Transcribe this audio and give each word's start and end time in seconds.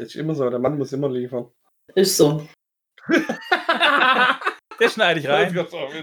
ist 0.00 0.16
immer 0.16 0.34
so, 0.34 0.48
der 0.48 0.58
Mann 0.58 0.78
muss 0.78 0.92
immer 0.92 1.08
liefern. 1.08 1.46
Ist 1.94 2.16
so. 2.16 2.46
Das 4.80 4.94
schneide 4.94 5.20
ich 5.20 5.28
rein. 5.28 5.54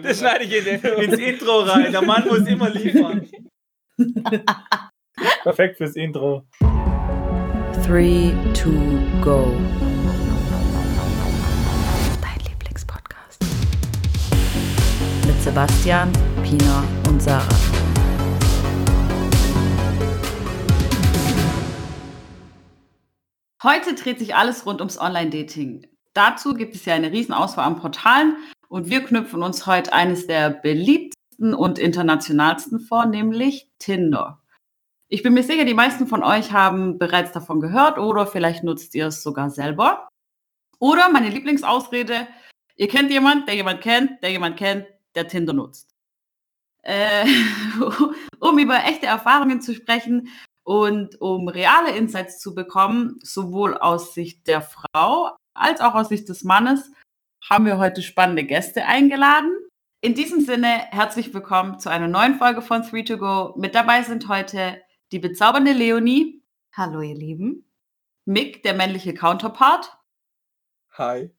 Das 0.03 0.19
schneide 0.19 0.43
ich 0.43 0.55
in, 0.55 0.67
ins 1.01 1.17
Intro 1.17 1.61
rein. 1.61 1.91
Der 1.91 2.03
Mann 2.03 2.27
muss 2.27 2.47
immer 2.47 2.69
liefern. 2.69 3.27
Perfekt 5.41 5.77
fürs 5.77 5.95
Intro. 5.95 6.45
3, 7.87 8.35
2, 8.53 9.23
go. 9.23 9.55
Dein 12.21 12.39
Lieblingspodcast. 12.47 13.41
Mit 15.25 15.41
Sebastian, 15.41 16.11
Pina 16.43 16.83
und 17.09 17.19
Sarah. 17.19 17.76
Heute 23.67 23.95
dreht 23.95 24.17
sich 24.17 24.33
alles 24.33 24.65
rund 24.65 24.79
ums 24.79 24.97
Online-Dating. 24.97 25.87
Dazu 26.13 26.53
gibt 26.53 26.73
es 26.73 26.85
ja 26.85 26.93
eine 26.93 27.11
riesen 27.11 27.33
Auswahl 27.33 27.65
an 27.65 27.75
Portalen 27.75 28.37
und 28.69 28.89
wir 28.89 29.03
knüpfen 29.03 29.43
uns 29.43 29.65
heute 29.65 29.91
eines 29.91 30.25
der 30.25 30.51
beliebtesten 30.51 31.53
und 31.53 31.77
internationalsten 31.77 32.79
vor, 32.79 33.05
nämlich 33.07 33.69
Tinder. 33.77 34.41
Ich 35.09 35.21
bin 35.21 35.33
mir 35.33 35.43
sicher, 35.43 35.65
die 35.65 35.73
meisten 35.73 36.07
von 36.07 36.23
euch 36.23 36.53
haben 36.53 36.97
bereits 36.97 37.33
davon 37.33 37.59
gehört 37.59 37.97
oder 37.97 38.25
vielleicht 38.25 38.63
nutzt 38.63 38.95
ihr 38.95 39.07
es 39.07 39.21
sogar 39.21 39.49
selber. 39.49 40.07
Oder 40.79 41.09
meine 41.09 41.27
Lieblingsausrede, 41.27 42.25
ihr 42.77 42.87
kennt 42.87 43.11
jemand, 43.11 43.49
der 43.49 43.55
jemand 43.55 43.81
kennt, 43.81 44.23
der 44.23 44.31
jemand 44.31 44.55
kennt, 44.55 44.85
der 45.13 45.27
Tinder 45.27 45.51
nutzt. 45.51 45.93
Äh, 46.83 47.25
um 48.39 48.59
über 48.59 48.85
echte 48.85 49.07
Erfahrungen 49.07 49.59
zu 49.59 49.75
sprechen, 49.75 50.29
und 50.67 51.21
um 51.21 51.47
reale 51.47 51.95
Insights 51.95 52.39
zu 52.39 52.53
bekommen, 52.53 53.19
sowohl 53.23 53.77
aus 53.77 54.13
Sicht 54.13 54.47
der 54.47 54.61
Frau 54.61 55.33
als 55.53 55.79
auch 55.79 55.95
aus 55.95 56.09
Sicht 56.09 56.27
des 56.27 56.43
Mannes, 56.43 56.91
haben 57.49 57.65
wir 57.65 57.77
heute 57.77 58.01
spannende 58.01 58.43
Gäste 58.43 58.83
eingeladen. 58.83 59.49
In 60.01 60.13
diesem 60.13 60.41
Sinne, 60.41 60.67
herzlich 60.67 61.33
willkommen 61.33 61.79
zu 61.79 61.89
einer 61.89 62.09
neuen 62.09 62.35
Folge 62.35 62.61
von 62.61 62.81
3 62.81 63.03
to 63.03 63.17
Go. 63.17 63.53
Mit 63.55 63.75
dabei 63.75 64.03
sind 64.03 64.27
heute 64.27 64.81
die 65.13 65.19
bezaubernde 65.19 65.71
Leonie. 65.71 66.43
Hallo, 66.75 66.99
ihr 66.99 67.15
Lieben. 67.15 67.71
Mick, 68.25 68.61
der 68.63 68.73
männliche 68.73 69.13
Counterpart. 69.13 69.97
Hi. 70.97 71.31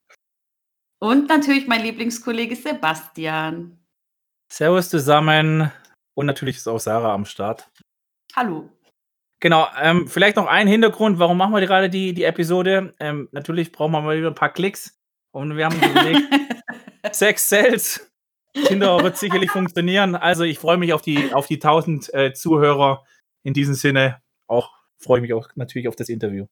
Und 1.01 1.29
natürlich 1.29 1.67
mein 1.67 1.83
Lieblingskollege 1.83 2.57
Sebastian. 2.57 3.79
Servus 4.51 4.89
zusammen. 4.89 5.71
Und 6.15 6.25
natürlich 6.25 6.57
ist 6.57 6.67
auch 6.67 6.81
Sarah 6.81 7.13
am 7.13 7.27
Start. 7.27 7.71
Hallo. 8.35 8.71
Genau, 9.41 9.69
ähm, 9.81 10.09
vielleicht 10.09 10.37
noch 10.37 10.47
ein 10.47 10.67
Hintergrund, 10.67 11.19
warum 11.19 11.37
machen 11.37 11.55
wir 11.55 11.61
gerade 11.61 11.89
die, 11.89 12.13
die 12.13 12.25
Episode? 12.25 12.95
Ähm, 12.99 13.29
natürlich 13.31 13.71
brauchen 13.71 13.93
wir 13.93 14.01
mal 14.01 14.17
wieder 14.17 14.29
ein 14.29 14.35
paar 14.35 14.53
Klicks. 14.53 14.99
Und 15.31 15.57
wir 15.57 15.67
haben 15.67 15.77
uns 15.77 15.87
überlegt, 15.87 16.23
Sex 17.13 17.49
Sales. 17.49 18.11
Tinder 18.67 19.01
wird 19.03 19.17
sicherlich 19.17 19.51
funktionieren. 19.51 20.17
Also 20.17 20.43
ich 20.43 20.59
freue 20.59 20.79
mich 20.79 20.93
auf 20.93 21.03
die, 21.03 21.33
auf 21.33 21.47
die 21.47 21.57
1000 21.57 22.13
äh, 22.15 22.33
Zuhörer. 22.33 23.05
In 23.45 23.55
diesem 23.55 23.75
Sinne 23.75 24.21
auch 24.49 24.73
freue 24.99 25.19
ich 25.19 25.23
mich 25.23 25.33
auch 25.35 25.49
natürlich 25.55 25.87
auf 25.87 25.95
das 25.95 26.09
Interview. 26.09 26.47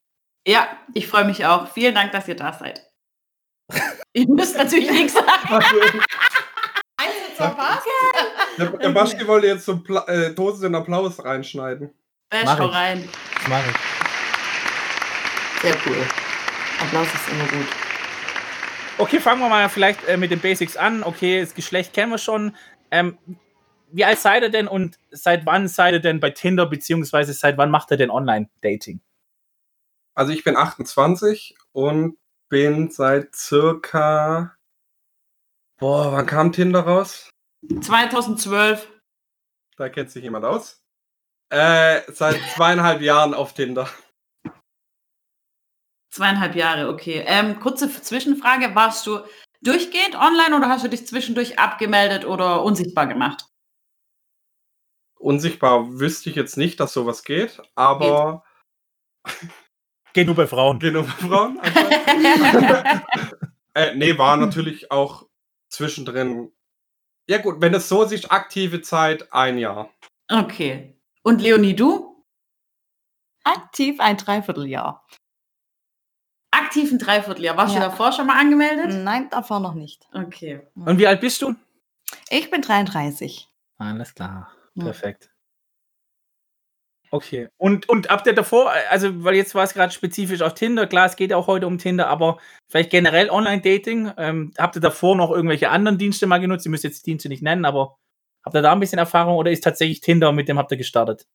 Ja, 0.46 0.68
ich 0.94 1.08
freue 1.08 1.24
mich 1.24 1.44
auch. 1.44 1.68
Vielen 1.68 1.94
Dank, 1.94 2.12
dass 2.12 2.28
ihr 2.28 2.36
da 2.36 2.52
seid. 2.52 2.88
ihr 4.12 4.28
müsst 4.28 4.56
natürlich 4.56 4.90
nichts 4.90 5.14
sagen. 5.14 5.64
Der, 8.58 8.70
der 8.70 8.88
Basti 8.90 9.26
wollte 9.26 9.48
jetzt 9.48 9.64
so 9.64 9.80
Pla 9.80 10.06
äh, 10.06 10.34
Dosen 10.34 10.74
Applaus 10.74 11.22
reinschneiden. 11.24 11.92
Äh, 12.30 12.44
Mach 12.44 12.58
schau 12.58 12.68
ich. 12.68 12.74
rein. 12.74 13.08
Das 13.34 13.48
mache 13.48 13.70
ich. 13.70 13.76
Sehr 15.62 15.76
cool. 15.86 15.96
Applaus 16.80 17.06
ist 17.14 17.28
immer 17.30 17.46
gut. 17.46 17.66
Okay, 18.98 19.20
fangen 19.20 19.40
wir 19.40 19.48
mal 19.48 19.68
vielleicht 19.68 20.06
äh, 20.08 20.16
mit 20.16 20.30
den 20.30 20.40
Basics 20.40 20.76
an. 20.76 21.02
Okay, 21.02 21.40
das 21.40 21.54
Geschlecht 21.54 21.92
kennen 21.92 22.12
wir 22.12 22.18
schon. 22.18 22.56
Ähm, 22.90 23.18
wie 23.92 24.04
alt 24.04 24.18
seid 24.18 24.42
ihr 24.42 24.50
denn 24.50 24.68
und 24.68 24.98
seit 25.10 25.46
wann 25.46 25.68
seid 25.68 25.94
ihr 25.94 26.00
denn 26.00 26.20
bei 26.20 26.30
Tinder, 26.30 26.66
beziehungsweise 26.66 27.32
seit 27.32 27.56
wann 27.58 27.70
macht 27.70 27.90
ihr 27.90 27.96
denn 27.96 28.10
Online-Dating? 28.10 29.00
Also 30.14 30.32
ich 30.32 30.44
bin 30.44 30.56
28 30.56 31.56
und 31.72 32.16
bin 32.48 32.90
seit 32.90 33.34
circa. 33.34 34.56
Boah, 35.78 36.12
wann 36.12 36.26
kam 36.26 36.52
Tinder 36.52 36.80
raus? 36.80 37.30
2012. 37.80 38.88
Da 39.76 39.88
kennt 39.90 40.10
sich 40.10 40.22
jemand 40.22 40.44
aus. 40.46 40.82
Äh, 41.50 42.02
seit 42.12 42.40
zweieinhalb 42.54 43.00
Jahren 43.00 43.34
auf 43.34 43.54
Tinder. 43.54 43.88
Zweieinhalb 46.10 46.54
Jahre, 46.54 46.88
okay. 46.88 47.22
Ähm, 47.26 47.60
kurze 47.60 47.90
Zwischenfrage. 47.90 48.74
Warst 48.74 49.06
du 49.06 49.20
durchgehend 49.62 50.14
online 50.14 50.56
oder 50.56 50.68
hast 50.68 50.84
du 50.84 50.88
dich 50.88 51.06
zwischendurch 51.06 51.58
abgemeldet 51.58 52.24
oder 52.24 52.62
unsichtbar 52.62 53.06
gemacht? 53.06 53.46
Unsichtbar 55.18 55.98
wüsste 55.98 56.30
ich 56.30 56.36
jetzt 56.36 56.56
nicht, 56.56 56.80
dass 56.80 56.92
sowas 56.92 57.22
geht, 57.22 57.60
aber 57.74 58.44
Geht 60.12 60.26
nur 60.26 60.36
bei 60.36 60.46
Frauen. 60.46 60.78
genug 60.78 61.06
für 61.06 61.28
Frauen. 61.28 61.58
anscheinend. 61.60 63.04
äh, 63.74 63.94
nee, 63.94 64.16
war 64.18 64.36
natürlich 64.36 64.90
auch 64.90 65.26
zwischendrin. 65.68 66.52
Ja 67.28 67.38
gut, 67.38 67.60
wenn 67.60 67.74
es 67.74 67.88
so 67.88 68.04
sich 68.04 68.30
aktive 68.30 68.82
Zeit, 68.82 69.32
ein 69.32 69.58
Jahr. 69.58 69.90
Okay. 70.30 70.95
Und 71.26 71.42
Leonie, 71.42 71.74
du? 71.74 72.24
Aktiv 73.42 73.98
ein 73.98 74.16
Dreivierteljahr. 74.16 75.04
Aktiv 76.52 76.92
ein 76.92 77.00
Dreivierteljahr. 77.00 77.56
Warst 77.56 77.74
Ja. 77.74 77.80
du 77.80 77.86
davor 77.86 78.12
schon 78.12 78.28
mal 78.28 78.38
angemeldet? 78.38 79.02
Nein, 79.02 79.28
davor 79.30 79.58
noch 79.58 79.74
nicht. 79.74 80.06
Okay. 80.12 80.60
Und 80.76 81.00
wie 81.00 81.06
alt 81.08 81.20
bist 81.20 81.42
du? 81.42 81.56
Ich 82.30 82.48
bin 82.48 82.62
33. 82.62 83.48
Alles 83.76 84.14
klar. 84.14 84.52
Ja. 84.74 84.84
Perfekt. 84.84 85.30
Okay. 87.10 87.48
Und, 87.56 87.88
und 87.88 88.08
habt 88.08 88.28
ihr 88.28 88.32
davor, 88.32 88.70
also, 88.90 89.24
weil 89.24 89.34
jetzt 89.34 89.56
war 89.56 89.64
es 89.64 89.74
gerade 89.74 89.92
spezifisch 89.92 90.42
auf 90.42 90.54
Tinder, 90.54 90.86
klar, 90.86 91.06
es 91.06 91.16
geht 91.16 91.32
ja 91.32 91.36
auch 91.36 91.48
heute 91.48 91.66
um 91.66 91.78
Tinder, 91.78 92.06
aber 92.06 92.38
vielleicht 92.68 92.90
generell 92.90 93.30
Online-Dating, 93.30 94.12
ähm, 94.16 94.52
habt 94.58 94.76
ihr 94.76 94.80
davor 94.80 95.16
noch 95.16 95.32
irgendwelche 95.32 95.70
anderen 95.70 95.98
Dienste 95.98 96.28
mal 96.28 96.38
genutzt? 96.38 96.66
Ihr 96.66 96.70
müsst 96.70 96.84
jetzt 96.84 97.04
die 97.04 97.10
Dienste 97.10 97.28
nicht 97.28 97.42
nennen, 97.42 97.64
aber 97.64 97.96
habt 98.46 98.54
ihr 98.54 98.62
da 98.62 98.72
ein 98.72 98.80
bisschen 98.80 98.98
Erfahrung 99.00 99.36
oder 99.36 99.50
ist 99.50 99.64
tatsächlich 99.64 100.00
Tinder, 100.00 100.32
mit 100.32 100.48
dem 100.48 100.56
habt 100.58 100.70
ihr 100.70 100.78
gestartet? 100.78 101.26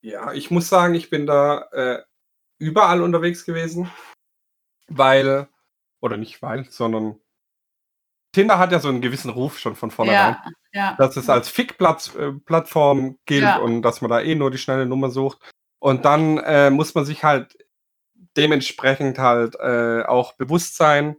Ja, 0.00 0.32
ich 0.32 0.50
muss 0.50 0.68
sagen, 0.68 0.94
ich 0.94 1.10
bin 1.10 1.26
da 1.26 1.68
äh, 1.72 2.02
überall 2.58 3.02
unterwegs 3.02 3.44
gewesen, 3.44 3.90
weil, 4.88 5.46
oder 6.00 6.16
nicht 6.16 6.40
weil, 6.42 6.64
sondern 6.70 7.20
Tinder 8.32 8.58
hat 8.58 8.72
ja 8.72 8.80
so 8.80 8.88
einen 8.88 9.00
gewissen 9.00 9.30
Ruf 9.30 9.58
schon 9.58 9.76
von 9.76 9.90
vornherein, 9.90 10.36
Ja, 10.72 10.90
ja. 10.90 10.94
dass 10.96 11.16
es 11.16 11.28
als 11.28 11.48
Fick-Plattform 11.48 13.18
gilt 13.26 13.42
Ja. 13.42 13.58
und 13.58 13.82
dass 13.82 14.00
man 14.00 14.10
da 14.10 14.20
eh 14.20 14.34
nur 14.34 14.50
die 14.50 14.58
schnelle 14.58 14.86
Nummer 14.86 15.10
sucht. 15.10 15.38
Und 15.78 16.04
dann 16.04 16.38
äh, 16.38 16.70
muss 16.70 16.94
man 16.94 17.04
sich 17.04 17.24
halt 17.24 17.56
dementsprechend 18.36 19.18
halt 19.18 19.54
äh, 19.56 20.02
auch 20.02 20.34
bewusst 20.34 20.76
sein, 20.76 21.16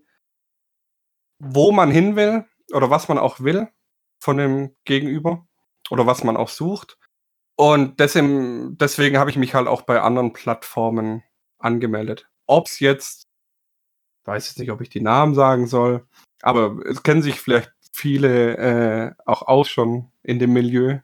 wo 1.40 1.72
man 1.72 1.92
hin 1.92 2.16
will 2.16 2.46
oder 2.74 2.90
was 2.90 3.08
man 3.08 3.18
auch 3.20 3.40
will 3.40 3.68
von 4.20 4.38
dem 4.38 4.76
Gegenüber 4.86 5.46
oder 5.90 6.06
was 6.06 6.24
man 6.24 6.38
auch 6.38 6.50
sucht. 6.50 6.98
Und 7.56 8.00
deswegen, 8.00 8.78
deswegen 8.78 9.18
habe 9.18 9.30
ich 9.30 9.38
mich 9.38 9.56
halt 9.56 9.68
auch 9.68 9.82
bei 9.82 10.02
anderen 10.02 10.34
Plattformen 10.34 11.24
angemeldet. 11.60 12.28
Ob 12.46 12.68
es 12.68 12.80
jetzt, 12.80 13.24
weiß 14.26 14.48
jetzt 14.48 14.60
nicht, 14.60 14.72
ob 14.72 14.82
ich 14.82 14.90
die 14.90 15.02
Namen 15.02 15.34
sagen 15.34 15.68
soll, 15.68 16.06
aber 16.42 16.78
es 16.86 17.02
kennen 17.02 17.24
sich 17.24 17.42
vielleicht 17.42 17.72
viele 17.92 18.58
äh, 18.58 19.12
auch 19.26 19.48
aus 19.48 19.70
schon 19.70 20.12
in 20.22 20.38
dem 20.38 20.54
Milieu, 20.54 21.00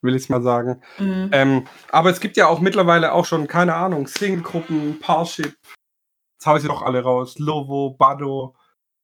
will 0.00 0.16
ich 0.16 0.28
mal 0.28 0.42
sagen. 0.42 0.82
Mhm. 0.98 1.30
Ähm, 1.32 1.66
aber 1.90 2.10
es 2.10 2.18
gibt 2.18 2.36
ja 2.36 2.48
auch 2.48 2.60
mittlerweile 2.60 3.12
auch 3.12 3.24
schon, 3.24 3.46
keine 3.46 3.74
Ahnung, 3.76 4.08
Single-Gruppen, 4.08 4.98
Parship, 4.98 5.56
jetzt 6.34 6.46
hau 6.46 6.56
ich 6.56 6.62
sie 6.62 6.68
doch 6.68 6.82
alle 6.82 7.02
raus, 7.02 7.38
Lovo, 7.38 7.90
Bado, 7.90 8.56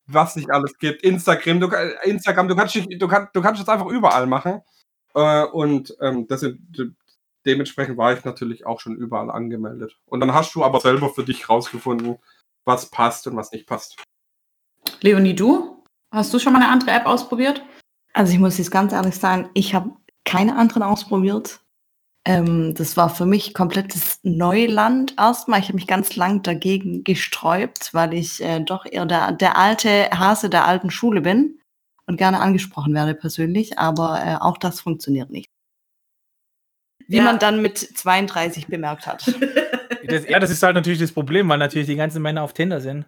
was 0.08 0.36
nicht 0.36 0.50
alles 0.50 0.76
gibt, 0.78 1.02
Instagram, 1.02 1.60
du, 1.60 1.68
Instagram, 2.02 2.48
du 2.48 2.56
kannst, 2.56 2.74
du, 2.74 3.08
kannst, 3.08 3.36
du 3.36 3.42
kannst 3.42 3.60
das 3.60 3.68
einfach 3.68 3.86
überall 3.86 4.26
machen. 4.26 4.62
Äh, 5.14 5.44
und 5.44 5.96
ähm, 6.00 6.26
das 6.26 6.40
sind, 6.40 6.60
de- 6.76 6.90
dementsprechend 7.46 7.96
war 7.96 8.12
ich 8.12 8.24
natürlich 8.24 8.66
auch 8.66 8.80
schon 8.80 8.96
überall 8.96 9.30
angemeldet. 9.30 9.96
Und 10.06 10.20
dann 10.20 10.34
hast 10.34 10.54
du 10.54 10.64
aber 10.64 10.80
selber 10.80 11.10
für 11.10 11.24
dich 11.24 11.48
rausgefunden, 11.48 12.18
was 12.64 12.90
passt 12.90 13.26
und 13.26 13.36
was 13.36 13.52
nicht 13.52 13.66
passt. 13.66 14.02
Leonie, 15.00 15.34
du? 15.34 15.84
Hast 16.10 16.32
du 16.32 16.38
schon 16.38 16.52
mal 16.52 16.62
eine 16.62 16.70
andere 16.70 16.90
App 16.90 17.06
ausprobiert? 17.06 17.62
Also 18.14 18.32
ich 18.32 18.38
muss 18.38 18.58
jetzt 18.58 18.70
ganz 18.70 18.92
ehrlich 18.92 19.16
sein, 19.16 19.50
ich 19.54 19.74
habe 19.74 19.90
keine 20.24 20.56
anderen 20.56 20.82
ausprobiert. 20.82 21.60
Ähm, 22.24 22.74
das 22.74 22.96
war 22.96 23.08
für 23.08 23.26
mich 23.26 23.54
komplettes 23.54 24.20
Neuland 24.22 25.14
erstmal. 25.18 25.60
Ich 25.60 25.66
habe 25.66 25.76
mich 25.76 25.86
ganz 25.86 26.16
lang 26.16 26.42
dagegen 26.42 27.04
gesträubt, 27.04 27.94
weil 27.94 28.12
ich 28.14 28.42
äh, 28.42 28.60
doch 28.60 28.84
eher 28.84 29.06
der, 29.06 29.32
der 29.32 29.56
alte 29.56 30.10
Hase 30.10 30.50
der 30.50 30.66
alten 30.66 30.90
Schule 30.90 31.20
bin 31.20 31.60
und 32.06 32.16
gerne 32.16 32.40
angesprochen 32.40 32.94
werde 32.94 33.14
persönlich, 33.14 33.78
aber 33.78 34.22
äh, 34.24 34.36
auch 34.40 34.58
das 34.58 34.80
funktioniert 34.80 35.30
nicht. 35.30 35.46
Wie 37.06 37.16
Ja. 37.18 37.22
man 37.22 37.38
dann 37.38 37.62
mit 37.62 37.78
32 37.78 38.66
bemerkt 38.66 39.06
hat. 39.06 39.24
Das, 40.06 40.26
ja, 40.26 40.38
das 40.38 40.50
ist 40.50 40.62
halt 40.62 40.74
natürlich 40.74 41.00
das 41.00 41.12
Problem, 41.12 41.48
weil 41.50 41.58
natürlich 41.58 41.86
die 41.86 41.96
ganzen 41.96 42.22
Männer 42.22 42.42
auf 42.42 42.54
Tinder 42.54 42.80
sind. 42.80 43.04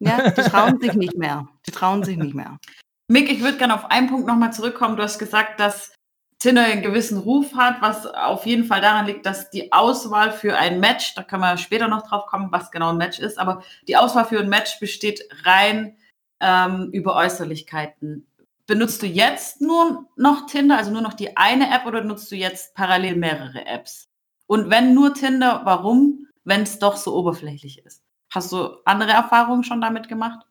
Ja, 0.00 0.30
die 0.30 0.40
trauen 0.42 0.80
sich 0.80 0.94
nicht 0.94 1.16
mehr. 1.16 1.48
Die 1.64 1.70
trauen 1.70 2.02
sich 2.02 2.16
nicht 2.16 2.34
mehr. 2.34 2.58
Mick, 3.06 3.30
ich 3.30 3.40
würde 3.40 3.58
gerne 3.58 3.74
auf 3.74 3.88
einen 3.88 4.08
Punkt 4.08 4.26
nochmal 4.26 4.52
zurückkommen. 4.52 4.96
Du 4.96 5.02
hast 5.04 5.20
gesagt, 5.20 5.60
dass 5.60 5.94
Tinder 6.40 6.64
einen 6.64 6.82
gewissen 6.82 7.18
Ruf 7.18 7.54
hat, 7.54 7.82
was 7.82 8.06
auf 8.06 8.46
jeden 8.46 8.64
Fall 8.64 8.80
daran 8.80 9.04
liegt, 9.04 9.26
dass 9.26 9.50
die 9.50 9.72
Auswahl 9.72 10.32
für 10.32 10.56
ein 10.56 10.80
Match, 10.80 11.14
da 11.14 11.22
können 11.22 11.42
wir 11.42 11.58
später 11.58 11.86
noch 11.86 12.08
drauf 12.08 12.26
kommen, 12.26 12.50
was 12.50 12.70
genau 12.70 12.90
ein 12.90 12.96
Match 12.96 13.18
ist, 13.18 13.38
aber 13.38 13.62
die 13.86 13.96
Auswahl 13.96 14.24
für 14.24 14.40
ein 14.40 14.48
Match 14.48 14.80
besteht 14.80 15.28
rein 15.44 15.98
ähm, 16.40 16.88
über 16.92 17.14
Äußerlichkeiten. 17.14 18.26
Benutzt 18.66 19.02
du 19.02 19.06
jetzt 19.06 19.60
nur 19.60 20.06
noch 20.16 20.46
Tinder, 20.46 20.78
also 20.78 20.90
nur 20.90 21.02
noch 21.02 21.12
die 21.12 21.36
eine 21.36 21.74
App 21.74 21.84
oder 21.84 22.02
nutzt 22.02 22.32
du 22.32 22.36
jetzt 22.36 22.74
parallel 22.74 23.16
mehrere 23.16 23.66
Apps? 23.66 24.08
Und 24.46 24.70
wenn 24.70 24.94
nur 24.94 25.12
Tinder, 25.12 25.60
warum, 25.64 26.26
wenn 26.44 26.62
es 26.62 26.78
doch 26.78 26.96
so 26.96 27.14
oberflächlich 27.14 27.84
ist? 27.84 28.02
Hast 28.32 28.50
du 28.50 28.78
andere 28.86 29.10
Erfahrungen 29.10 29.62
schon 29.62 29.82
damit 29.82 30.08
gemacht? 30.08 30.46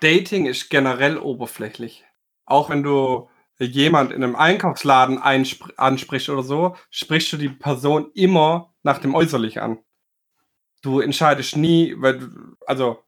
Dating 0.00 0.46
ist 0.46 0.68
generell 0.68 1.16
oberflächlich. 1.16 2.04
Auch 2.44 2.70
wenn 2.70 2.82
du 2.82 3.28
jemand 3.58 4.12
in 4.12 4.22
einem 4.22 4.36
Einkaufsladen 4.36 5.18
ansprichst 5.18 6.28
oder 6.28 6.42
so, 6.42 6.76
sprichst 6.90 7.32
du 7.32 7.36
die 7.36 7.48
Person 7.48 8.10
immer 8.14 8.74
nach 8.82 8.98
dem 8.98 9.14
Äußerlich 9.14 9.60
an. 9.60 9.78
Du 10.82 11.00
entscheidest 11.00 11.56
nie, 11.56 11.94
weil 11.98 12.28
also, 12.66 13.02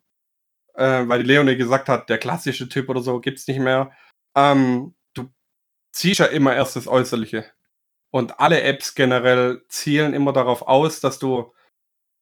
äh, 0.74 1.06
weil 1.06 1.22
die 1.22 1.28
Leonie 1.28 1.56
gesagt 1.56 1.88
hat, 1.88 2.08
der 2.08 2.18
klassische 2.18 2.68
Typ 2.68 2.88
oder 2.88 3.02
so 3.02 3.20
gibt's 3.20 3.46
nicht 3.46 3.60
mehr. 3.60 3.92
Ähm, 4.34 4.94
du 5.14 5.28
ziehst 5.92 6.20
ja 6.20 6.26
immer 6.26 6.54
erst 6.54 6.76
das 6.76 6.88
Äußerliche. 6.88 7.44
Und 8.10 8.40
alle 8.40 8.62
Apps 8.62 8.94
generell 8.94 9.62
zielen 9.68 10.14
immer 10.14 10.32
darauf 10.32 10.62
aus, 10.62 11.00
dass 11.00 11.18
du 11.18 11.52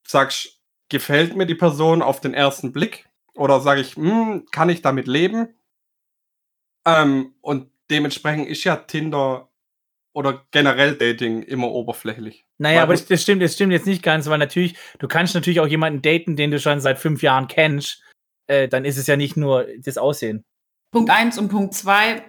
sagst, 0.06 0.60
gefällt 0.88 1.36
mir 1.36 1.46
die 1.46 1.54
Person 1.54 2.02
auf 2.02 2.20
den 2.20 2.34
ersten 2.34 2.72
Blick? 2.72 3.08
Oder 3.34 3.60
sage 3.60 3.80
ich, 3.80 3.96
hm, 3.96 4.46
kann 4.50 4.68
ich 4.68 4.82
damit 4.82 5.06
leben? 5.06 5.54
Ähm, 6.86 7.34
und 7.40 7.70
dementsprechend 7.90 8.48
ist 8.48 8.64
ja 8.64 8.76
Tinder 8.76 9.50
oder 10.14 10.46
generell 10.50 10.96
Dating 10.96 11.42
immer 11.42 11.70
oberflächlich. 11.70 12.46
Naja, 12.58 12.82
aber 12.82 12.94
das, 12.94 13.06
das, 13.06 13.22
stimmt, 13.22 13.42
das 13.42 13.54
stimmt 13.54 13.72
jetzt 13.72 13.86
nicht 13.86 14.02
ganz, 14.02 14.26
weil 14.28 14.38
natürlich, 14.38 14.74
du 14.98 15.08
kannst 15.08 15.34
natürlich 15.34 15.60
auch 15.60 15.66
jemanden 15.66 16.00
daten, 16.00 16.36
den 16.36 16.50
du 16.50 16.58
schon 16.58 16.80
seit 16.80 16.98
fünf 16.98 17.22
Jahren 17.22 17.48
kennst. 17.48 18.02
Äh, 18.46 18.68
dann 18.68 18.84
ist 18.84 18.96
es 18.96 19.06
ja 19.06 19.16
nicht 19.16 19.36
nur 19.36 19.66
das 19.78 19.98
Aussehen. 19.98 20.44
Punkt 20.90 21.10
eins 21.10 21.36
und 21.36 21.48
Punkt 21.48 21.74
zwei, 21.74 22.22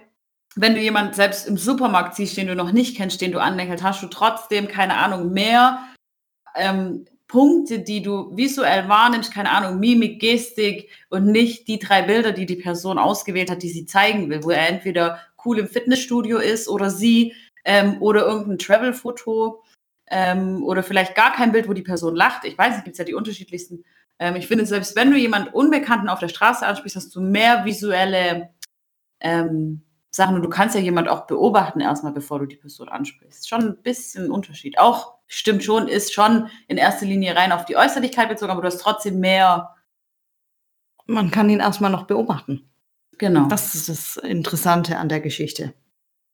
wenn 0.54 0.74
du 0.74 0.80
jemanden 0.80 1.14
selbst 1.14 1.48
im 1.48 1.56
Supermarkt 1.56 2.14
siehst, 2.14 2.36
den 2.36 2.48
du 2.48 2.54
noch 2.54 2.72
nicht 2.72 2.96
kennst, 2.96 3.20
den 3.20 3.32
du 3.32 3.40
anlächelst, 3.40 3.84
hast 3.84 4.02
du 4.02 4.08
trotzdem, 4.08 4.68
keine 4.68 4.96
Ahnung, 4.96 5.32
mehr 5.32 5.80
ähm, 6.56 7.06
Punkte, 7.28 7.78
die 7.78 8.02
du 8.02 8.36
visuell 8.36 8.88
wahrnimmst, 8.88 9.32
keine 9.32 9.50
Ahnung, 9.50 9.78
Mimik, 9.78 10.20
Gestik 10.20 10.90
und 11.10 11.26
nicht 11.26 11.68
die 11.68 11.78
drei 11.78 12.02
Bilder, 12.02 12.32
die 12.32 12.46
die 12.46 12.56
Person 12.56 12.98
ausgewählt 12.98 13.50
hat, 13.50 13.62
die 13.62 13.68
sie 13.68 13.86
zeigen 13.86 14.28
will, 14.30 14.42
wo 14.42 14.50
er 14.50 14.68
entweder 14.68 15.20
cool 15.48 15.58
im 15.58 15.68
Fitnessstudio 15.68 16.38
ist 16.38 16.68
oder 16.68 16.90
sie 16.90 17.34
ähm, 17.64 18.00
oder 18.02 18.26
irgendein 18.26 18.58
Travel-Foto 18.58 19.64
ähm, 20.10 20.62
oder 20.62 20.82
vielleicht 20.82 21.14
gar 21.14 21.32
kein 21.32 21.52
Bild, 21.52 21.68
wo 21.68 21.72
die 21.72 21.82
Person 21.82 22.14
lacht. 22.14 22.44
Ich 22.44 22.56
weiß, 22.56 22.76
es 22.78 22.84
gibt 22.84 22.98
ja 22.98 23.04
die 23.04 23.14
unterschiedlichsten. 23.14 23.84
Ähm, 24.18 24.36
ich 24.36 24.46
finde, 24.46 24.66
selbst 24.66 24.94
wenn 24.96 25.10
du 25.10 25.16
jemanden 25.16 25.52
Unbekannten 25.52 26.08
auf 26.08 26.18
der 26.18 26.28
Straße 26.28 26.66
ansprichst, 26.66 26.96
hast 26.96 27.16
du 27.16 27.20
mehr 27.20 27.64
visuelle 27.64 28.50
ähm, 29.20 29.82
Sachen 30.10 30.36
und 30.36 30.42
du 30.42 30.48
kannst 30.48 30.74
ja 30.74 30.80
jemand 30.80 31.08
auch 31.08 31.26
beobachten 31.26 31.80
erstmal, 31.80 32.12
bevor 32.12 32.38
du 32.38 32.46
die 32.46 32.56
Person 32.56 32.88
ansprichst. 32.88 33.48
Schon 33.48 33.62
ein 33.62 33.82
bisschen 33.82 34.30
Unterschied. 34.30 34.78
Auch 34.78 35.14
stimmt 35.26 35.62
schon, 35.62 35.88
ist 35.88 36.12
schon 36.12 36.48
in 36.66 36.76
erster 36.76 37.06
Linie 37.06 37.36
rein 37.36 37.52
auf 37.52 37.64
die 37.64 37.76
Äußerlichkeit 37.76 38.28
bezogen, 38.28 38.50
aber 38.50 38.62
du 38.62 38.66
hast 38.66 38.80
trotzdem 38.80 39.20
mehr. 39.20 39.74
Man 41.06 41.30
kann 41.30 41.50
ihn 41.50 41.60
erstmal 41.60 41.90
noch 41.90 42.06
beobachten. 42.06 42.68
Genau. 43.18 43.48
Das 43.48 43.74
ist 43.74 43.88
das 43.88 44.16
Interessante 44.16 44.96
an 44.96 45.08
der 45.08 45.20
Geschichte. 45.20 45.74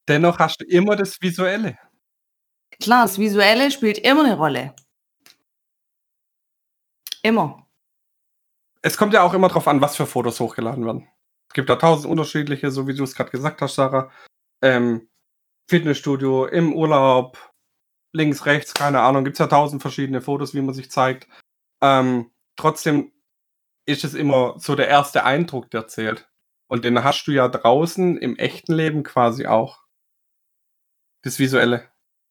Dennoch 0.07 0.39
hast 0.39 0.61
du 0.61 0.67
immer 0.67 0.97
das 0.97 1.21
Visuelle. 1.21 1.79
Klar, 2.81 3.05
das 3.05 3.19
Visuelle 3.19 3.71
spielt 3.71 3.99
immer 3.99 4.25
eine 4.25 4.37
Rolle. 4.37 4.75
Immer. 7.23 7.67
Es 8.83 8.99
kommt 8.99 9.15
ja 9.15 9.23
auch 9.23 9.33
immer 9.33 9.49
darauf 9.49 9.67
an, 9.67 9.81
was 9.81 9.97
für 9.97 10.07
Fotos 10.07 10.41
hochgeladen 10.41 10.85
werden. 10.85 11.09
Es 11.49 11.55
gibt 11.55 11.71
da 11.71 11.77
tausend 11.77 12.11
unterschiedliche, 12.11 12.71
so 12.71 12.87
wie 12.87 12.95
du 12.95 13.05
es 13.05 13.15
gerade 13.15 13.31
gesagt 13.31 13.63
hast, 13.63 13.77
Sarah. 13.77 14.11
Ähm, 14.63 15.09
Fitnessstudio, 15.71 16.47
im 16.47 16.75
Urlaub, 16.75 17.39
links, 18.13 18.45
rechts, 18.45 18.75
keine 18.75 19.01
Ahnung, 19.01 19.25
gibt 19.25 19.37
es 19.37 19.39
ja 19.39 19.47
tausend 19.47 19.81
verschiedene 19.81 20.21
Fotos, 20.21 20.53
wie 20.53 20.61
man 20.61 20.75
sich 20.75 20.91
zeigt. 20.91 21.29
Ähm, 21.83 22.31
trotzdem 22.57 23.13
ist 23.87 24.05
es 24.05 24.15
immer 24.15 24.59
so 24.59 24.75
der 24.75 24.89
erste 24.89 25.25
Eindruck, 25.25 25.71
der 25.71 25.87
zählt. 25.87 26.29
Und 26.75 26.85
den 26.85 27.05
hast 27.05 27.25
du 27.27 27.31
ja 27.31 27.47
draußen 27.47 28.19
im 28.19 28.35
echten 28.35 28.75
Leben 28.75 29.05
quasi 29.05 29.47
auch. 29.47 29.85
Das 31.23 31.39
Visuelle. 31.39 31.89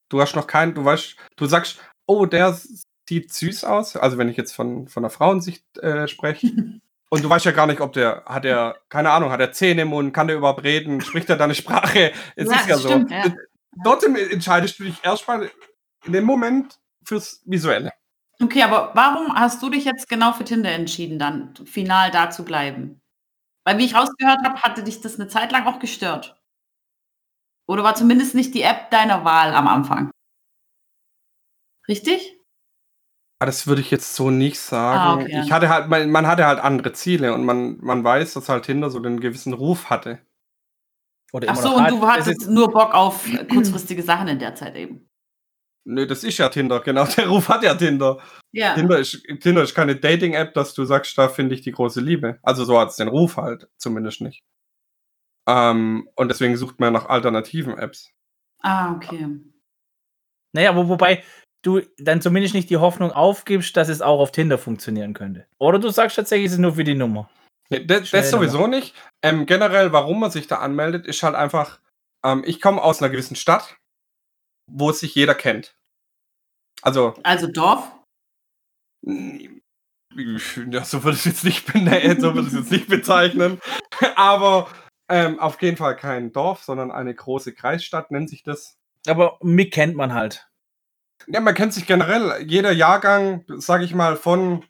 Du 0.09 0.19
hast 0.19 0.35
noch 0.35 0.47
keinen, 0.47 0.73
du 0.73 0.83
weißt, 0.83 1.15
du 1.37 1.45
sagst, 1.45 1.79
oh, 2.07 2.25
der 2.25 2.59
sieht 3.07 3.31
süß 3.31 3.63
aus. 3.63 3.95
Also 3.95 4.17
wenn 4.17 4.27
ich 4.27 4.35
jetzt 4.35 4.51
von, 4.51 4.89
von 4.89 5.01
der 5.01 5.11
Frauensicht 5.11 5.77
äh, 5.77 6.09
spreche. 6.09 6.47
Und 7.09 7.23
du 7.23 7.29
weißt 7.29 7.45
ja 7.45 7.53
gar 7.53 7.67
nicht, 7.67 7.79
ob 7.79 7.93
der, 7.93 8.25
hat 8.25 8.43
er, 8.43 8.75
keine 8.89 9.11
Ahnung, 9.11 9.31
hat 9.31 9.39
er 9.39 9.53
Zähne 9.53 9.83
im 9.83 9.87
Mund, 9.87 10.13
kann 10.13 10.27
der 10.27 10.35
überhaupt 10.35 10.65
reden, 10.65 10.99
spricht 10.99 11.29
er 11.29 11.37
deine 11.37 11.55
Sprache? 11.55 12.11
Es 12.35 12.51
ja, 12.51 12.59
ist 12.59 12.67
ja 12.67 12.77
stimmt, 12.79 13.11
so. 13.11 13.15
Ja. 13.15 13.23
Trotzdem 13.85 14.17
entscheidest 14.17 14.77
du 14.77 14.83
dich 14.83 15.01
erstmal 15.05 15.49
in 16.03 16.11
dem 16.11 16.25
Moment 16.25 16.81
fürs 17.05 17.41
Visuelle. 17.45 17.93
Okay, 18.41 18.63
aber 18.63 18.91
warum 18.93 19.33
hast 19.35 19.63
du 19.63 19.69
dich 19.69 19.85
jetzt 19.85 20.09
genau 20.09 20.33
für 20.33 20.43
Tinder 20.43 20.71
entschieden, 20.71 21.17
dann 21.17 21.55
final 21.65 22.11
da 22.11 22.29
zu 22.29 22.43
bleiben? 22.43 22.99
Weil, 23.65 23.77
wie 23.77 23.85
ich 23.85 23.95
rausgehört 23.95 24.43
habe, 24.43 24.61
hatte 24.61 24.83
dich 24.83 25.01
das 25.01 25.19
eine 25.19 25.29
Zeit 25.29 25.51
lang 25.51 25.65
auch 25.65 25.79
gestört. 25.79 26.39
Oder 27.67 27.83
war 27.83 27.95
zumindest 27.95 28.35
nicht 28.35 28.53
die 28.53 28.61
App 28.61 28.91
deiner 28.91 29.23
Wahl 29.23 29.53
am 29.53 29.67
Anfang? 29.67 30.11
Richtig? 31.87 32.37
Ah, 33.39 33.45
das 33.45 33.67
würde 33.67 33.81
ich 33.81 33.91
jetzt 33.91 34.15
so 34.15 34.31
nicht 34.31 34.59
sagen. 34.59 34.99
Ah, 34.99 35.13
okay. 35.15 35.41
Ich 35.43 35.51
hatte 35.51 35.69
halt, 35.69 35.89
man, 35.89 36.09
man, 36.11 36.27
hatte 36.27 36.45
halt 36.45 36.59
andere 36.59 36.93
Ziele 36.93 37.33
und 37.33 37.45
man, 37.45 37.77
man 37.81 38.03
weiß, 38.03 38.33
dass 38.33 38.49
halt 38.49 38.65
Tinder 38.65 38.89
so 38.89 38.99
den 38.99 39.19
gewissen 39.19 39.53
Ruf 39.53 39.89
hatte. 39.89 40.19
Ach 41.47 41.55
so, 41.55 41.75
und 41.75 41.89
du 41.89 42.05
hattest 42.05 42.47
nur 42.49 42.71
Bock 42.71 42.93
auf 42.93 43.25
kurzfristige 43.51 44.03
Sachen 44.03 44.27
in 44.27 44.39
der 44.39 44.55
Zeit 44.55 44.75
eben. 44.75 45.09
Nö, 45.85 46.07
das 46.07 46.23
ist 46.23 46.37
ja 46.37 46.49
Tinder, 46.49 46.79
genau. 46.79 47.05
Der 47.17 47.27
Ruf 47.27 47.49
hat 47.49 47.63
ja 47.63 47.75
Tinder. 47.75 48.19
Ja. 48.51 48.73
Tinder 48.75 48.99
ist, 48.99 49.21
Tinder 49.41 49.63
ist 49.63 49.75
keine 49.75 49.95
Dating-App, 49.95 50.53
dass 50.53 50.73
du 50.73 50.85
sagst, 50.85 51.17
da 51.17 51.27
finde 51.27 51.55
ich 51.55 51.61
die 51.61 51.71
große 51.71 51.99
Liebe. 51.99 52.39
Also 52.41 52.63
so 52.63 52.79
hat 52.79 52.89
es 52.89 52.95
den 52.95 53.09
Ruf 53.09 53.37
halt, 53.37 53.67
zumindest 53.77 54.21
nicht. 54.21 54.43
Ähm, 55.47 56.07
und 56.15 56.29
deswegen 56.29 56.55
sucht 56.55 56.79
man 56.79 56.93
nach 56.93 57.07
alternativen 57.07 57.77
Apps. 57.77 58.11
Ah, 58.61 58.93
okay. 58.93 59.27
Naja, 60.53 60.75
wo, 60.75 60.87
wobei 60.87 61.23
du 61.63 61.81
dann 61.97 62.21
zumindest 62.21 62.53
nicht 62.53 62.69
die 62.69 62.77
Hoffnung 62.77 63.11
aufgibst, 63.11 63.75
dass 63.75 63.89
es 63.89 64.01
auch 64.01 64.19
auf 64.19 64.31
Tinder 64.31 64.57
funktionieren 64.57 65.13
könnte. 65.13 65.47
Oder 65.59 65.79
du 65.79 65.89
sagst 65.89 66.15
tatsächlich, 66.15 66.47
es 66.47 66.53
ist 66.53 66.59
nur 66.59 66.75
für 66.75 66.83
die 66.83 66.95
Nummer. 66.95 67.29
Nee, 67.69 67.85
das, 67.85 68.11
das 68.11 68.29
sowieso 68.29 68.67
nicht. 68.67 68.95
Ähm, 69.21 69.45
generell, 69.45 69.91
warum 69.91 70.19
man 70.19 70.31
sich 70.31 70.47
da 70.47 70.57
anmeldet, 70.57 71.07
ist 71.07 71.23
halt 71.23 71.35
einfach, 71.35 71.79
ähm, 72.23 72.43
ich 72.45 72.61
komme 72.61 72.81
aus 72.81 73.01
einer 73.01 73.09
gewissen 73.09 73.35
Stadt 73.35 73.77
wo 74.67 74.91
sich 74.91 75.15
jeder 75.15 75.35
kennt. 75.35 75.75
Also. 76.81 77.13
Also 77.23 77.47
Dorf? 77.47 77.91
Ja, 79.05 80.83
so 80.85 81.03
würde 81.03 81.17
ich 81.17 81.25
es 81.25 81.43
jetzt 81.43 81.43
nicht, 81.43 81.67
so 81.67 82.35
würde 82.35 82.47
ich 82.47 82.53
jetzt 82.53 82.71
nicht 82.71 82.87
bezeichnen. 82.87 83.59
Aber 84.15 84.67
ähm, 85.09 85.39
auf 85.39 85.61
jeden 85.61 85.77
Fall 85.77 85.95
kein 85.95 86.31
Dorf, 86.31 86.63
sondern 86.63 86.91
eine 86.91 87.13
große 87.13 87.53
Kreisstadt 87.53 88.11
nennt 88.11 88.29
sich 88.29 88.43
das. 88.43 88.77
Aber 89.07 89.37
mich 89.41 89.71
kennt 89.71 89.95
man 89.95 90.13
halt. 90.13 90.47
Ja, 91.27 91.39
man 91.39 91.53
kennt 91.53 91.73
sich 91.73 91.85
generell. 91.85 92.43
Jeder 92.47 92.71
Jahrgang, 92.71 93.45
sage 93.47 93.85
ich 93.85 93.93
mal, 93.93 94.15
von, 94.15 94.63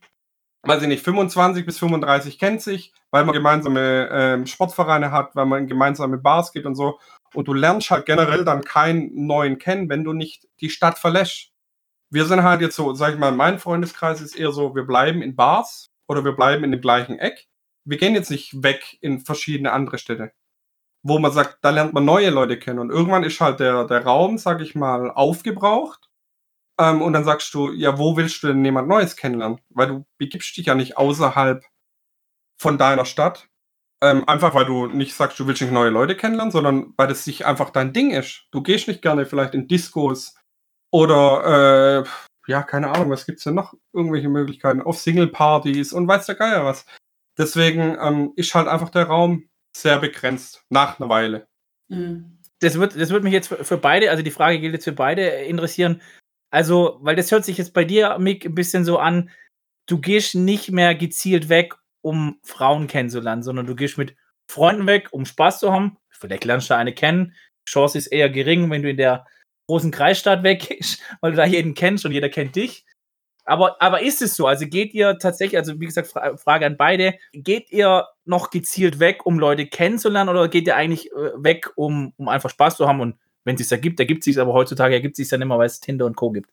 weiß 0.63 0.81
ich 0.83 0.87
nicht, 0.87 1.03
25 1.03 1.65
bis 1.65 1.79
35 1.79 2.39
kennt 2.39 2.61
sich, 2.61 2.93
weil 3.11 3.25
man 3.25 3.33
gemeinsame 3.33 4.09
ähm, 4.11 4.45
Sportvereine 4.45 5.11
hat, 5.11 5.35
weil 5.35 5.45
man 5.45 5.63
in 5.63 5.67
gemeinsame 5.67 6.17
Bars 6.17 6.51
geht 6.51 6.65
und 6.65 6.75
so. 6.75 6.99
Und 7.33 7.47
du 7.47 7.53
lernst 7.53 7.91
halt 7.91 8.05
generell 8.05 8.45
dann 8.45 8.63
keinen 8.63 9.25
neuen 9.27 9.57
kennen, 9.57 9.89
wenn 9.89 10.03
du 10.03 10.13
nicht 10.13 10.47
die 10.61 10.69
Stadt 10.69 10.97
verlässt. 10.97 11.51
Wir 12.09 12.25
sind 12.25 12.43
halt 12.43 12.61
jetzt 12.61 12.75
so, 12.75 12.93
sag 12.93 13.13
ich 13.13 13.19
mal, 13.19 13.31
mein 13.31 13.59
Freundeskreis 13.59 14.21
ist 14.21 14.35
eher 14.35 14.51
so, 14.51 14.75
wir 14.75 14.83
bleiben 14.83 15.21
in 15.21 15.35
Bars 15.35 15.91
oder 16.07 16.23
wir 16.23 16.33
bleiben 16.33 16.63
in 16.63 16.71
dem 16.71 16.81
gleichen 16.81 17.17
Eck. 17.17 17.47
Wir 17.85 17.97
gehen 17.97 18.13
jetzt 18.13 18.29
nicht 18.29 18.63
weg 18.63 18.97
in 19.01 19.19
verschiedene 19.19 19.71
andere 19.71 19.97
Städte, 19.97 20.31
wo 21.01 21.19
man 21.19 21.31
sagt, 21.31 21.57
da 21.61 21.71
lernt 21.71 21.93
man 21.93 22.05
neue 22.05 22.29
Leute 22.29 22.59
kennen. 22.59 22.79
Und 22.79 22.91
irgendwann 22.91 23.23
ist 23.23 23.41
halt 23.41 23.59
der, 23.59 23.85
der 23.85 24.03
Raum, 24.03 24.37
sag 24.37 24.61
ich 24.61 24.75
mal, 24.75 25.11
aufgebraucht. 25.11 26.09
Ähm, 26.79 27.01
und 27.01 27.13
dann 27.13 27.23
sagst 27.23 27.53
du, 27.53 27.71
ja, 27.71 27.97
wo 27.97 28.15
willst 28.17 28.43
du 28.43 28.47
denn 28.47 28.63
jemand 28.63 28.87
Neues 28.87 29.15
kennenlernen? 29.15 29.59
Weil 29.69 29.87
du 29.87 30.05
begibst 30.17 30.55
dich 30.57 30.67
ja 30.67 30.75
nicht 30.75 30.97
außerhalb 30.97 31.63
von 32.57 32.77
deiner 32.77 33.05
Stadt, 33.05 33.49
ähm, 34.03 34.27
einfach 34.27 34.53
weil 34.53 34.65
du 34.65 34.87
nicht 34.87 35.15
sagst, 35.15 35.39
du 35.39 35.47
willst 35.47 35.61
nicht 35.61 35.71
neue 35.71 35.89
Leute 35.89 36.15
kennenlernen, 36.17 36.51
sondern 36.51 36.93
weil 36.97 37.07
das 37.07 37.23
sich 37.23 37.45
einfach 37.45 37.69
dein 37.69 37.93
Ding 37.93 38.11
ist. 38.11 38.45
Du 38.51 38.61
gehst 38.61 38.87
nicht 38.87 39.01
gerne 39.01 39.25
vielleicht 39.25 39.53
in 39.53 39.67
Discos 39.67 40.35
oder 40.91 42.03
äh, 42.03 42.09
ja, 42.51 42.63
keine 42.63 42.89
Ahnung, 42.89 43.09
was 43.09 43.25
gibt's 43.25 43.45
denn 43.45 43.55
noch? 43.55 43.73
Irgendwelche 43.93 44.27
Möglichkeiten 44.27 44.81
auf 44.81 44.99
Single-Partys 44.99 45.93
und 45.93 46.07
weiß 46.07 46.25
der 46.25 46.35
Geier 46.35 46.65
was. 46.65 46.85
Deswegen 47.37 47.97
ähm, 47.99 48.33
ist 48.35 48.53
halt 48.53 48.67
einfach 48.67 48.89
der 48.89 49.05
Raum 49.05 49.47
sehr 49.75 49.97
begrenzt, 49.99 50.65
nach 50.69 50.99
einer 50.99 51.09
Weile. 51.09 51.47
Mhm. 51.87 52.39
Das 52.59 52.77
wird, 52.77 52.99
das 52.99 53.09
wird 53.09 53.23
mich 53.23 53.33
jetzt 53.33 53.47
für, 53.47 53.63
für 53.63 53.77
beide, 53.77 54.11
also 54.11 54.21
die 54.21 54.31
Frage 54.31 54.59
gilt 54.59 54.73
jetzt 54.73 54.83
für 54.83 54.91
beide, 54.91 55.27
interessieren. 55.27 56.01
Also, 56.51 56.99
weil 57.01 57.15
das 57.15 57.31
hört 57.31 57.45
sich 57.45 57.57
jetzt 57.57 57.73
bei 57.73 57.85
dir, 57.85 58.19
Mick, 58.19 58.45
ein 58.45 58.55
bisschen 58.55 58.85
so 58.85 58.99
an, 58.99 59.29
du 59.87 59.99
gehst 59.99 60.35
nicht 60.35 60.71
mehr 60.71 60.93
gezielt 60.93 61.49
weg, 61.49 61.75
um 62.03 62.37
Frauen 62.43 62.87
kennenzulernen, 62.87 63.41
sondern 63.41 63.65
du 63.65 63.75
gehst 63.75 63.97
mit 63.97 64.15
Freunden 64.47 64.85
weg, 64.85 65.07
um 65.11 65.25
Spaß 65.25 65.59
zu 65.59 65.71
haben. 65.71 65.97
Vielleicht 66.09 66.45
lernst 66.45 66.69
du 66.69 66.75
eine 66.75 66.93
kennen. 66.93 67.33
Chance 67.67 67.97
ist 67.97 68.07
eher 68.07 68.29
gering, 68.29 68.69
wenn 68.69 68.83
du 68.83 68.89
in 68.89 68.97
der 68.97 69.25
großen 69.67 69.91
Kreisstadt 69.91 70.43
weggehst, 70.43 71.01
weil 71.21 71.31
du 71.31 71.37
da 71.37 71.45
jeden 71.45 71.73
kennst 71.73 72.05
und 72.05 72.11
jeder 72.11 72.29
kennt 72.29 72.55
dich. 72.55 72.85
Aber, 73.45 73.81
aber 73.81 74.01
ist 74.01 74.21
es 74.21 74.35
so? 74.35 74.47
Also 74.47 74.67
geht 74.67 74.93
ihr 74.93 75.17
tatsächlich, 75.17 75.57
also 75.57 75.79
wie 75.79 75.85
gesagt, 75.85 76.07
Fra 76.07 76.37
Frage 76.37 76.65
an 76.65 76.77
beide, 76.77 77.15
geht 77.33 77.71
ihr 77.71 78.07
noch 78.25 78.51
gezielt 78.51 78.99
weg, 78.99 79.25
um 79.25 79.37
Leute 79.37 79.65
kennenzulernen 79.65 80.29
oder 80.29 80.47
geht 80.47 80.67
ihr 80.67 80.77
eigentlich 80.77 81.11
äh, 81.11 81.31
weg, 81.35 81.71
um, 81.75 82.13
um 82.17 82.29
einfach 82.29 82.49
Spaß 82.49 82.77
zu 82.77 82.87
haben? 82.87 83.01
Und 83.01 83.15
wenn 83.43 83.55
es 83.55 83.61
sich 83.61 83.71
ergibt, 83.71 83.99
ergibt 83.99 84.19
es 84.21 84.25
sich, 84.25 84.39
aber 84.39 84.53
heutzutage 84.53 84.93
ergibt 84.95 85.13
es 85.13 85.17
sich 85.17 85.29
dann 85.29 85.41
immer, 85.41 85.57
weil 85.57 85.65
es 85.65 85.81
Tinder 85.81 86.05
und 86.05 86.15
Co. 86.15 86.31
gibt. 86.31 86.49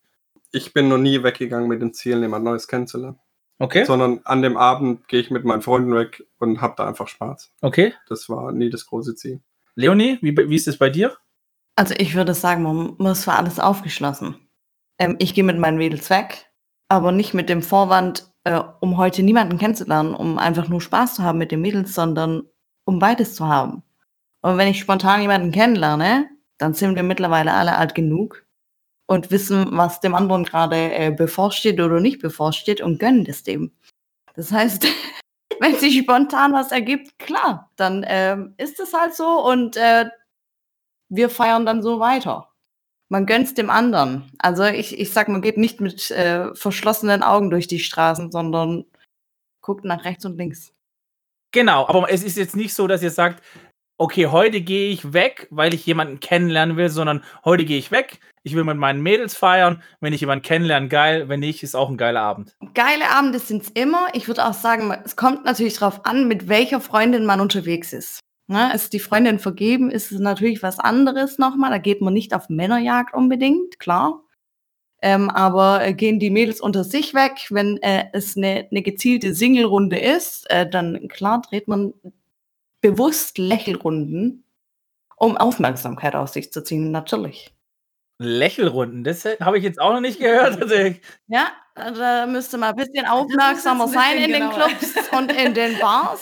Ich 0.50 0.72
bin 0.72 0.88
noch 0.88 0.98
nie 0.98 1.22
weggegangen 1.22 1.68
mit 1.68 1.80
dem 1.80 1.92
Ziel, 1.92 2.20
jemand 2.20 2.44
Neues 2.44 2.66
kennenzulernen. 2.66 3.20
Okay. 3.60 3.84
Sondern 3.84 4.20
an 4.24 4.40
dem 4.40 4.56
Abend 4.56 5.06
gehe 5.06 5.20
ich 5.20 5.30
mit 5.30 5.44
meinen 5.44 5.60
Freunden 5.60 5.94
weg 5.94 6.24
und 6.38 6.62
habe 6.62 6.74
da 6.78 6.88
einfach 6.88 7.08
Spaß. 7.08 7.52
Okay. 7.60 7.92
Das 8.08 8.28
war 8.30 8.52
nie 8.52 8.70
das 8.70 8.86
große 8.86 9.14
Ziel. 9.14 9.42
Leonie, 9.74 10.18
wie, 10.22 10.34
wie 10.36 10.56
ist 10.56 10.66
es 10.66 10.78
bei 10.78 10.88
dir? 10.88 11.16
Also 11.76 11.94
ich 11.96 12.14
würde 12.14 12.34
sagen, 12.34 12.62
man 12.62 12.94
muss 12.98 13.24
für 13.24 13.34
alles 13.34 13.60
aufgeschlossen. 13.60 14.34
Ähm, 14.98 15.16
ich 15.18 15.34
gehe 15.34 15.44
mit 15.44 15.58
meinen 15.58 15.76
Mädels 15.76 16.08
weg, 16.08 16.50
aber 16.88 17.12
nicht 17.12 17.34
mit 17.34 17.50
dem 17.50 17.62
Vorwand, 17.62 18.32
äh, 18.44 18.60
um 18.80 18.96
heute 18.96 19.22
niemanden 19.22 19.58
kennenzulernen, 19.58 20.14
um 20.14 20.38
einfach 20.38 20.68
nur 20.68 20.80
Spaß 20.80 21.16
zu 21.16 21.22
haben 21.22 21.38
mit 21.38 21.52
den 21.52 21.60
Mädels, 21.60 21.94
sondern 21.94 22.44
um 22.84 22.98
beides 22.98 23.34
zu 23.34 23.46
haben. 23.46 23.82
Und 24.40 24.56
wenn 24.56 24.68
ich 24.68 24.80
spontan 24.80 25.20
jemanden 25.20 25.52
kennenlerne, 25.52 26.30
dann 26.56 26.72
sind 26.72 26.96
wir 26.96 27.02
mittlerweile 27.02 27.52
alle 27.52 27.76
alt 27.76 27.94
genug 27.94 28.46
und 29.10 29.32
wissen, 29.32 29.66
was 29.72 29.98
dem 29.98 30.14
anderen 30.14 30.44
gerade 30.44 30.76
äh, 30.76 31.10
bevorsteht 31.10 31.80
oder 31.80 31.98
nicht 31.98 32.22
bevorsteht 32.22 32.80
und 32.80 33.00
gönnen 33.00 33.26
es 33.26 33.42
dem. 33.42 33.72
Das 34.34 34.52
heißt, 34.52 34.86
wenn 35.58 35.74
sich 35.74 35.98
spontan 35.98 36.52
was 36.52 36.70
ergibt, 36.70 37.18
klar, 37.18 37.72
dann 37.74 38.04
ähm, 38.06 38.54
ist 38.56 38.78
es 38.78 38.94
halt 38.94 39.16
so 39.16 39.44
und 39.44 39.76
äh, 39.76 40.04
wir 41.08 41.28
feiern 41.28 41.66
dann 41.66 41.82
so 41.82 41.98
weiter. 41.98 42.52
Man 43.08 43.26
gönnt's 43.26 43.52
dem 43.52 43.68
anderen. 43.68 44.30
Also 44.38 44.62
ich, 44.62 44.96
ich 44.96 45.12
sag, 45.12 45.26
man 45.26 45.42
geht 45.42 45.58
nicht 45.58 45.80
mit 45.80 46.12
äh, 46.12 46.54
verschlossenen 46.54 47.24
Augen 47.24 47.50
durch 47.50 47.66
die 47.66 47.80
Straßen, 47.80 48.30
sondern 48.30 48.84
guckt 49.60 49.84
nach 49.84 50.04
rechts 50.04 50.24
und 50.24 50.36
links. 50.38 50.72
Genau, 51.50 51.88
aber 51.88 52.08
es 52.12 52.22
ist 52.22 52.36
jetzt 52.36 52.54
nicht 52.54 52.74
so, 52.74 52.86
dass 52.86 53.02
ihr 53.02 53.10
sagt, 53.10 53.42
okay, 53.98 54.28
heute 54.28 54.60
gehe 54.60 54.92
ich 54.92 55.12
weg, 55.12 55.48
weil 55.50 55.74
ich 55.74 55.84
jemanden 55.84 56.20
kennenlernen 56.20 56.76
will, 56.76 56.90
sondern 56.90 57.24
heute 57.44 57.64
gehe 57.64 57.78
ich 57.78 57.90
weg, 57.90 58.20
ich 58.42 58.54
will 58.54 58.64
mit 58.64 58.76
meinen 58.76 59.02
Mädels 59.02 59.36
feiern, 59.36 59.82
wenn 60.00 60.12
ich 60.12 60.20
jemanden 60.20 60.42
kennenlerne, 60.42 60.88
geil, 60.88 61.28
wenn 61.28 61.40
nicht, 61.40 61.62
ist 61.62 61.74
auch 61.74 61.90
ein 61.90 61.96
geiler 61.96 62.22
Abend. 62.22 62.56
Geile 62.74 63.10
Abende 63.10 63.38
sind's 63.38 63.70
immer. 63.74 64.08
Ich 64.14 64.28
würde 64.28 64.46
auch 64.46 64.54
sagen, 64.54 64.94
es 65.04 65.16
kommt 65.16 65.44
natürlich 65.44 65.78
darauf 65.78 66.06
an, 66.06 66.28
mit 66.28 66.48
welcher 66.48 66.80
Freundin 66.80 67.26
man 67.26 67.40
unterwegs 67.40 67.92
ist. 67.92 68.20
Ne, 68.46 68.74
ist 68.74 68.92
die 68.92 68.98
Freundin 68.98 69.38
vergeben, 69.38 69.92
ist 69.92 70.10
es 70.10 70.18
natürlich 70.18 70.60
was 70.60 70.80
anderes 70.80 71.38
nochmal. 71.38 71.70
Da 71.70 71.78
geht 71.78 72.00
man 72.00 72.12
nicht 72.12 72.34
auf 72.34 72.48
Männerjagd 72.48 73.14
unbedingt, 73.14 73.78
klar. 73.78 74.24
Ähm, 75.02 75.30
aber 75.30 75.86
äh, 75.86 75.94
gehen 75.94 76.18
die 76.18 76.30
Mädels 76.30 76.60
unter 76.60 76.82
sich 76.82 77.14
weg, 77.14 77.46
wenn 77.50 77.78
äh, 77.78 78.06
es 78.12 78.36
eine, 78.36 78.66
eine 78.70 78.82
gezielte 78.82 79.34
Single-Runde 79.34 79.98
ist, 79.98 80.50
äh, 80.50 80.68
dann 80.68 81.08
klar 81.08 81.40
dreht 81.40 81.68
man 81.68 81.94
bewusst 82.80 83.38
Lächelrunden, 83.38 84.44
um 85.16 85.36
Aufmerksamkeit 85.36 86.14
auf 86.16 86.30
sich 86.30 86.52
zu 86.52 86.64
ziehen, 86.64 86.90
natürlich. 86.90 87.54
Lächelrunden, 88.22 89.02
das 89.02 89.24
habe 89.24 89.56
ich 89.56 89.64
jetzt 89.64 89.80
auch 89.80 89.94
noch 89.94 90.00
nicht 90.00 90.20
gehört. 90.20 90.60
Also, 90.60 90.74
Ja, 91.28 91.52
da 91.74 92.26
müsste 92.26 92.58
man 92.58 92.70
ein 92.70 92.76
bisschen 92.76 93.06
aufmerksamer 93.06 93.84
ein 93.84 93.90
sein 93.90 94.16
in 94.18 94.30
bisschen 94.30 94.32
den 94.32 94.50
genauer. 94.50 94.68
Clubs 94.68 94.94
und 95.12 95.32
in 95.32 95.54
den 95.54 95.78
Bars. 95.78 96.20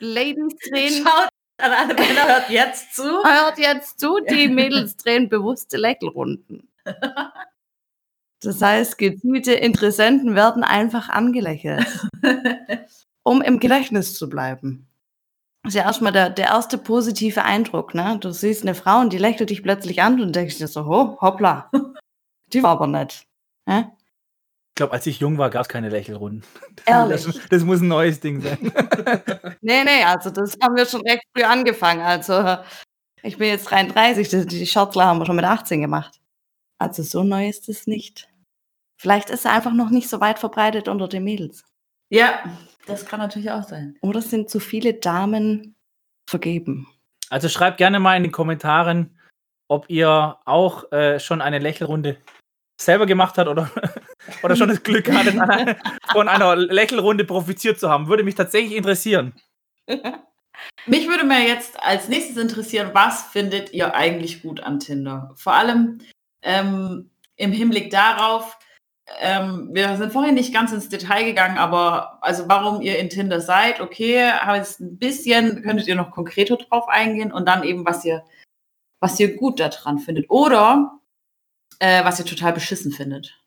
Ladies 0.00 0.56
drehen 0.68 1.04
Schaut 1.06 1.28
an 1.58 1.72
alle 1.72 1.94
Männer, 1.94 2.26
hört 2.26 2.50
jetzt 2.50 2.96
zu. 2.96 3.02
Hört 3.24 3.58
jetzt 3.58 4.00
zu, 4.00 4.18
die 4.28 4.48
Mädels 4.48 4.96
drehen 4.96 5.28
bewusste 5.28 5.76
Lächelrunden. 5.76 6.68
Das 8.42 8.60
heißt, 8.60 8.98
gezielte 8.98 9.52
Interessenten 9.52 10.34
werden 10.34 10.64
einfach 10.64 11.10
angelächelt, 11.10 11.86
um 13.22 13.40
im 13.42 13.60
Gedächtnis 13.60 14.14
zu 14.14 14.28
bleiben. 14.28 14.89
Das 15.62 15.74
ist 15.74 15.76
ja 15.76 15.84
erstmal 15.84 16.12
der, 16.12 16.30
der 16.30 16.46
erste 16.46 16.78
positive 16.78 17.44
Eindruck. 17.44 17.94
Ne? 17.94 18.18
Du 18.20 18.30
siehst 18.30 18.62
eine 18.62 18.74
Frau 18.74 19.00
und 19.00 19.12
die 19.12 19.18
lächelt 19.18 19.50
dich 19.50 19.62
plötzlich 19.62 20.00
an 20.02 20.20
und 20.20 20.34
denkst 20.34 20.58
dir 20.58 20.68
so, 20.68 20.86
ho, 20.86 21.18
hoppla, 21.20 21.70
die 22.52 22.62
war 22.62 22.70
aber 22.70 22.86
nett. 22.86 23.26
Ja? 23.68 23.92
ich 24.70 24.76
glaube, 24.76 24.94
als 24.94 25.06
ich 25.06 25.20
jung 25.20 25.36
war, 25.36 25.50
gab 25.50 25.62
es 25.62 25.68
keine 25.68 25.90
Lächelrunden. 25.90 26.42
Ehrlich. 26.86 27.24
Das, 27.24 27.38
das 27.50 27.64
muss 27.64 27.80
ein 27.80 27.88
neues 27.88 28.20
Ding 28.20 28.40
sein. 28.40 28.72
Nee, 29.62 29.84
nee, 29.84 30.04
also 30.04 30.30
das 30.30 30.56
haben 30.62 30.74
wir 30.74 30.86
schon 30.86 31.02
recht 31.02 31.22
früh 31.36 31.44
angefangen. 31.44 32.00
Also 32.00 32.56
ich 33.22 33.36
bin 33.36 33.48
jetzt 33.48 33.70
33, 33.70 34.28
die, 34.30 34.46
die 34.46 34.64
haben 34.64 35.18
wir 35.18 35.26
schon 35.26 35.36
mit 35.36 35.44
18 35.44 35.82
gemacht. 35.82 36.18
Also 36.78 37.02
so 37.02 37.22
neu 37.22 37.46
ist 37.46 37.68
es 37.68 37.86
nicht. 37.86 38.30
Vielleicht 38.96 39.28
ist 39.28 39.44
er 39.44 39.52
einfach 39.52 39.74
noch 39.74 39.90
nicht 39.90 40.08
so 40.08 40.20
weit 40.20 40.38
verbreitet 40.38 40.88
unter 40.88 41.08
den 41.08 41.24
Mädels. 41.24 41.62
Ja, 42.08 42.42
das 42.86 43.06
kann 43.06 43.20
natürlich 43.20 43.50
auch 43.50 43.62
sein. 43.62 43.96
Oder 44.02 44.22
sind 44.22 44.50
zu 44.50 44.60
viele 44.60 44.94
Damen 44.94 45.74
vergeben? 46.28 46.86
Also 47.28 47.48
schreibt 47.48 47.78
gerne 47.78 48.00
mal 48.00 48.16
in 48.16 48.24
den 48.24 48.32
Kommentaren, 48.32 49.16
ob 49.68 49.88
ihr 49.88 50.38
auch 50.44 50.90
äh, 50.92 51.20
schon 51.20 51.40
eine 51.40 51.58
Lächelrunde 51.58 52.16
selber 52.80 53.06
gemacht 53.06 53.38
habt 53.38 53.48
oder, 53.48 53.70
oder 54.42 54.56
schon 54.56 54.68
das 54.68 54.82
Glück 54.82 55.10
hattet, 55.12 55.38
einer- 55.38 55.76
von 56.12 56.28
einer 56.28 56.56
Lächelrunde 56.56 57.24
profitiert 57.24 57.78
zu 57.78 57.88
haben. 57.88 58.08
Würde 58.08 58.24
mich 58.24 58.34
tatsächlich 58.34 58.76
interessieren. 58.76 59.34
Mich 60.86 61.08
würde 61.08 61.24
mir 61.24 61.46
jetzt 61.46 61.82
als 61.82 62.08
nächstes 62.08 62.36
interessieren, 62.36 62.90
was 62.92 63.22
findet 63.22 63.72
ihr 63.72 63.94
eigentlich 63.94 64.42
gut 64.42 64.60
an 64.60 64.78
Tinder? 64.78 65.32
Vor 65.36 65.54
allem 65.54 66.00
ähm, 66.42 67.10
im 67.36 67.52
Hinblick 67.52 67.90
darauf, 67.90 68.58
ähm, 69.18 69.70
wir 69.72 69.96
sind 69.96 70.12
vorhin 70.12 70.34
nicht 70.34 70.54
ganz 70.54 70.72
ins 70.72 70.88
Detail 70.88 71.24
gegangen, 71.24 71.58
aber 71.58 72.18
also 72.22 72.48
warum 72.48 72.80
ihr 72.80 72.98
in 72.98 73.10
Tinder 73.10 73.40
seid, 73.40 73.80
okay, 73.80 74.30
aber 74.42 74.56
jetzt 74.56 74.80
ein 74.80 74.98
bisschen 74.98 75.62
könntet 75.62 75.88
ihr 75.88 75.96
noch 75.96 76.10
konkreter 76.10 76.56
drauf 76.56 76.88
eingehen 76.88 77.32
und 77.32 77.46
dann 77.46 77.64
eben, 77.64 77.84
was 77.84 78.04
ihr, 78.04 78.24
was 79.00 79.18
ihr 79.18 79.36
gut 79.36 79.60
daran 79.60 79.98
findet 79.98 80.30
oder 80.30 81.00
äh, 81.78 82.04
was 82.04 82.18
ihr 82.18 82.26
total 82.26 82.52
beschissen 82.52 82.92
findet. 82.92 83.38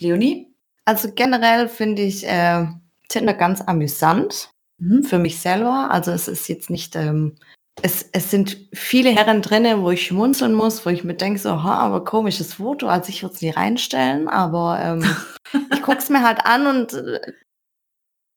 Leonie? 0.00 0.54
Also 0.84 1.12
generell 1.12 1.68
finde 1.68 2.02
ich 2.02 2.26
äh, 2.26 2.66
Tinder 3.08 3.34
ganz 3.34 3.60
amüsant 3.62 4.50
Mhm. 4.78 5.02
für 5.04 5.18
mich 5.18 5.40
selber. 5.40 5.90
Also 5.90 6.10
es 6.10 6.28
ist 6.28 6.48
jetzt 6.48 6.70
nicht, 6.70 6.96
ähm, 6.96 7.36
es, 7.82 8.08
es 8.12 8.30
sind 8.30 8.56
viele 8.72 9.10
Herren 9.10 9.42
drinnen, 9.42 9.82
wo 9.82 9.90
ich 9.90 10.06
schmunzeln 10.06 10.54
muss, 10.54 10.86
wo 10.86 10.90
ich 10.90 11.04
mir 11.04 11.14
denke, 11.14 11.38
so, 11.38 11.62
ha, 11.62 11.78
aber 11.78 12.04
komisches 12.04 12.54
Foto, 12.54 12.86
also 12.86 13.08
ich 13.08 13.22
würde 13.22 13.34
es 13.34 13.42
nie 13.42 13.50
reinstellen, 13.50 14.28
aber 14.28 14.78
ähm, 14.80 15.16
ich 15.72 15.82
gucke 15.82 15.98
es 15.98 16.08
mir 16.08 16.22
halt 16.22 16.44
an 16.44 16.66
und 16.66 16.92
äh, 16.94 17.20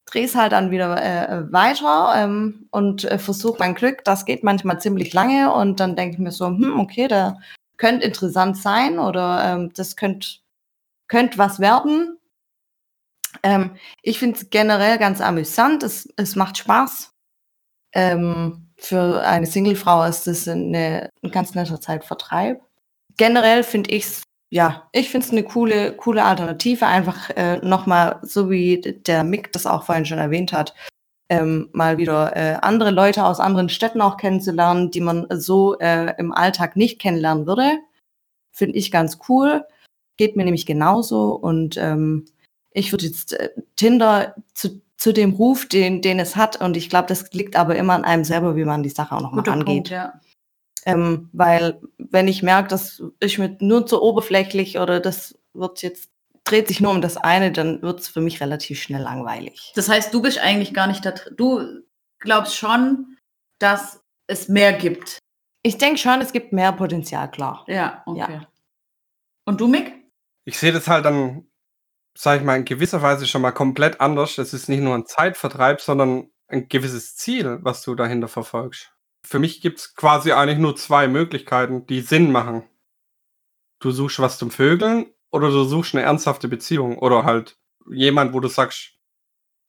drehe 0.06 0.26
es 0.26 0.36
halt 0.36 0.54
dann 0.54 0.72
wieder 0.72 1.02
äh, 1.02 1.52
weiter 1.52 2.14
ähm, 2.16 2.68
und 2.72 3.04
äh, 3.04 3.20
versuche 3.20 3.58
mein 3.60 3.76
Glück. 3.76 4.04
Das 4.06 4.26
geht 4.26 4.44
manchmal 4.44 4.80
ziemlich 4.80 5.14
lange 5.14 5.54
und 5.54 5.80
dann 5.80 5.96
denke 5.96 6.16
ich 6.16 6.20
mir 6.20 6.32
so, 6.32 6.48
hm, 6.48 6.80
okay, 6.80 7.08
der 7.08 7.40
könnte 7.78 8.06
interessant 8.06 8.58
sein 8.58 9.00
oder 9.00 9.44
ähm, 9.44 9.72
das 9.76 9.96
könnte 9.96 10.28
könnt 11.08 11.38
was 11.38 11.60
werden. 11.60 12.18
Ähm, 13.44 13.76
ich 14.02 14.20
finde 14.20 14.40
es 14.40 14.50
generell 14.50 14.98
ganz 14.98 15.22
amüsant. 15.22 15.84
Es, 15.84 16.10
es 16.18 16.36
macht 16.36 16.58
Spaß. 16.58 17.14
Ähm, 17.98 18.68
für 18.78 19.24
eine 19.26 19.48
Singlefrau 19.48 20.04
ist 20.04 20.28
das 20.28 20.48
eine, 20.48 21.10
ein 21.24 21.32
ganz 21.32 21.56
netter 21.56 21.82
Zeitvertreib. 21.82 22.62
Generell 23.18 23.64
finde 23.64 23.90
ich 23.90 24.04
es, 24.04 24.24
ja, 24.52 24.88
ich 24.92 25.10
finde 25.10 25.26
es 25.26 25.32
eine 25.32 25.44
coole, 25.44 25.94
coole 25.94 26.24
Alternative. 26.24 26.86
Einfach 26.86 27.32
äh, 27.32 27.58
nochmal, 27.58 28.20
so 28.22 28.52
wie 28.52 28.80
der 28.82 29.24
Mick 29.24 29.52
das 29.52 29.66
auch 29.66 29.82
vorhin 29.82 30.06
schon 30.06 30.20
erwähnt 30.20 30.54
hat, 30.54 30.76
ähm, 31.30 31.70
mal 31.74 31.98
wieder 31.98 32.36
äh, 32.36 32.60
andere 32.62 32.92
Leute 32.92 33.26
aus 33.26 33.40
anderen 33.40 33.68
Städten 33.68 34.00
auch 34.00 34.18
kennenzulernen, 34.18 34.92
die 34.92 35.02
man 35.02 35.26
so 35.32 35.80
äh, 35.80 36.14
im 36.20 36.32
Alltag 36.32 36.76
nicht 36.76 37.00
kennenlernen 37.00 37.48
würde. 37.48 37.80
Finde 38.52 38.78
ich 38.78 38.92
ganz 38.92 39.18
cool. 39.28 39.66
Geht 40.18 40.36
mir 40.36 40.46
nämlich 40.46 40.68
genauso. 40.68 41.32
Und 41.32 41.78
ähm, 41.78 42.26
ich 42.72 42.92
würde 42.92 43.08
jetzt 43.08 43.34
äh, 43.34 43.50
Tinder 43.76 44.36
zu, 44.54 44.82
zu 44.98 45.14
dem 45.14 45.34
Ruf, 45.34 45.68
den, 45.68 46.02
den 46.02 46.20
es 46.20 46.36
hat, 46.36 46.60
und 46.60 46.76
ich 46.76 46.90
glaube, 46.90 47.08
das 47.08 47.32
liegt 47.32 47.56
aber 47.56 47.76
immer 47.76 47.94
an 47.94 48.04
einem 48.04 48.24
selber, 48.24 48.56
wie 48.56 48.66
man 48.66 48.84
die 48.84 48.90
Sache 48.90 49.16
auch 49.16 49.22
nochmal 49.22 49.44
Guter 49.44 49.54
angeht. 49.54 49.66
Punkt, 49.66 49.90
ja. 49.90 50.20
Ähm, 50.86 51.30
weil 51.34 51.82
wenn 51.98 52.28
ich 52.28 52.44
merke, 52.44 52.70
dass 52.70 53.04
ich 53.20 53.38
mit 53.38 53.62
nur 53.62 53.86
zu 53.86 54.02
oberflächlich 54.02 54.80
oder 54.80 55.00
das 55.00 55.38
wird 55.54 55.82
jetzt 55.82 56.10
dreht 56.48 56.68
sich 56.68 56.80
nur 56.80 56.92
um 56.92 57.02
das 57.02 57.18
eine, 57.18 57.52
dann 57.52 57.82
wird 57.82 58.00
es 58.00 58.08
für 58.08 58.22
mich 58.22 58.42
relativ 58.42 58.82
schnell 58.82 59.02
langweilig. 59.02 59.74
Das 59.76 59.90
heißt, 59.90 60.14
du 60.14 60.22
bist 60.22 60.40
eigentlich 60.40 60.74
gar 60.74 60.88
nicht 60.88 61.06
da 61.06 61.12
drin. 61.12 61.34
Du 61.36 61.84
glaubst 62.20 62.56
schon, 62.56 63.18
dass 63.60 64.02
es 64.28 64.48
mehr 64.48 64.74
gibt. 64.74 65.20
Ich 65.64 65.78
denke 65.78 65.98
schon, 66.00 66.22
es 66.22 66.32
gibt 66.32 66.54
mehr 66.54 66.72
Potenzial, 66.72 67.30
klar. 67.30 67.66
Ja, 67.68 68.02
okay. 68.06 68.34
Ja. 68.34 68.48
Und 69.46 69.60
du, 69.60 69.68
Mick? 69.68 69.94
Ich 70.46 70.58
sehe 70.58 70.72
das 70.72 70.88
halt 70.88 71.06
dann, 71.06 71.48
sage 72.20 72.40
ich 72.40 72.46
mal, 72.46 72.56
in 72.56 72.66
gewisser 72.66 73.02
Weise 73.02 73.28
schon 73.28 73.42
mal 73.42 73.52
komplett 73.52 74.02
anders. 74.02 74.36
Das 74.36 74.54
ist 74.54 74.70
nicht 74.70 74.82
nur 74.82 74.96
ein 74.96 75.06
Zeitvertreib, 75.06 75.82
sondern 75.82 76.32
ein 76.48 76.68
gewisses 76.68 77.16
Ziel, 77.16 77.60
was 77.62 77.84
du 77.84 77.96
dahinter 77.96 78.28
verfolgst. 78.28 78.92
Für 79.24 79.40
mich 79.40 79.62
gibt 79.62 79.80
es 79.80 79.96
quasi 79.96 80.32
eigentlich 80.32 80.58
nur 80.58 80.76
zwei 80.76 81.08
Möglichkeiten, 81.08 81.86
die 81.86 82.02
Sinn 82.02 82.32
machen. 82.32 82.64
Du 83.80 83.92
suchst 83.92 84.20
was 84.20 84.38
zum 84.38 84.52
Vögeln 84.52 85.14
oder 85.32 85.50
du 85.50 85.64
suchst 85.64 85.94
eine 85.94 86.04
ernsthafte 86.04 86.48
Beziehung 86.48 86.98
oder 86.98 87.24
halt 87.24 87.58
jemand, 87.90 88.34
wo 88.34 88.40
du 88.40 88.48
sagst, 88.48 88.98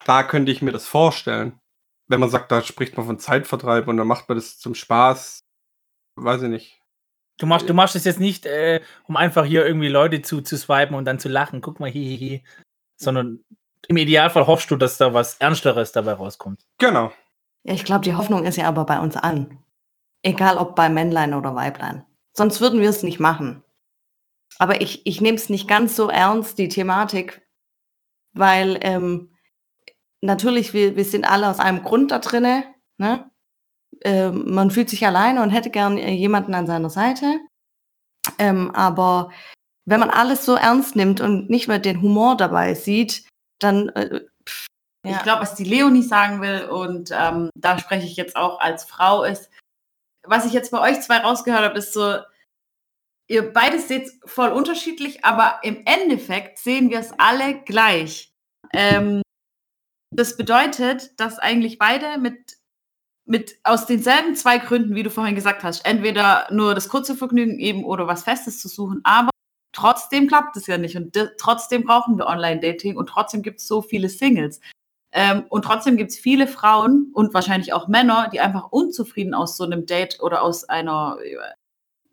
da 0.05 0.23
könnte 0.23 0.53
ich 0.53 0.63
mir 0.63 0.73
das 0.73 0.87
vorstellen. 0.87 1.61
Wenn 2.07 2.21
man 2.21 2.31
sagt, 2.31 2.51
da 2.51 2.63
spricht 2.63 2.97
man 2.97 3.05
von 3.05 3.19
Zeitvertreib 3.19 3.89
und 3.89 3.99
dann 3.99 4.07
macht 4.07 4.29
man 4.29 4.39
das 4.39 4.59
zum 4.59 4.75
Spaß, 4.75 5.41
weiß 6.17 6.43
ich 6.43 6.49
nicht. 6.49 6.81
Du 7.39 7.47
machst, 7.47 7.69
du 7.69 7.75
machst 7.75 7.95
es 7.97 8.05
jetzt 8.05 8.21
nicht, 8.21 8.47
äh, 8.47 8.81
um 9.07 9.17
einfach 9.17 9.45
hier 9.45 9.65
irgendwie 9.65 9.89
Leute 9.89 10.23
zu, 10.23 10.41
zu 10.41 10.57
swipen 10.59 10.95
und 10.95 11.05
dann 11.05 11.21
zu 11.21 11.29
lachen. 11.29 11.61
Guck 11.61 11.81
mal, 11.81 11.91
hihihi. 11.91 12.43
Sondern 12.97 13.45
im 13.87 13.97
Idealfall 13.97 14.47
hoffst 14.47 14.71
du, 14.71 14.77
dass 14.77 14.99
da 14.99 15.15
was 15.15 15.37
Ernsteres 15.37 15.93
dabei 15.93 16.15
rauskommt. 16.15 16.61
Genau. 16.79 17.13
Ja, 17.63 17.75
ich 17.75 17.85
glaube, 17.85 18.05
die 18.05 18.15
Hoffnung 18.15 18.45
ist 18.45 18.57
ja 18.57 18.67
aber 18.67 18.85
bei 18.85 18.99
uns 18.99 19.17
allen. 19.17 19.59
Egal 20.23 20.59
ob 20.59 20.75
bei 20.75 20.89
Männlein 20.89 21.33
oder 21.33 21.55
Weiblein. 21.55 22.05
Sonst 22.33 22.61
würden 22.61 22.81
wir 22.81 22.91
es 22.91 23.05
nicht 23.05 23.21
machen. 23.21 23.63
Aber 24.59 24.81
ich, 24.81 25.07
ich 25.07 25.21
nehme 25.21 25.37
es 25.37 25.49
nicht 25.49 25.69
ganz 25.69 25.95
so 25.95 26.09
ernst, 26.09 26.59
die 26.59 26.69
Thematik, 26.69 27.43
weil 28.33 28.79
ähm, 28.83 29.33
natürlich, 30.21 30.75
wir, 30.75 30.97
wir 30.97 31.05
sind 31.05 31.25
alle 31.25 31.49
aus 31.49 31.61
einem 31.61 31.85
Grund 31.85 32.11
da 32.11 32.19
drinne. 32.19 32.65
Ne? 32.97 33.28
Ähm, 34.03 34.55
man 34.55 34.71
fühlt 34.71 34.91
sich 34.91 35.07
alleine 35.07 35.43
und 35.43 35.51
hätte 35.51 35.71
gern 35.71 35.99
äh, 35.99 36.13
jemanden 36.13 36.55
an 36.55 36.67
seiner 36.67 36.91
Seite. 36.91 37.41
Ähm, 38.39 38.71
aber 38.75 39.31
wenn 39.87 40.01
man 40.01 40.11
alles 40.11 40.45
so 40.45 40.55
ernst 40.55 40.97
nimmt 40.97 41.21
und 41.21 41.51
nicht 41.51 41.67
mehr 41.67 41.79
den 41.79 42.03
Humor 42.03 42.37
dabei 42.37 42.75
sieht, 42.75 43.27
dann 43.61 43.89
äh, 43.91 44.21
pff, 44.47 44.67
Ich 45.07 45.23
glaube, 45.23 45.43
was 45.43 45.55
die 45.55 45.65
Leonie 45.65 46.03
sagen 46.03 46.41
will, 46.43 46.65
und 46.67 47.11
ähm, 47.13 47.51
da 47.57 47.79
spreche 47.79 48.07
ich 48.07 48.17
jetzt 48.17 48.37
auch 48.37 48.61
als 48.61 48.85
Frau, 48.85 49.25
ist, 49.25 49.51
was 50.27 50.45
ich 50.45 50.53
jetzt 50.53 50.71
bei 50.71 50.81
euch 50.81 51.01
zwei 51.01 51.19
rausgehört 51.19 51.65
habe, 51.65 51.79
ist 51.79 51.95
so, 51.95 52.19
ihr 53.31 53.53
beides 53.53 53.89
seht 53.89 54.11
voll 54.25 54.51
unterschiedlich, 54.51 55.25
aber 55.25 55.61
im 55.63 55.85
Endeffekt 55.87 56.59
sehen 56.59 56.91
wir 56.91 56.99
es 56.99 57.13
alle 57.19 57.63
gleich. 57.63 58.31
Ähm, 58.73 59.23
das 60.15 60.37
bedeutet, 60.37 61.19
dass 61.19 61.39
eigentlich 61.39 61.79
beide 61.79 62.19
mit, 62.19 62.58
mit 63.29 63.59
aus 63.63 63.87
denselben 63.87 64.35
zwei 64.35 64.59
Gründen, 64.59 64.95
wie 64.95 65.03
du 65.03 65.11
vorhin 65.11 65.35
gesagt 65.35 65.63
hast, 65.63 65.85
entweder 65.85 66.49
nur 66.51 66.75
das 66.75 66.89
kurze 66.89 67.15
Vergnügen 67.15 67.59
eben 67.59 67.85
oder 67.85 68.07
was 68.07 68.25
Festes 68.25 68.59
zu 68.59 68.69
suchen, 68.69 69.01
aber 69.05 69.31
trotzdem 69.73 70.27
klappt 70.29 70.57
es 70.57 70.67
ja 70.67 70.79
nicht 70.79 70.97
und 70.97 71.15
de- 71.15 71.29
trotzdem 71.39 71.85
brauchen 71.85 72.17
wir 72.17 72.27
Online-Dating 72.27 72.97
und 72.97 73.09
trotzdem 73.09 73.43
gibt 73.43 73.61
es 73.61 73.69
so 73.69 73.83
viele 73.83 74.09
Singles. 74.09 74.61
Ähm, 75.13 75.45
und 75.49 75.65
trotzdem 75.65 75.97
gibt 75.97 76.11
es 76.11 76.19
viele 76.19 76.47
Frauen 76.47 77.11
und 77.15 77.33
wahrscheinlich 77.35 77.73
auch 77.73 77.89
Männer, 77.89 78.29
die 78.33 78.41
einfach 78.41 78.69
unzufrieden 78.71 79.35
aus 79.35 79.57
so 79.57 79.65
einem 79.65 79.87
Date 79.87 80.19
oder 80.21 80.43
aus 80.43 80.65
einer 80.65 81.19
äh, 81.23 81.37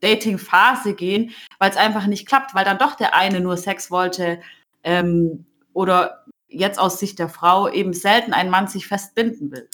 Dating-Phase 0.02 0.94
gehen, 0.94 1.32
weil 1.60 1.72
es 1.72 1.78
einfach 1.78 2.08
nicht 2.08 2.28
klappt, 2.28 2.56
weil 2.56 2.66
dann 2.66 2.78
doch 2.78 2.96
der 2.96 3.16
eine 3.16 3.40
nur 3.40 3.58
Sex 3.58 3.90
wollte 3.90 4.42
ähm, 4.84 5.46
oder 5.74 6.26
jetzt 6.48 6.80
aus 6.80 7.00
Sicht 7.00 7.20
der 7.20 7.30
Frau 7.30 7.70
eben 7.70 7.94
selten 7.94 8.34
ein 8.34 8.50
Mann 8.50 8.68
sich 8.68 8.88
festbinden 8.88 9.52
will. 9.52 9.70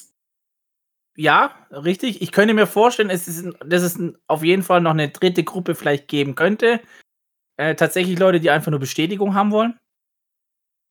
Ja, 1.17 1.55
richtig. 1.71 2.21
Ich 2.21 2.31
könnte 2.31 2.53
mir 2.53 2.67
vorstellen, 2.67 3.09
es 3.09 3.27
ist, 3.27 3.45
dass 3.65 3.83
es 3.83 3.99
auf 4.27 4.43
jeden 4.43 4.63
Fall 4.63 4.81
noch 4.81 4.91
eine 4.91 5.09
dritte 5.09 5.43
Gruppe 5.43 5.75
vielleicht 5.75 6.07
geben 6.07 6.35
könnte. 6.35 6.79
Äh, 7.57 7.75
tatsächlich 7.75 8.19
Leute, 8.19 8.39
die 8.39 8.51
einfach 8.51 8.71
nur 8.71 8.79
Bestätigung 8.79 9.35
haben 9.35 9.51
wollen. 9.51 9.79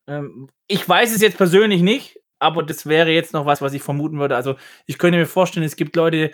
Ähm, 0.07 0.49
ich 0.67 0.87
weiß 0.87 1.13
es 1.13 1.21
jetzt 1.21 1.37
persönlich 1.37 1.81
nicht, 1.81 2.19
aber 2.39 2.63
das 2.63 2.85
wäre 2.85 3.11
jetzt 3.11 3.33
noch 3.33 3.45
was, 3.45 3.61
was 3.61 3.73
ich 3.73 3.81
vermuten 3.83 4.19
würde. 4.19 4.35
Also 4.35 4.55
ich 4.85 4.97
könnte 4.97 5.17
mir 5.17 5.25
vorstellen, 5.25 5.65
es 5.65 5.75
gibt 5.75 5.95
Leute 5.95 6.31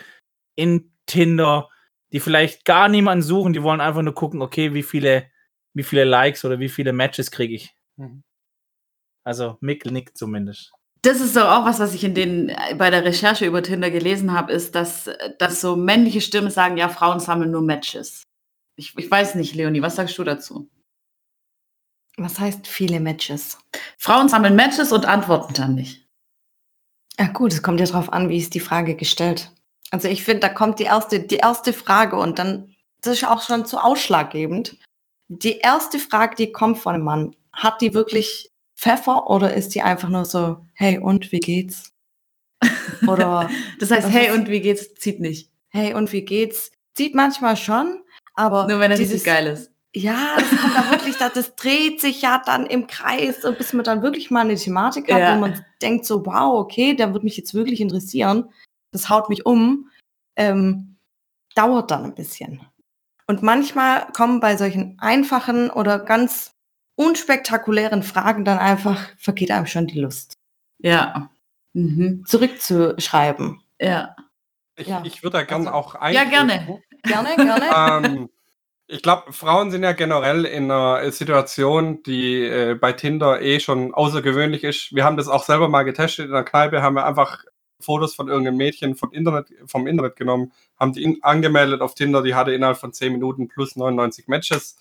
in 0.56 0.92
Tinder, 1.06 1.68
die 2.12 2.20
vielleicht 2.20 2.64
gar 2.64 2.88
niemanden 2.88 3.22
suchen, 3.22 3.52
die 3.52 3.62
wollen 3.62 3.80
einfach 3.80 4.02
nur 4.02 4.14
gucken, 4.14 4.42
okay, 4.42 4.74
wie 4.74 4.82
viele, 4.82 5.30
wie 5.74 5.82
viele 5.82 6.04
Likes 6.04 6.44
oder 6.44 6.58
wie 6.60 6.68
viele 6.68 6.92
Matches 6.92 7.30
kriege 7.30 7.54
ich. 7.54 7.74
Mhm. 7.96 8.22
Also 9.24 9.58
Mick 9.60 9.84
nickt 9.86 10.18
zumindest. 10.18 10.72
Das 11.02 11.20
ist 11.20 11.36
doch 11.36 11.48
auch 11.48 11.64
was, 11.64 11.78
was 11.78 11.94
ich 11.94 12.04
in 12.04 12.14
den, 12.14 12.48
äh, 12.48 12.74
bei 12.76 12.90
der 12.90 13.04
Recherche 13.04 13.46
über 13.46 13.62
Tinder 13.62 13.90
gelesen 13.90 14.32
habe, 14.32 14.52
ist, 14.52 14.74
dass, 14.74 15.08
dass 15.38 15.60
so 15.60 15.76
männliche 15.76 16.20
Stimmen 16.20 16.50
sagen, 16.50 16.76
ja, 16.76 16.88
Frauen 16.88 17.20
sammeln 17.20 17.50
nur 17.50 17.62
Matches. 17.62 18.24
Ich, 18.76 18.96
ich 18.96 19.10
weiß 19.10 19.34
nicht, 19.36 19.54
Leonie, 19.54 19.82
was 19.82 19.96
sagst 19.96 20.18
du 20.18 20.24
dazu? 20.24 20.68
Was 22.16 22.40
heißt 22.40 22.66
viele 22.66 22.98
Matches? 23.00 23.58
Frauen 23.96 24.28
sammeln 24.28 24.56
Matches 24.56 24.92
und 24.92 25.06
antworten 25.06 25.54
dann 25.54 25.74
nicht. 25.76 26.08
Ja 27.18 27.26
gut, 27.28 27.52
es 27.52 27.62
kommt 27.62 27.80
ja 27.80 27.86
drauf 27.86 28.12
an, 28.12 28.28
wie 28.28 28.38
ist 28.38 28.54
die 28.54 28.60
Frage 28.60 28.94
gestellt. 28.94 29.52
Also 29.90 30.08
ich 30.08 30.24
finde, 30.24 30.40
da 30.40 30.48
kommt 30.48 30.78
die 30.78 30.84
erste, 30.84 31.20
die 31.20 31.36
erste 31.36 31.72
Frage 31.72 32.16
und 32.16 32.38
dann, 32.38 32.74
das 33.00 33.14
ist 33.14 33.24
auch 33.26 33.42
schon 33.42 33.66
zu 33.66 33.78
ausschlaggebend. 33.78 34.76
Die 35.28 35.58
erste 35.58 35.98
Frage, 35.98 36.36
die 36.36 36.52
kommt 36.52 36.78
von 36.78 36.94
einem 36.94 37.04
Mann, 37.04 37.36
hat 37.52 37.80
die 37.80 37.94
wirklich 37.94 38.47
Pfeffer 38.78 39.28
oder 39.28 39.54
ist 39.54 39.74
die 39.74 39.82
einfach 39.82 40.08
nur 40.08 40.24
so, 40.24 40.64
hey 40.74 40.98
und 40.98 41.32
wie 41.32 41.40
geht's? 41.40 41.92
Oder 43.06 43.50
Das 43.80 43.90
heißt, 43.90 44.08
hey, 44.08 44.30
und 44.30 44.48
wie 44.48 44.60
geht's? 44.60 44.94
Zieht 44.94 45.20
nicht. 45.20 45.50
hey 45.68 45.94
und 45.94 46.12
wie 46.12 46.22
geht's? 46.22 46.70
Sieht 46.96 47.14
manchmal 47.14 47.56
schon, 47.56 48.02
aber 48.34 48.66
Nur 48.68 48.80
wenn 48.80 48.90
er 48.90 48.96
dieses, 48.96 49.14
richtig 49.14 49.26
geil 49.32 49.46
ist. 49.48 49.70
Ja, 49.94 50.36
das 50.36 50.48
kommt 50.50 50.76
da 50.76 50.90
wirklich, 50.90 51.16
da, 51.16 51.28
das 51.28 51.56
dreht 51.56 52.00
sich 52.00 52.22
ja 52.22 52.40
dann 52.44 52.66
im 52.66 52.86
Kreis, 52.86 53.44
und 53.44 53.58
bis 53.58 53.72
man 53.72 53.84
dann 53.84 54.02
wirklich 54.02 54.30
mal 54.30 54.42
eine 54.42 54.54
Thematik 54.56 55.10
hat, 55.12 55.20
Ja. 55.20 55.34
wo 55.34 55.40
man 55.40 55.64
denkt 55.82 56.04
so, 56.06 56.24
wow, 56.26 56.58
okay, 56.60 56.94
der 56.94 57.12
wird 57.14 57.24
mich 57.24 57.36
jetzt 57.36 57.54
wirklich 57.54 57.80
interessieren. 57.80 58.50
Das 58.92 59.08
haut 59.08 59.28
mich 59.28 59.44
um. 59.46 59.90
Ähm, 60.36 60.96
dauert 61.54 61.90
dann 61.90 62.04
ein 62.04 62.14
bisschen. 62.14 62.60
Und 63.26 63.42
manchmal 63.42 64.06
kommen 64.12 64.40
bei 64.40 64.56
solchen 64.56 64.98
einfachen 65.00 65.70
oder 65.70 65.98
ganz 65.98 66.52
unspektakulären 66.98 68.02
Fragen 68.02 68.44
dann 68.44 68.58
einfach, 68.58 69.00
vergeht 69.16 69.50
einem 69.52 69.66
schon 69.66 69.86
die 69.86 70.00
Lust, 70.00 70.34
Ja. 70.78 71.30
Mhm. 71.72 72.24
zurückzuschreiben. 72.26 73.60
Ja. 73.80 74.16
Ich, 74.76 74.88
Ja. 74.88 75.02
ich 75.04 75.22
würde 75.22 75.38
da 75.38 75.44
gerne 75.44 75.72
Also- 75.72 75.78
auch 75.78 75.94
Ja, 75.94 76.00
ein. 76.22 76.30
gerne. 76.30 76.82
Gerne, 77.04 77.36
gerne. 77.36 77.66
ähm, 78.06 78.28
ich 78.88 79.02
glaube, 79.02 79.32
Frauen 79.32 79.70
sind 79.70 79.84
ja 79.84 79.92
generell 79.92 80.44
in 80.44 80.70
einer 80.70 81.10
Situation, 81.12 82.02
die 82.02 82.42
äh, 82.42 82.74
bei 82.74 82.92
Tinder 82.92 83.40
eh 83.42 83.60
schon 83.60 83.94
außergewöhnlich 83.94 84.64
ist. 84.64 84.92
Wir 84.94 85.04
haben 85.04 85.16
das 85.16 85.28
auch 85.28 85.44
selber 85.44 85.68
mal 85.68 85.84
getestet 85.84 86.26
in 86.26 86.32
der 86.32 86.42
Kneipe, 86.42 86.82
haben 86.82 86.94
wir 86.96 87.06
einfach 87.06 87.44
Fotos 87.80 88.14
von 88.16 88.26
irgendeinem 88.28 88.56
Mädchen 88.56 88.96
vom 88.96 89.12
Internet, 89.12 89.52
vom 89.66 89.86
Internet 89.86 90.16
genommen, 90.16 90.52
haben 90.80 90.92
die 90.94 91.02
in, 91.04 91.22
angemeldet 91.22 91.80
auf 91.80 91.94
Tinder, 91.94 92.22
die 92.22 92.34
hatte 92.34 92.52
innerhalb 92.52 92.78
von 92.78 92.92
10 92.92 93.12
Minuten 93.12 93.46
plus 93.46 93.76
99 93.76 94.26
Matches. 94.26 94.76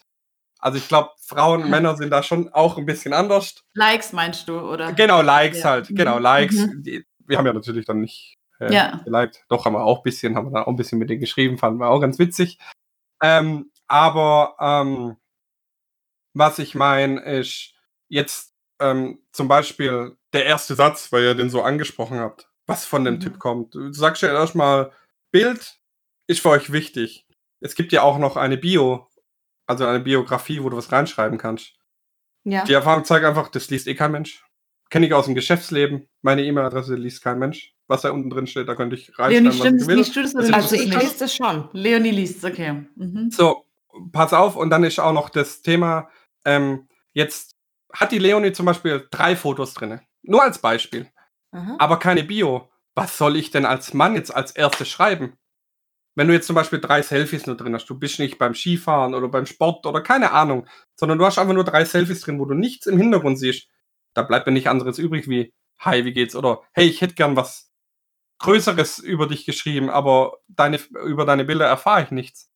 Also 0.67 0.77
ich 0.79 0.87
glaube, 0.87 1.11
Frauen 1.21 1.63
und 1.63 1.69
Männer 1.69 1.95
sind 1.95 2.09
da 2.09 2.21
schon 2.23 2.49
auch 2.53 2.77
ein 2.77 2.85
bisschen 2.85 3.13
anders. 3.13 3.55
Likes 3.73 4.11
meinst 4.13 4.47
du, 4.49 4.59
oder? 4.59 4.91
Genau, 4.93 5.21
Likes 5.21 5.59
Ja. 5.59 5.69
halt, 5.71 5.87
genau. 5.89 6.19
Likes. 6.19 6.57
Mhm. 6.57 6.83
Die, 6.83 7.05
wir 7.25 7.37
haben 7.37 7.45
ja 7.45 7.53
natürlich 7.53 7.85
dann 7.85 8.01
nicht 8.01 8.37
äh, 8.59 8.73
Ja. 8.73 9.01
geliked. 9.05 9.45
Doch, 9.49 9.65
haben 9.65 9.73
wir 9.73 9.83
auch 9.83 9.99
ein 9.99 10.03
bisschen, 10.03 10.35
haben 10.35 10.47
wir 10.47 10.51
dann 10.51 10.63
auch 10.63 10.67
ein 10.67 10.75
bisschen 10.75 10.99
mit 10.99 11.09
denen 11.09 11.21
geschrieben, 11.21 11.57
fanden 11.57 11.79
wir 11.79 11.89
auch 11.89 11.99
ganz 12.01 12.19
witzig. 12.19 12.59
Ähm, 13.23 13.71
aber 13.87 14.55
ähm, 14.59 15.15
was 16.33 16.59
ich 16.59 16.75
meine, 16.75 17.21
ist 17.21 17.73
jetzt 18.09 18.53
ähm, 18.79 19.19
zum 19.31 19.47
Beispiel 19.47 20.17
der 20.33 20.45
erste 20.45 20.75
Satz, 20.75 21.11
weil 21.11 21.23
ihr 21.23 21.35
den 21.35 21.49
so 21.49 21.61
angesprochen 21.63 22.19
habt, 22.19 22.47
was 22.65 22.85
von 22.85 23.03
dem 23.05 23.15
Mhm. 23.15 23.19
Typ 23.21 23.39
kommt. 23.39 23.73
Du 23.73 23.91
sagst 23.93 24.21
ja 24.21 24.29
erstmal, 24.29 24.91
Bild 25.31 25.79
ist 26.27 26.41
für 26.41 26.49
euch 26.49 26.71
wichtig. 26.71 27.25
Es 27.59 27.73
gibt 27.73 27.91
ja 27.91 28.03
auch 28.03 28.17
noch 28.19 28.37
eine 28.37 28.57
Bio, 28.57 29.07
also 29.67 29.85
eine 29.85 29.99
Biografie, 29.99 30.63
wo 30.63 30.69
du 30.69 30.77
was 30.77 30.91
reinschreiben 30.91 31.37
kannst. 31.37 31.73
Ja. 32.43 32.63
Die 32.63 32.73
Erfahrung 32.73 33.03
zeigt 33.05 33.25
einfach, 33.25 33.49
das 33.49 33.69
liest 33.69 33.87
eh 33.87 33.95
kein 33.95 34.11
Mensch. 34.11 34.43
Kenne 34.89 35.05
ich 35.05 35.13
aus 35.13 35.25
dem 35.25 35.35
Geschäftsleben. 35.35 36.07
Meine 36.21 36.43
E-Mail-Adresse 36.43 36.95
liest 36.95 37.21
kein 37.21 37.39
Mensch. 37.39 37.73
Was 37.87 38.01
da 38.01 38.11
unten 38.11 38.29
drin 38.29 38.47
steht, 38.47 38.67
da 38.67 38.75
könnte 38.75 38.95
ich 38.95 39.09
Leonie, 39.17 39.47
reinschreiben, 39.47 39.47
was 39.47 39.55
stimmt 39.57 39.81
ich 39.81 39.87
es? 39.87 39.95
Liest 39.95 40.15
du 40.15 40.21
das 40.21 40.35
oder 40.35 40.43
Also 40.45 40.55
Also 40.55 40.75
ich 40.75 40.81
es 40.81 40.87
lese 40.87 41.05
nicht? 41.05 41.21
das 41.21 41.35
schon. 41.35 41.69
Leonie 41.73 42.11
liest 42.11 42.43
okay. 42.45 42.85
Mhm. 42.95 43.29
So, 43.31 43.65
pass 44.11 44.33
auf. 44.33 44.55
Und 44.55 44.69
dann 44.69 44.83
ist 44.83 44.99
auch 44.99 45.13
noch 45.13 45.29
das 45.29 45.61
Thema, 45.61 46.09
ähm, 46.45 46.87
jetzt 47.13 47.55
hat 47.93 48.11
die 48.11 48.19
Leonie 48.19 48.53
zum 48.53 48.65
Beispiel 48.65 49.07
drei 49.11 49.35
Fotos 49.35 49.73
drin. 49.73 49.99
Nur 50.23 50.43
als 50.43 50.59
Beispiel. 50.59 51.07
Aha. 51.51 51.75
Aber 51.79 51.99
keine 51.99 52.23
Bio. 52.23 52.69
Was 52.95 53.17
soll 53.17 53.35
ich 53.35 53.51
denn 53.51 53.65
als 53.65 53.93
Mann 53.93 54.15
jetzt 54.15 54.33
als 54.35 54.51
erstes 54.51 54.89
schreiben? 54.89 55.33
Wenn 56.17 56.27
du 56.27 56.33
jetzt 56.33 56.47
zum 56.47 56.55
Beispiel 56.55 56.81
drei 56.81 57.03
Selfies 57.03 57.45
nur 57.45 57.55
drin 57.55 57.75
hast, 57.75 57.85
du 57.85 57.97
bist 57.97 58.17
nicht 58.17 58.39
beim 58.39 58.55
Skifahren 58.55 59.13
oder 59.13 59.27
beim 59.27 59.45
Sport 59.45 59.85
oder 59.85 60.01
keine 60.01 60.31
Ahnung, 60.31 60.67
sondern 60.95 61.19
du 61.19 61.25
hast 61.25 61.37
einfach 61.37 61.53
nur 61.53 61.63
drei 61.63 61.85
Selfies 61.85 62.21
drin, 62.21 62.39
wo 62.39 62.45
du 62.45 62.55
nichts 62.55 62.87
im 62.87 62.97
Hintergrund 62.97 63.37
siehst, 63.37 63.67
da 64.15 64.23
bleibt 64.23 64.47
mir 64.47 64.53
nichts 64.53 64.67
anderes 64.67 64.97
übrig 64.97 65.29
wie, 65.29 65.53
hi, 65.77 66.05
wie 66.05 66.13
geht's? 66.13 66.35
Oder 66.35 66.63
hey, 66.73 66.87
ich 66.87 67.01
hätte 67.01 67.13
gern 67.13 67.35
was 67.35 67.69
Größeres 68.39 68.97
über 68.97 69.27
dich 69.27 69.45
geschrieben, 69.45 69.91
aber 69.91 70.39
deine, 70.47 70.79
über 71.05 71.23
deine 71.23 71.45
Bilder 71.45 71.67
erfahre 71.67 72.01
ich 72.03 72.09
nichts. 72.09 72.49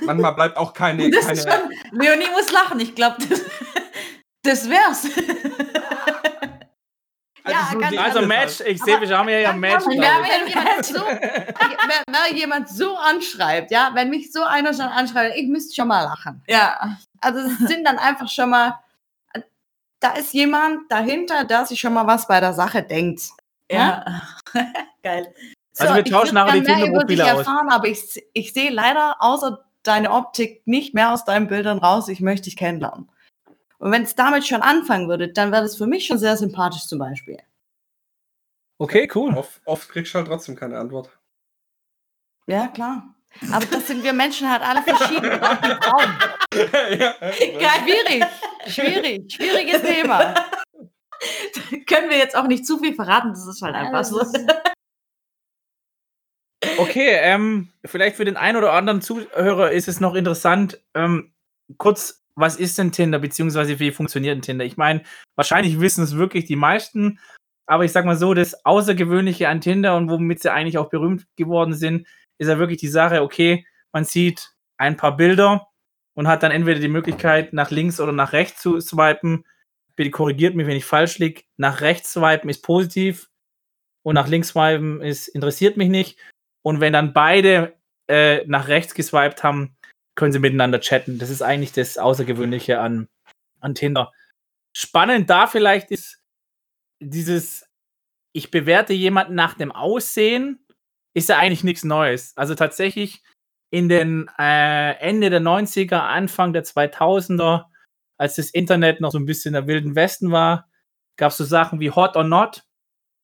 Manchmal 0.00 0.34
bleibt 0.34 0.56
auch 0.56 0.72
keine. 0.72 1.10
Das 1.10 1.26
keine 1.26 1.38
ist 1.38 1.48
schon, 1.48 1.98
Leonie 2.00 2.30
muss 2.32 2.50
lachen. 2.52 2.80
Ich 2.80 2.94
glaube, 2.94 3.16
das, 3.28 3.42
das 4.42 4.70
wär's. 4.70 5.04
Ja, 7.48 7.68
so 7.72 7.78
ganz 7.78 7.90
die- 7.92 7.98
Also 7.98 8.18
alles 8.18 8.28
Match, 8.28 8.60
ich 8.60 8.82
sehe, 8.82 9.00
wir 9.00 9.18
haben 9.18 9.28
ja 9.28 9.38
ja 9.38 9.50
ein 9.50 9.60
Match. 9.60 9.84
Wenn, 9.86 10.48
jemand 10.48 10.84
so, 10.84 11.00
wenn, 11.06 12.14
wenn 12.30 12.36
jemand 12.36 12.68
so 12.68 12.96
anschreibt, 12.96 13.70
ja, 13.70 13.90
wenn 13.94 14.10
mich 14.10 14.32
so 14.32 14.42
einer 14.42 14.72
schon 14.74 14.86
anschreibt, 14.86 15.36
ich 15.36 15.48
müsste 15.48 15.74
schon 15.74 15.88
mal 15.88 16.02
lachen. 16.02 16.42
Ja. 16.48 16.96
Also 17.20 17.40
es 17.40 17.58
sind 17.58 17.84
dann 17.86 17.98
einfach 17.98 18.28
schon 18.28 18.50
mal, 18.50 18.78
da 20.00 20.10
ist 20.12 20.32
jemand 20.34 20.90
dahinter, 20.90 21.44
der 21.44 21.64
sich 21.66 21.80
schon 21.80 21.94
mal 21.94 22.06
was 22.06 22.26
bei 22.26 22.40
der 22.40 22.52
Sache 22.52 22.82
denkt. 22.82 23.22
Ja. 23.70 24.22
Geil. 25.02 25.32
Also 25.78 25.94
wir 25.94 26.06
ich 26.06 26.10
tauschen 26.10 26.34
nachher 26.34 26.52
die 26.60 26.62
Tinder-Profile 26.62 27.24
aus. 27.24 27.38
erfahren, 27.40 27.68
aber 27.68 27.86
ich, 27.88 28.00
ich 28.32 28.52
sehe 28.52 28.70
leider 28.70 29.16
außer 29.20 29.64
deine 29.82 30.10
Optik 30.10 30.62
nicht 30.66 30.94
mehr 30.94 31.12
aus 31.12 31.24
deinen 31.24 31.48
Bildern 31.48 31.78
raus. 31.78 32.08
Ich 32.08 32.20
möchte 32.20 32.44
dich 32.44 32.56
kennenlernen. 32.56 33.10
Und 33.78 33.92
wenn 33.92 34.02
es 34.02 34.14
damit 34.14 34.46
schon 34.46 34.62
anfangen 34.62 35.08
würde, 35.08 35.32
dann 35.32 35.52
wäre 35.52 35.62
das 35.62 35.76
für 35.76 35.86
mich 35.86 36.06
schon 36.06 36.18
sehr 36.18 36.36
sympathisch 36.36 36.86
zum 36.86 36.98
Beispiel. 36.98 37.38
Okay, 38.78 39.08
cool. 39.14 39.34
Oft, 39.36 39.60
oft 39.64 39.88
kriegst 39.88 40.14
du 40.14 40.18
halt 40.18 40.28
trotzdem 40.28 40.56
keine 40.56 40.78
Antwort. 40.78 41.10
Ja, 42.46 42.68
klar. 42.68 43.14
Aber 43.52 43.64
das 43.66 43.86
sind 43.86 44.02
wir 44.02 44.12
Menschen 44.12 44.50
halt 44.50 44.62
alle 44.62 44.82
verschieden. 44.82 45.30
Auch 45.42 45.56
die 45.56 45.74
Frauen. 45.82 46.98
ja, 46.98 47.14
Schwierig, 47.82 48.24
schwierig, 48.66 49.32
schwieriges 49.32 49.82
Thema. 49.82 50.34
Können 51.86 52.10
wir 52.10 52.18
jetzt 52.18 52.36
auch 52.36 52.46
nicht 52.46 52.66
zu 52.66 52.78
viel 52.78 52.94
verraten, 52.94 53.30
das 53.30 53.46
ist 53.46 53.62
halt 53.62 53.74
Ja, 53.74 53.82
einfach 53.82 54.04
so. 54.04 54.20
ist- 54.20 54.36
Okay, 56.78 57.16
ähm, 57.20 57.68
vielleicht 57.84 58.16
für 58.16 58.24
den 58.24 58.36
einen 58.36 58.56
oder 58.58 58.72
anderen 58.72 59.00
Zuhörer 59.02 59.70
ist 59.72 59.88
es 59.88 60.00
noch 60.00 60.14
interessant, 60.14 60.80
ähm, 60.94 61.32
kurz, 61.78 62.24
was 62.36 62.56
ist 62.56 62.78
denn 62.78 62.92
Tinder, 62.92 63.18
beziehungsweise 63.18 63.80
wie 63.80 63.90
funktioniert 63.90 64.36
ein 64.36 64.42
Tinder? 64.42 64.64
Ich 64.64 64.76
meine, 64.76 65.02
wahrscheinlich 65.34 65.80
wissen 65.80 66.04
es 66.04 66.16
wirklich 66.16 66.44
die 66.44 66.56
meisten, 66.56 67.18
aber 67.66 67.84
ich 67.84 67.92
sag 67.92 68.04
mal 68.04 68.16
so, 68.16 68.34
das 68.34 68.64
Außergewöhnliche 68.64 69.48
an 69.48 69.60
Tinder 69.60 69.96
und 69.96 70.08
womit 70.10 70.40
sie 70.40 70.52
eigentlich 70.52 70.78
auch 70.78 70.88
berühmt 70.88 71.26
geworden 71.36 71.74
sind, 71.74 72.06
ist 72.38 72.48
ja 72.48 72.58
wirklich 72.58 72.78
die 72.78 72.88
Sache, 72.88 73.22
okay, 73.22 73.66
man 73.92 74.04
sieht 74.04 74.52
ein 74.76 74.96
paar 74.96 75.16
Bilder 75.16 75.68
und 76.14 76.28
hat 76.28 76.42
dann 76.42 76.52
entweder 76.52 76.78
die 76.80 76.88
Möglichkeit, 76.88 77.52
nach 77.52 77.70
links 77.70 78.00
oder 78.00 78.12
nach 78.12 78.32
rechts 78.32 78.60
zu 78.60 78.80
swipen. 78.80 79.44
Bitte 79.96 80.10
korrigiert 80.10 80.54
mich, 80.54 80.66
wenn 80.66 80.76
ich 80.76 80.84
falsch 80.84 81.18
liege. 81.18 81.42
Nach 81.56 81.80
rechts 81.80 82.12
swipen 82.12 82.50
ist 82.50 82.62
positiv 82.62 83.30
und 84.02 84.14
nach 84.14 84.28
links 84.28 84.48
swipen 84.48 85.00
ist 85.00 85.28
interessiert 85.28 85.76
mich 85.76 85.88
nicht. 85.88 86.18
Und 86.62 86.80
wenn 86.80 86.92
dann 86.92 87.12
beide 87.12 87.74
äh, 88.08 88.44
nach 88.46 88.68
rechts 88.68 88.94
geswiped 88.94 89.42
haben, 89.42 89.75
können 90.16 90.32
sie 90.32 90.40
miteinander 90.40 90.80
chatten. 90.80 91.18
Das 91.18 91.30
ist 91.30 91.42
eigentlich 91.42 91.72
das 91.72 91.98
Außergewöhnliche 91.98 92.80
an, 92.80 93.08
an 93.60 93.74
Tinder. 93.74 94.12
Spannend 94.72 95.30
da 95.30 95.46
vielleicht 95.46 95.90
ist 95.90 96.20
dieses, 96.98 97.68
ich 98.32 98.50
bewerte 98.50 98.92
jemanden 98.92 99.34
nach 99.34 99.54
dem 99.54 99.70
Aussehen, 99.70 100.66
ist 101.14 101.28
ja 101.28 101.38
eigentlich 101.38 101.64
nichts 101.64 101.84
Neues. 101.84 102.32
Also 102.36 102.54
tatsächlich 102.54 103.22
in 103.70 103.88
den 103.88 104.28
äh, 104.38 104.92
Ende 104.98 105.30
der 105.30 105.40
90er, 105.40 105.96
Anfang 105.96 106.52
der 106.52 106.64
2000er, 106.64 107.66
als 108.18 108.36
das 108.36 108.50
Internet 108.50 109.00
noch 109.00 109.12
so 109.12 109.18
ein 109.18 109.26
bisschen 109.26 109.52
der 109.52 109.66
wilden 109.66 109.94
Westen 109.94 110.30
war, 110.30 110.68
gab 111.16 111.32
es 111.32 111.38
so 111.38 111.44
Sachen 111.44 111.80
wie 111.80 111.90
Hot 111.90 112.16
or 112.16 112.24
Not. 112.24 112.64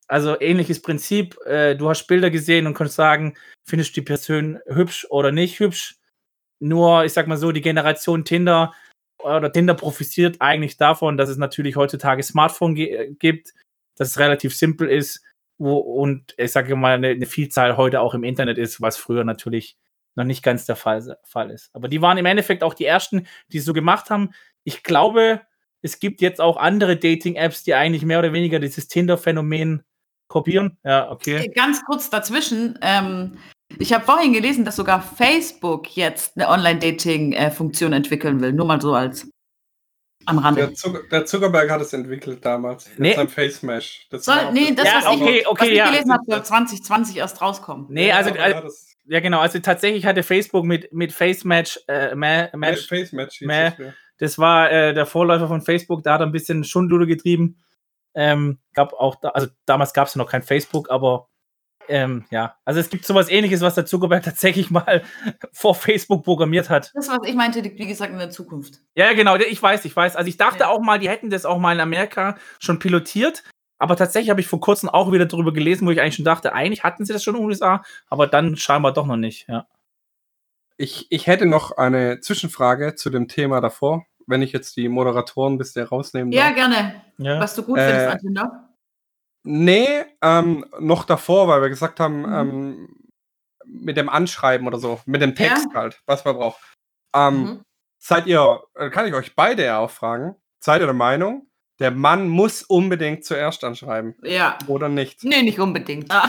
Also 0.09 0.38
ähnliches 0.40 0.83
Prinzip. 0.83 1.38
Äh, 1.46 1.74
du 1.74 1.88
hast 1.88 2.07
Bilder 2.07 2.31
gesehen 2.31 2.66
und 2.66 2.74
kannst 2.74 2.96
sagen, 2.96 3.35
findest 3.64 3.90
du 3.90 4.00
die 4.00 4.05
Person 4.05 4.59
hübsch 4.66 5.07
oder 5.09 5.33
nicht 5.33 5.59
hübsch. 5.61 6.02
Nur, 6.62 7.05
ich 7.05 7.12
sag 7.12 7.27
mal 7.27 7.37
so, 7.37 7.53
die 7.53 7.61
Generation 7.61 8.25
Tinder 8.25 8.72
oder 9.18 9.53
Tinder 9.53 9.75
profitiert 9.75 10.37
eigentlich 10.40 10.77
davon, 10.77 11.16
dass 11.16 11.29
es 11.29 11.37
natürlich 11.37 11.77
heutzutage 11.77 12.22
Smartphone 12.22 12.75
ge- 12.75 13.14
gibt, 13.18 13.53
dass 13.96 14.09
es 14.09 14.18
relativ 14.18 14.55
simpel 14.57 14.88
ist 14.88 15.22
wo, 15.59 15.77
und 15.79 16.35
ich 16.38 16.51
sage 16.53 16.75
mal, 16.75 16.94
eine, 16.94 17.09
eine 17.09 17.27
Vielzahl 17.27 17.77
heute 17.77 18.01
auch 18.01 18.14
im 18.14 18.25
Internet 18.25 18.59
ist, 18.59 18.81
was 18.81 18.96
früher 18.96 19.25
natürlich 19.25 19.77
noch 20.14 20.25
nicht 20.25 20.42
ganz 20.42 20.66
der 20.66 20.77
Fall, 20.77 21.16
Fall 21.25 21.51
ist. 21.51 21.70
Aber 21.72 21.88
die 21.88 22.03
waren 22.03 22.18
im 22.18 22.27
Endeffekt 22.27 22.62
auch 22.62 22.75
die 22.75 22.85
ersten, 22.85 23.27
die 23.48 23.59
es 23.59 23.64
so 23.64 23.72
gemacht 23.72 24.11
haben. 24.11 24.31
Ich 24.64 24.83
glaube, 24.83 25.42
es 25.81 26.01
gibt 26.01 26.20
jetzt 26.20 26.40
auch 26.40 26.57
andere 26.57 26.96
Dating-Apps, 26.96 27.62
die 27.62 27.75
eigentlich 27.75 28.05
mehr 28.05 28.18
oder 28.18 28.33
weniger 28.33 28.59
dieses 28.59 28.88
Tinder-Phänomen 28.88 29.85
kopieren. 30.29 30.79
Ja, 30.85 31.11
okay. 31.11 31.48
Ganz 31.55 31.85
kurz 31.85 32.11
dazwischen. 32.11 32.79
Ähm, 32.83 33.38
ich 33.79 33.93
habe 33.93 34.05
vorhin 34.05 34.33
gelesen, 34.33 34.65
dass 34.65 34.77
sogar 34.77 35.03
Facebook 35.03 35.97
jetzt 35.97 36.37
eine 36.37 36.49
Online-Dating-Funktion 36.49 37.93
entwickeln 37.93 38.41
will. 38.41 38.53
Nur 38.53 38.67
mal 38.67 38.81
so 38.81 38.95
als 38.95 39.29
am 40.27 40.39
Rande. 40.39 40.67
Der, 40.67 40.75
Zucker, 40.75 41.01
der 41.11 41.27
Zuckerberg 41.27 41.71
hat 41.71 41.81
es 41.81 41.93
entwickelt 41.93 42.45
damals. 42.45 42.89
Nee. 42.97 43.09
Mit 43.09 43.17
seinem 43.17 43.29
Face 43.29 43.63
Mesh. 43.63 44.07
Das 44.11 44.25
Soll, 44.25 44.53
nee, 44.53 44.73
das, 44.75 44.87
Ja, 44.87 44.97
was 44.97 45.07
okay, 45.07 45.39
ich, 45.39 45.49
okay, 45.49 45.61
was 45.63 45.69
ich 45.69 45.77
ja. 45.77 45.91
gelesen 45.91 46.13
habe, 46.13 46.23
soll 46.27 46.45
2020 46.45 47.17
erst 47.17 47.43
rauskommen. 47.43 47.87
Nee, 47.89 48.13
also, 48.13 48.31
also 48.31 48.41
ja, 48.41 48.61
das 48.61 48.93
ja 49.05 49.21
genau, 49.21 49.41
also 49.41 49.59
tatsächlich 49.59 50.07
hatte 50.07 50.23
Facebook 50.23 50.65
mit, 50.65 50.93
mit 50.93 51.13
Face 51.13 51.45
Match, 51.45 51.79
äh, 51.89 52.15
Ma 52.15 52.49
Match, 52.55 52.87
Face 52.87 53.13
Match 53.13 53.41
Meh. 53.41 53.65
das 53.65 53.75
früher. 53.75 53.95
Das 54.19 54.39
war 54.39 54.71
äh, 54.71 54.95
der 54.95 55.07
Vorläufer 55.07 55.49
von 55.49 55.63
Facebook, 55.63 56.05
da 56.05 56.15
hat 56.15 56.21
er 56.21 56.27
ein 56.27 56.33
bisschen 56.33 56.63
Schundlude 56.63 57.07
getrieben. 57.07 57.59
Ähm, 58.15 58.59
gab 58.75 58.93
auch 58.93 59.17
da, 59.17 59.31
also 59.31 59.49
damals 59.67 59.93
gab 59.93 60.07
es 60.07 60.15
ja 60.15 60.19
noch 60.19 60.31
kein 60.31 60.43
Facebook, 60.43 60.91
aber 60.91 61.29
ähm, 61.88 62.25
ja, 62.31 62.57
also 62.64 62.81
es 62.81 62.90
gibt 62.90 63.05
sowas 63.05 63.29
ähnliches, 63.29 63.61
was 63.61 63.75
der 63.75 63.87
Zuckerberg 63.87 64.23
tatsächlich 64.25 64.71
mal 64.71 65.03
vor 65.53 65.75
Facebook 65.75 66.25
programmiert 66.25 66.71
hat. 66.71 66.90
Das, 66.95 67.09
was 67.09 67.18
ich 67.27 67.35
meinte, 67.35 67.61
liegt 67.61 67.79
wie 67.79 67.87
gesagt 67.87 68.12
in 68.12 68.18
der 68.18 68.31
Zukunft. 68.31 68.81
Ja, 68.95 69.12
genau, 69.12 69.37
ich 69.37 69.62
weiß, 69.62 69.85
ich 69.85 69.95
weiß. 69.95 70.16
Also 70.16 70.29
ich 70.29 70.37
dachte 70.37 70.61
Ja. 70.61 70.68
auch 70.68 70.81
mal, 70.81 70.99
die 70.99 71.09
hätten 71.09 71.31
das 71.31 71.45
auch 71.45 71.59
mal 71.59 71.73
in 71.75 71.81
Amerika 71.81 72.37
schon 72.59 72.79
pilotiert, 72.79 73.42
aber 73.79 73.97
tatsächlich 73.97 74.31
habe 74.31 74.40
ich 74.40 74.47
vor 74.47 74.61
kurzem 74.61 74.88
auch 74.88 75.11
wieder 75.12 75.27
darüber 75.27 75.53
gelesen, 75.53 75.87
wo 75.87 75.90
ich 75.90 76.01
eigentlich 76.01 76.16
schon 76.16 76.25
dachte, 76.25 76.53
eigentlich 76.53 76.85
hatten 76.85 77.05
sie 77.05 77.12
das 77.12 77.25
schon 77.25 77.35
in 77.35 77.40
den 77.42 77.49
USA, 77.49 77.83
aber 78.09 78.27
dann 78.27 78.57
scheinbar 78.57 78.92
doch 78.92 79.07
noch 79.07 79.16
nicht, 79.16 79.49
ja. 79.49 79.66
Ich, 80.79 81.07
ich 81.11 81.27
hätte 81.27 81.47
noch 81.47 81.73
eine 81.77 82.21
Zwischenfrage 82.21 82.95
zu 82.95 83.11
dem 83.11 83.29
Thema 83.29 83.61
davor, 83.61 84.07
wenn 84.27 84.42
ich 84.42 84.53
jetzt 84.53 84.77
die 84.77 84.88
Moderatoren 84.88 85.59
bis 85.59 85.73
der 85.75 85.88
rausnehmen 85.88 86.33
Ja, 86.33 86.47
darf. 86.47 86.55
gerne. 86.55 86.95
ja. 87.18 87.40
Was 87.40 87.55
du 87.55 87.62
gut 87.62 87.79
Äh, 87.79 87.99
findest 87.99 88.21
Tinder. 88.25 88.68
Nee, 89.44 89.88
ähm, 90.22 90.64
noch 90.78 91.05
davor, 91.05 91.48
weil 91.48 91.62
wir 91.62 91.68
gesagt 91.68 91.98
haben, 92.00 92.20
Mhm. 92.22 92.33
ähm, 92.35 92.88
mit 93.64 93.96
dem 93.96 94.09
Anschreiben 94.09 94.66
oder 94.66 94.78
so, 94.78 95.00
mit 95.07 95.22
dem 95.22 95.35
Text 95.35 95.66
Ja. 95.72 95.81
halt, 95.81 96.00
was 96.07 96.24
man 96.24 96.37
braucht. 96.37 96.61
Ähm, 97.14 97.40
Mhm. 97.42 97.62
Seid 97.98 98.26
ihr, 98.26 98.61
äh, 98.74 98.90
kann 98.90 99.07
ich 99.07 99.14
euch 99.14 99.35
beide 99.37 99.64
ja 99.64 99.78
auch 99.78 99.90
fragen, 99.90 100.35
seid 100.59 100.81
ihr 100.81 100.87
der 100.87 100.94
Meinung, 100.94 101.46
der 101.78 101.92
Mann 101.92 102.28
muss 102.28 102.62
unbedingt 102.64 103.24
zuerst 103.24 103.62
anschreiben 103.64 104.16
Ja. 104.22 104.59
oder 104.66 104.88
nicht? 104.88 105.22
Nee, 105.24 105.42
nicht 105.42 105.61
unbedingt. 105.61 106.11
Ah. 106.11 106.28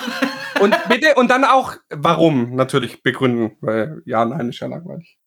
Und 0.61 0.75
bitte, 0.87 1.15
und 1.15 1.29
dann 1.29 1.43
auch, 1.43 1.73
warum 1.89 2.55
natürlich 2.55 3.01
begründen, 3.03 3.57
weil 3.61 4.01
ja, 4.05 4.23
nein, 4.23 4.49
ist 4.49 4.59
ja 4.59 4.67
langweilig. 4.67 5.17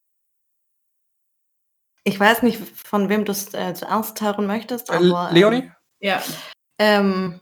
Ich 2.05 2.18
weiß 2.20 2.42
nicht, 2.42 2.61
von 2.79 3.09
wem 3.09 3.25
du 3.25 3.33
es 3.33 3.53
äh, 3.53 3.75
zuerst 3.75 4.20
hören 4.20 4.46
möchtest, 4.46 4.90
Äh, 4.90 4.94
aber. 4.94 5.31
Leonie? 5.33 5.70
Ja. 6.01 6.22
Ähm, 6.79 7.40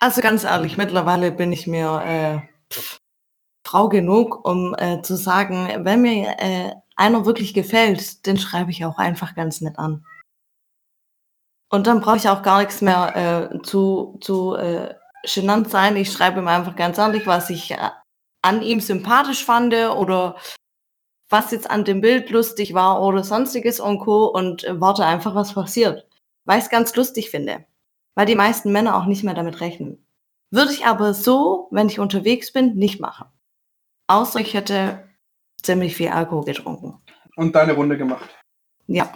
also 0.00 0.20
ganz 0.22 0.44
ehrlich, 0.44 0.76
mittlerweile 0.76 1.30
bin 1.30 1.52
ich 1.52 1.66
mir 1.66 2.02
äh, 2.04 2.76
Frau 3.66 3.88
genug, 3.88 4.44
um 4.48 4.74
äh, 4.78 5.02
zu 5.02 5.14
sagen, 5.16 5.84
wenn 5.84 6.02
mir 6.02 6.36
äh, 6.38 6.72
einer 6.96 7.26
wirklich 7.26 7.54
gefällt, 7.54 8.26
den 8.26 8.38
schreibe 8.38 8.70
ich 8.70 8.84
auch 8.84 8.98
einfach 8.98 9.34
ganz 9.34 9.60
nett 9.60 9.78
an. 9.78 10.04
Und 11.70 11.86
dann 11.86 12.00
brauche 12.00 12.16
ich 12.16 12.28
auch 12.28 12.42
gar 12.42 12.60
nichts 12.60 12.80
mehr 12.80 13.50
äh, 13.52 13.62
zu, 13.62 14.18
zu 14.20 14.56
äh, 14.56 14.94
genannt 15.22 15.70
sein. 15.70 15.96
Ich 15.96 16.10
schreibe 16.10 16.40
ihm 16.40 16.48
einfach 16.48 16.74
ganz 16.74 16.98
ehrlich, 16.98 17.26
was 17.26 17.48
ich 17.50 17.70
äh, 17.70 17.90
an 18.42 18.62
ihm 18.62 18.80
sympathisch 18.80 19.44
fand 19.44 19.72
oder 19.74 20.36
was 21.28 21.52
jetzt 21.52 21.70
an 21.70 21.84
dem 21.84 22.00
Bild 22.00 22.30
lustig 22.30 22.74
war 22.74 23.02
oder 23.02 23.22
sonstiges 23.22 23.78
und 23.78 24.00
Co. 24.00 24.26
und 24.26 24.66
warte 24.68 25.06
einfach, 25.06 25.34
was 25.34 25.54
passiert. 25.54 26.08
Weil 26.44 26.58
ich 26.58 26.64
es 26.64 26.70
ganz 26.70 26.96
lustig 26.96 27.30
finde. 27.30 27.64
Weil 28.14 28.26
die 28.26 28.34
meisten 28.34 28.72
Männer 28.72 28.96
auch 28.96 29.06
nicht 29.06 29.24
mehr 29.24 29.34
damit 29.34 29.60
rechnen. 29.60 30.04
Würde 30.50 30.72
ich 30.72 30.86
aber 30.86 31.14
so, 31.14 31.68
wenn 31.70 31.88
ich 31.88 32.00
unterwegs 32.00 32.52
bin, 32.52 32.74
nicht 32.74 33.00
machen. 33.00 33.26
Außer 34.08 34.40
ich 34.40 34.54
hätte 34.54 35.08
ziemlich 35.62 35.96
viel 35.96 36.08
Alkohol 36.08 36.44
getrunken. 36.44 37.00
Und 37.36 37.54
deine 37.54 37.74
Runde 37.74 37.96
gemacht. 37.96 38.28
Ja, 38.86 39.12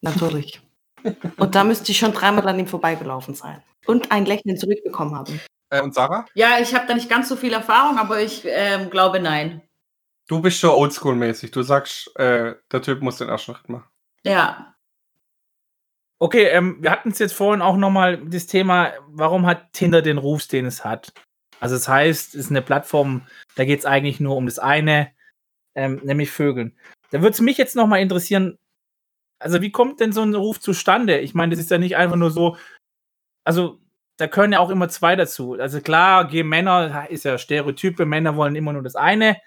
natürlich. 0.00 0.60
Und 1.36 1.54
da 1.54 1.64
müsste 1.64 1.90
ich 1.90 1.98
schon 1.98 2.12
dreimal 2.12 2.46
an 2.48 2.58
ihm 2.58 2.66
vorbeigelaufen 2.66 3.34
sein. 3.34 3.62
Und 3.86 4.12
ein 4.12 4.26
Lächeln 4.26 4.56
zurückbekommen 4.56 5.14
haben. 5.14 5.40
Äh, 5.70 5.80
und 5.80 5.94
Sarah? 5.94 6.26
Ja, 6.34 6.58
ich 6.60 6.74
habe 6.74 6.86
da 6.86 6.94
nicht 6.94 7.08
ganz 7.08 7.28
so 7.28 7.36
viel 7.36 7.52
Erfahrung, 7.52 7.98
aber 7.98 8.20
ich 8.20 8.42
ähm, 8.44 8.90
glaube 8.90 9.20
nein. 9.20 9.62
Du 10.28 10.40
bist 10.40 10.58
schon 10.58 10.70
oldschool-mäßig. 10.70 11.52
Du 11.52 11.62
sagst, 11.62 12.16
äh, 12.16 12.54
der 12.72 12.82
Typ 12.82 13.00
muss 13.00 13.18
den 13.18 13.28
ersten 13.28 13.54
Schritt 13.54 13.68
machen. 13.68 13.88
Ja. 14.24 14.75
Okay, 16.18 16.44
ähm, 16.44 16.78
wir 16.80 16.90
hatten 16.90 17.10
es 17.10 17.18
jetzt 17.18 17.34
vorhin 17.34 17.60
auch 17.60 17.76
nochmal 17.76 18.18
das 18.26 18.46
Thema, 18.46 18.92
warum 19.08 19.44
hat 19.44 19.72
Tinder 19.74 20.00
den 20.00 20.18
Ruf, 20.18 20.46
den 20.46 20.64
es 20.64 20.84
hat? 20.84 21.12
Also 21.60 21.74
das 21.74 21.88
heißt, 21.88 22.34
es 22.34 22.46
ist 22.46 22.50
eine 22.50 22.62
Plattform, 22.62 23.26
da 23.54 23.64
geht 23.64 23.80
es 23.80 23.86
eigentlich 23.86 24.20
nur 24.20 24.36
um 24.36 24.46
das 24.46 24.58
eine, 24.58 25.12
ähm, 25.74 26.00
nämlich 26.04 26.30
Vögeln. 26.30 26.78
Da 27.10 27.20
würde 27.20 27.32
es 27.32 27.40
mich 27.40 27.58
jetzt 27.58 27.76
nochmal 27.76 28.00
interessieren, 28.00 28.58
also 29.38 29.60
wie 29.60 29.70
kommt 29.70 30.00
denn 30.00 30.12
so 30.12 30.22
ein 30.22 30.34
Ruf 30.34 30.60
zustande? 30.60 31.18
Ich 31.18 31.34
meine, 31.34 31.50
das 31.54 31.60
ist 31.60 31.70
ja 31.70 31.78
nicht 31.78 31.96
einfach 31.96 32.16
nur 32.16 32.30
so, 32.30 32.56
also 33.44 33.80
da 34.18 34.26
können 34.26 34.54
ja 34.54 34.60
auch 34.60 34.70
immer 34.70 34.88
zwei 34.88 35.16
dazu. 35.16 35.54
Also 35.54 35.80
klar, 35.82 36.26
gehen 36.28 36.48
Männer, 36.48 37.08
ist 37.10 37.24
ja 37.24 37.36
Stereotype, 37.38 38.06
Männer 38.06 38.36
wollen 38.36 38.56
immer 38.56 38.72
nur 38.72 38.82
das 38.82 38.96
eine. 38.96 39.38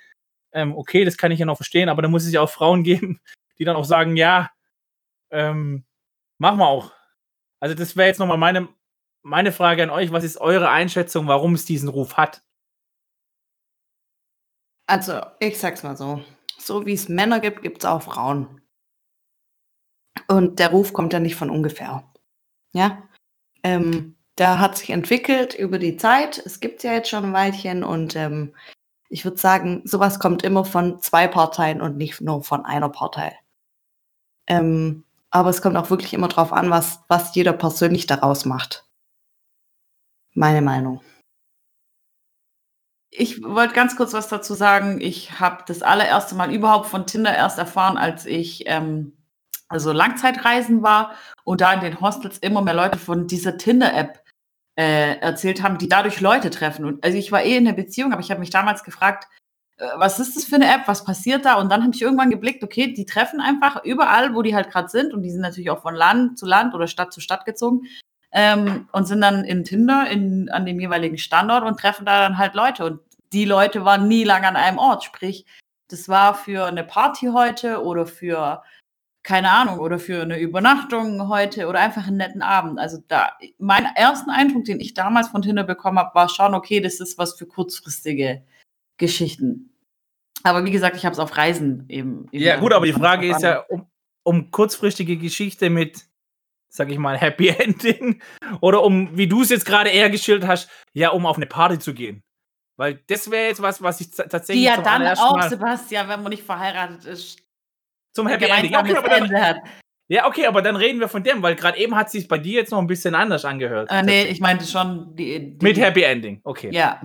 Ähm, 0.53 0.75
okay, 0.75 1.05
das 1.05 1.17
kann 1.17 1.32
ich 1.32 1.39
ja 1.39 1.45
noch 1.45 1.58
verstehen, 1.58 1.89
aber 1.89 2.03
da 2.03 2.08
muss 2.08 2.25
es 2.25 2.34
ja 2.34 2.41
auch 2.41 2.49
Frauen 2.49 2.84
geben, 2.86 3.19
die 3.58 3.65
dann 3.65 3.75
auch 3.75 3.86
sagen, 3.86 4.15
ja, 4.17 4.51
ähm, 5.32 5.86
machen 6.39 6.58
wir 6.58 6.67
auch. 6.67 6.91
Also 7.60 7.75
das 7.75 7.95
wäre 7.95 8.08
jetzt 8.08 8.19
nochmal 8.19 8.38
meine, 8.38 8.67
meine 9.21 9.52
Frage 9.52 9.84
an 9.84 9.89
euch. 9.89 10.12
Was 10.12 10.23
ist 10.23 10.38
eure 10.38 10.69
Einschätzung, 10.69 11.28
warum 11.28 11.54
es 11.54 11.65
diesen 11.65 11.89
Ruf 11.89 12.17
hat? 12.17 12.41
Also, 14.88 15.21
ich 15.39 15.60
sag's 15.60 15.84
mal 15.84 15.95
so. 15.95 16.23
So 16.58 16.86
wie 16.86 16.93
es 16.93 17.10
Männer 17.10 17.39
gibt, 17.39 17.62
gibt 17.62 17.84
es 17.84 17.86
auch 17.86 18.02
Frauen. 18.02 18.62
Und 20.28 20.60
der 20.60 20.71
Ruf 20.71 20.93
kommt 20.93 21.13
ja 21.13 21.19
nicht 21.19 21.36
von 21.36 21.49
ungefähr. 21.49 22.04
Ja. 22.73 23.04
Ähm, 23.63 24.15
der 24.38 24.60
hat 24.60 24.78
sich 24.78 24.89
entwickelt 24.89 25.54
über 25.54 25.80
die 25.80 25.97
Zeit. 25.97 26.38
Es 26.38 26.60
gibt 26.60 26.84
ja 26.84 26.93
jetzt 26.93 27.10
schon 27.10 27.25
ein 27.25 27.34
Weilchen 27.34 27.84
und 27.84 28.15
ähm, 28.15 28.56
ich 29.10 29.25
würde 29.25 29.38
sagen, 29.38 29.82
sowas 29.86 30.19
kommt 30.19 30.43
immer 30.43 30.63
von 30.63 31.02
zwei 31.02 31.28
Parteien 31.28 31.82
und 31.82 31.97
nicht 31.97 32.21
nur 32.21 32.43
von 32.43 32.65
einer 32.65 32.89
Partei. 32.89 33.38
Ähm, 34.47 35.04
aber 35.32 35.50
es 35.50 35.62
kommt 35.62 35.78
auch 35.78 35.89
wirklich 35.89 36.13
immer 36.13 36.28
drauf 36.28 36.54
an, 36.54 36.70
was, 36.70 37.02
was 37.08 37.36
jeder 37.36 37.54
persönlich 37.54 38.08
daraus 38.08 38.46
macht. 38.46 38.86
Meine 40.34 40.62
Meinung. 40.62 41.02
Ich 43.12 43.44
wollte 43.44 43.74
ganz 43.74 43.96
kurz 43.96 44.13
was 44.13 44.28
dazu 44.28 44.54
sagen. 44.54 45.02
Ich 45.02 45.39
habe 45.39 45.63
das 45.68 45.82
allererste 45.82 46.36
Mal 46.36 46.54
überhaupt 46.54 46.88
von 46.88 47.08
Tinder 47.08 47.36
erst 47.36 47.58
erfahren, 47.58 47.98
als 47.98 48.26
ich 48.26 48.63
ähm, 48.68 49.18
also 49.68 49.92
Langzeitreisen 49.92 50.84
war 50.84 51.15
und 51.44 51.62
da 51.62 51.74
in 51.74 51.80
den 51.80 52.02
Hostels 52.02 52.38
immer 52.39 52.62
mehr 52.62 52.74
Leute 52.74 53.00
von 53.00 53.28
dieser 53.28 53.58
Tinder-App 53.58 54.24
äh, 54.78 55.18
erzählt 55.20 55.62
haben, 55.63 55.78
die 55.78 55.89
dadurch 55.89 56.22
Leute 56.22 56.50
treffen. 56.50 56.86
Und 56.86 57.04
also 57.04 57.18
ich 57.18 57.32
war 57.32 57.44
eh 57.44 57.58
in 57.58 57.65
der 57.65 57.74
Beziehung, 57.74 58.13
aber 58.13 58.22
ich 58.22 58.32
habe 58.32 58.39
mich 58.39 58.50
damals 58.50 58.84
gefragt, 58.84 59.28
was 59.96 60.20
ist 60.20 60.36
das 60.36 60.46
für 60.46 60.56
eine 60.56 60.74
App, 60.74 60.88
was 60.88 61.04
passiert 61.04 61.46
da? 61.46 61.56
Und 61.56 61.70
dann 61.70 61.84
habe 61.84 61.94
ich 61.96 62.02
irgendwann 62.02 62.30
geblickt, 62.30 62.63
okay, 62.63 62.94
die 62.94 63.06
treffen 63.06 63.39
einfach 63.39 63.84
überall, 63.84 64.36
wo 64.36 64.42
die 64.42 64.56
halt 64.56 64.70
gerade 64.70 64.89
sind 64.89 65.13
und 65.13 65.22
die 65.24 65.32
sind 65.32 65.42
natürlich 65.42 65.70
auch 65.70 65.82
von 65.82 65.96
Land 65.96 66.38
zu 66.38 66.46
Land 66.46 66.74
oder 66.74 66.88
Stadt 66.88 67.13
zu 67.13 67.22
Stadt 67.22 67.46
gezogen 67.46 67.84
ähm, 68.32 68.88
und 68.92 69.06
sind 69.06 69.22
dann 69.22 69.44
in 69.46 69.63
Tinder 69.63 70.08
in, 70.10 70.50
an 70.50 70.65
dem 70.65 70.80
jeweiligen 70.80 71.18
Standort 71.18 71.63
und 71.63 71.80
treffen 71.80 72.06
da 72.06 72.20
dann 72.20 72.38
halt 72.38 72.56
Leute. 72.56 72.86
Und 72.86 73.00
die 73.32 73.46
Leute 73.46 73.86
waren 73.86 74.08
nie 74.08 74.24
lange 74.24 74.48
an 74.48 74.56
einem 74.56 74.78
Ort. 74.78 75.04
Sprich, 75.04 75.46
das 75.88 76.10
war 76.10 76.36
für 76.36 76.65
eine 76.65 76.84
Party 76.84 77.28
heute 77.28 77.84
oder 77.84 78.06
für, 78.06 78.63
keine 79.24 79.50
Ahnung, 79.52 79.80
oder 79.80 79.98
für 79.98 80.22
eine 80.22 80.39
Übernachtung 80.39 81.30
heute 81.30 81.68
oder 81.68 81.80
einfach 81.80 82.08
einen 82.08 82.18
netten 82.18 82.42
Abend. 82.42 82.80
Also 82.80 82.98
da, 83.08 83.32
mein 83.58 83.86
ersten 83.96 84.30
Eindruck, 84.30 84.65
den 84.65 84.80
ich 84.80 84.94
damals 84.94 85.30
von 85.30 85.42
Tinder 85.42 85.63
bekommen 85.63 86.00
habe, 86.00 86.15
war 86.15 86.30
schon, 86.30 86.54
okay, 86.54 86.82
das 86.82 87.00
ist 87.00 87.18
was 87.18 87.36
für 87.36 87.46
kurzfristige 87.46 88.44
Geschichten. 88.98 89.68
Aber 90.43 90.65
wie 90.65 90.71
gesagt, 90.71 90.95
ich 90.95 91.06
habe 91.06 91.13
es 91.13 91.19
auf 91.19 91.36
Reisen 91.38 91.86
eben. 91.89 92.28
eben 92.32 92.43
Ja, 92.43 92.58
gut, 92.58 92.73
aber 92.73 92.86
die 92.86 92.93
Frage 92.93 93.30
ist 93.30 93.41
ja, 93.41 93.60
um, 93.69 93.88
um 94.23 94.52
kurzfristige 94.52 95.17
Geschichte 95.17 95.69
mit, 95.69 96.06
sag 96.69 96.89
ich 96.89 96.97
mal, 96.97 97.17
Happy 97.17 97.49
Ending 97.58 98.21
oder 98.62 98.84
um, 98.84 99.17
wie 99.17 99.28
du 99.28 99.41
es 99.41 99.49
jetzt 99.49 99.65
gerade 99.65 99.89
eher 99.89 100.10
geschildert 100.10 100.47
hast, 100.49 100.69
ja, 100.93 101.10
um 101.10 101.25
auf 101.25 101.38
eine 101.38 101.45
Party 101.45 101.80
zu 101.80 101.93
gehen. 101.93 102.23
Weil 102.78 103.02
das 103.08 103.30
wäre 103.30 103.47
jetzt 103.47 103.62
was, 103.62 103.82
was 103.82 103.99
ich 103.99 104.12
tatsächlich 104.12 104.58
Die 104.58 104.63
ja 104.63 104.75
zum 104.75 104.86
dann 104.86 105.06
auch, 105.08 105.36
Mal 105.36 105.49
Sebastian, 105.49 106.08
wenn 106.08 106.23
man 106.23 106.30
nicht 106.30 106.43
verheiratet 106.43 107.04
ist, 107.06 107.39
zum 108.13 108.28
Happy 108.28 108.45
Ending. 108.45 108.71
Ja, 108.71 108.80
okay, 108.80 108.95
aber 108.95 109.10
dann, 109.10 109.23
Ende 109.23 109.41
hat. 109.41 109.58
ja, 110.08 110.28
okay, 110.28 110.45
aber 110.45 110.62
dann 110.62 110.75
reden 110.78 110.99
wir 110.99 111.10
von 111.10 111.23
dem, 111.23 111.43
weil 111.43 111.56
gerade 111.56 111.78
eben 111.78 111.95
hat 111.95 112.10
sich 112.10 112.28
bei 112.28 112.38
dir 112.38 112.54
jetzt 112.54 112.71
noch 112.71 112.80
ein 112.80 112.88
bisschen 112.88 113.15
anders 113.15 113.43
angehört. 113.43 113.89
Äh, 113.91 114.04
nee, 114.04 114.23
ich 114.23 114.39
meinte 114.39 114.65
schon 114.65 115.15
die, 115.15 115.58
die 115.58 115.65
Mit 115.65 115.78
Happy 115.78 116.04
Ending, 116.04 116.39
okay. 116.43 116.69
Ja. 116.71 117.02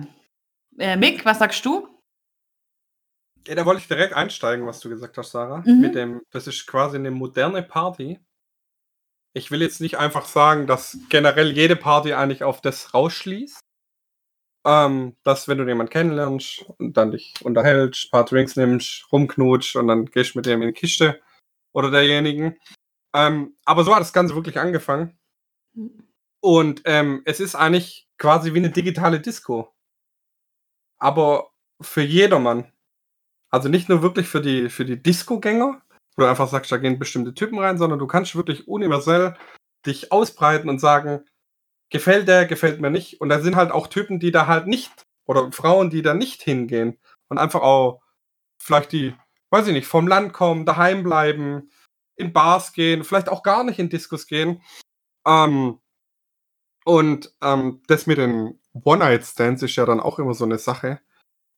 Äh, 0.77 0.95
Mick, 0.95 1.25
was 1.25 1.39
sagst 1.39 1.65
du? 1.65 1.87
Ja, 3.47 3.55
da 3.55 3.65
wollte 3.65 3.81
ich 3.81 3.87
direkt 3.87 4.13
einsteigen, 4.13 4.65
was 4.65 4.79
du 4.79 4.89
gesagt 4.89 5.17
hast, 5.17 5.31
Sarah. 5.31 5.63
Mhm. 5.65 5.81
Mit 5.81 5.95
dem, 5.95 6.21
das 6.31 6.47
ist 6.47 6.65
quasi 6.65 6.97
eine 6.97 7.11
moderne 7.11 7.61
Party. 7.61 8.19
Ich 9.33 9.51
will 9.51 9.61
jetzt 9.61 9.81
nicht 9.81 9.97
einfach 9.97 10.25
sagen, 10.25 10.65
dass 10.65 10.97
generell 11.09 11.51
jede 11.51 11.75
Party 11.75 12.13
eigentlich 12.13 12.43
auf 12.43 12.61
das 12.61 12.93
rausschließt. 12.93 13.59
Ähm, 14.65 15.15
dass 15.21 15.47
wenn 15.47 15.59
du 15.59 15.67
jemanden 15.67 15.91
kennenlernst 15.91 16.65
und 16.79 16.97
dann 16.97 17.11
dich 17.11 17.35
unterhältst, 17.43 18.05
ein 18.05 18.11
paar 18.11 18.25
Drinks 18.25 18.55
nimmst, 18.55 19.05
rumknutsch 19.11 19.75
und 19.75 19.87
dann 19.87 20.05
gehst 20.05 20.35
mit 20.35 20.47
dem 20.47 20.63
in 20.63 20.69
die 20.69 20.73
Kiste 20.73 21.21
oder 21.71 21.91
derjenigen. 21.91 22.57
Ähm, 23.13 23.55
aber 23.63 23.83
so 23.83 23.93
hat 23.93 24.01
das 24.01 24.13
Ganze 24.13 24.33
wirklich 24.33 24.59
angefangen. 24.59 25.19
Und 26.41 26.81
ähm, 26.85 27.21
es 27.25 27.39
ist 27.39 27.55
eigentlich 27.55 28.07
quasi 28.17 28.53
wie 28.53 28.59
eine 28.59 28.71
digitale 28.71 29.19
Disco. 29.19 29.73
Aber 30.97 31.51
für 31.81 32.01
jedermann. 32.01 32.71
Also 33.55 33.69
nicht 33.69 33.87
nur 33.87 34.01
wirklich 34.01 34.27
für 34.27 34.41
die, 34.41 34.69
für 34.69 34.83
die 34.83 35.01
Disco-Gänger, 35.01 35.81
wo 36.17 36.21
du 36.21 36.29
einfach 36.29 36.49
sagst, 36.49 36.73
da 36.73 36.77
gehen 36.77 36.99
bestimmte 36.99 37.33
Typen 37.33 37.57
rein, 37.57 37.77
sondern 37.77 37.99
du 37.99 38.05
kannst 38.05 38.35
wirklich 38.35 38.67
universell 38.67 39.37
dich 39.85 40.11
ausbreiten 40.11 40.67
und 40.67 40.79
sagen, 40.79 41.23
gefällt 41.89 42.27
der, 42.27 42.47
gefällt 42.47 42.81
mir 42.81 42.89
nicht. 42.89 43.21
Und 43.21 43.29
da 43.29 43.39
sind 43.39 43.55
halt 43.55 43.71
auch 43.71 43.87
Typen, 43.87 44.19
die 44.19 44.31
da 44.31 44.47
halt 44.47 44.67
nicht, 44.67 44.91
oder 45.25 45.53
Frauen, 45.53 45.89
die 45.89 46.01
da 46.01 46.13
nicht 46.13 46.41
hingehen 46.41 46.99
und 47.29 47.37
einfach 47.37 47.61
auch 47.61 48.01
vielleicht 48.61 48.91
die, 48.91 49.15
weiß 49.51 49.67
ich 49.67 49.73
nicht, 49.73 49.87
vom 49.87 50.05
Land 50.05 50.33
kommen, 50.33 50.65
daheim 50.65 51.03
bleiben, 51.03 51.69
in 52.17 52.33
Bars 52.33 52.73
gehen, 52.73 53.05
vielleicht 53.05 53.29
auch 53.29 53.41
gar 53.41 53.63
nicht 53.63 53.79
in 53.79 53.87
Diskos 53.87 54.27
gehen. 54.27 54.61
Ähm, 55.25 55.79
und 56.83 57.33
ähm, 57.41 57.81
das 57.87 58.05
mit 58.05 58.17
den 58.17 58.59
One-Night-Stands 58.73 59.63
ist 59.63 59.77
ja 59.77 59.85
dann 59.85 60.01
auch 60.01 60.19
immer 60.19 60.33
so 60.33 60.43
eine 60.43 60.57
Sache, 60.57 60.99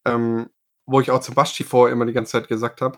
ähm, 0.06 0.52
wo 0.88 1.00
ich 1.02 1.12
auch 1.12 1.20
zum 1.20 1.36
Basti 1.36 1.64
vorher 1.64 1.94
immer 1.94 2.06
die 2.06 2.14
ganze 2.14 2.32
Zeit 2.32 2.48
gesagt 2.48 2.82
habe, 2.82 2.98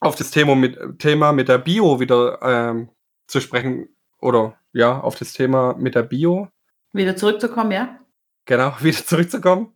auf 0.00 0.14
das 0.14 0.30
Thema 0.30 0.54
mit, 0.54 0.98
Thema 0.98 1.32
mit 1.32 1.48
der 1.48 1.58
Bio 1.58 1.98
wieder 1.98 2.38
ähm, 2.42 2.90
zu 3.26 3.40
sprechen 3.40 3.88
oder 4.20 4.58
ja, 4.72 5.00
auf 5.00 5.16
das 5.16 5.32
Thema 5.32 5.74
mit 5.74 5.94
der 5.94 6.02
Bio, 6.02 6.48
Wieder 6.92 7.16
zurückzukommen, 7.16 7.72
ja? 7.72 7.98
genau, 8.44 8.74
wieder 8.80 9.04
zurückzukommen. 9.04 9.72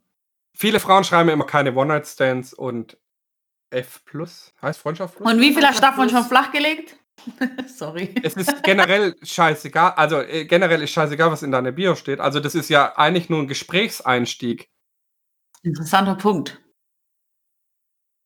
Viele 0.55 0.81
Frauen 0.81 1.05
schreiben 1.05 1.31
immer 1.31 1.47
keine 1.47 1.75
One-Night-Stands 1.75 2.53
und 2.53 2.99
F 3.71 4.05
plus, 4.05 4.53
heißt 4.61 4.81
Freundschaft 4.81 5.17
plus? 5.17 5.33
Und 5.33 5.41
wie 5.41 5.55
viel 5.55 5.65
hast 5.65 5.79
du 5.79 5.83
davon 5.83 6.11
schon 6.11 6.25
flachgelegt? 6.25 6.97
Sorry. 7.67 8.15
Es 8.23 8.35
ist 8.35 8.63
generell 8.63 9.15
scheißegal, 9.23 9.93
also 9.97 10.21
äh, 10.21 10.45
generell 10.45 10.83
ist 10.83 10.91
scheißegal, 10.91 11.31
was 11.31 11.43
in 11.43 11.53
deiner 11.53 11.73
Bio 11.73 11.95
steht. 11.95 12.21
Also 12.21 12.41
das 12.41 12.55
ist 12.55 12.69
ja 12.69 12.97
eigentlich 12.97 13.31
nur 13.31 13.41
ein 13.41 13.49
Gesprächseinstieg. 13.49 14.69
Interessanter 15.63 16.15
Punkt. 16.15 16.61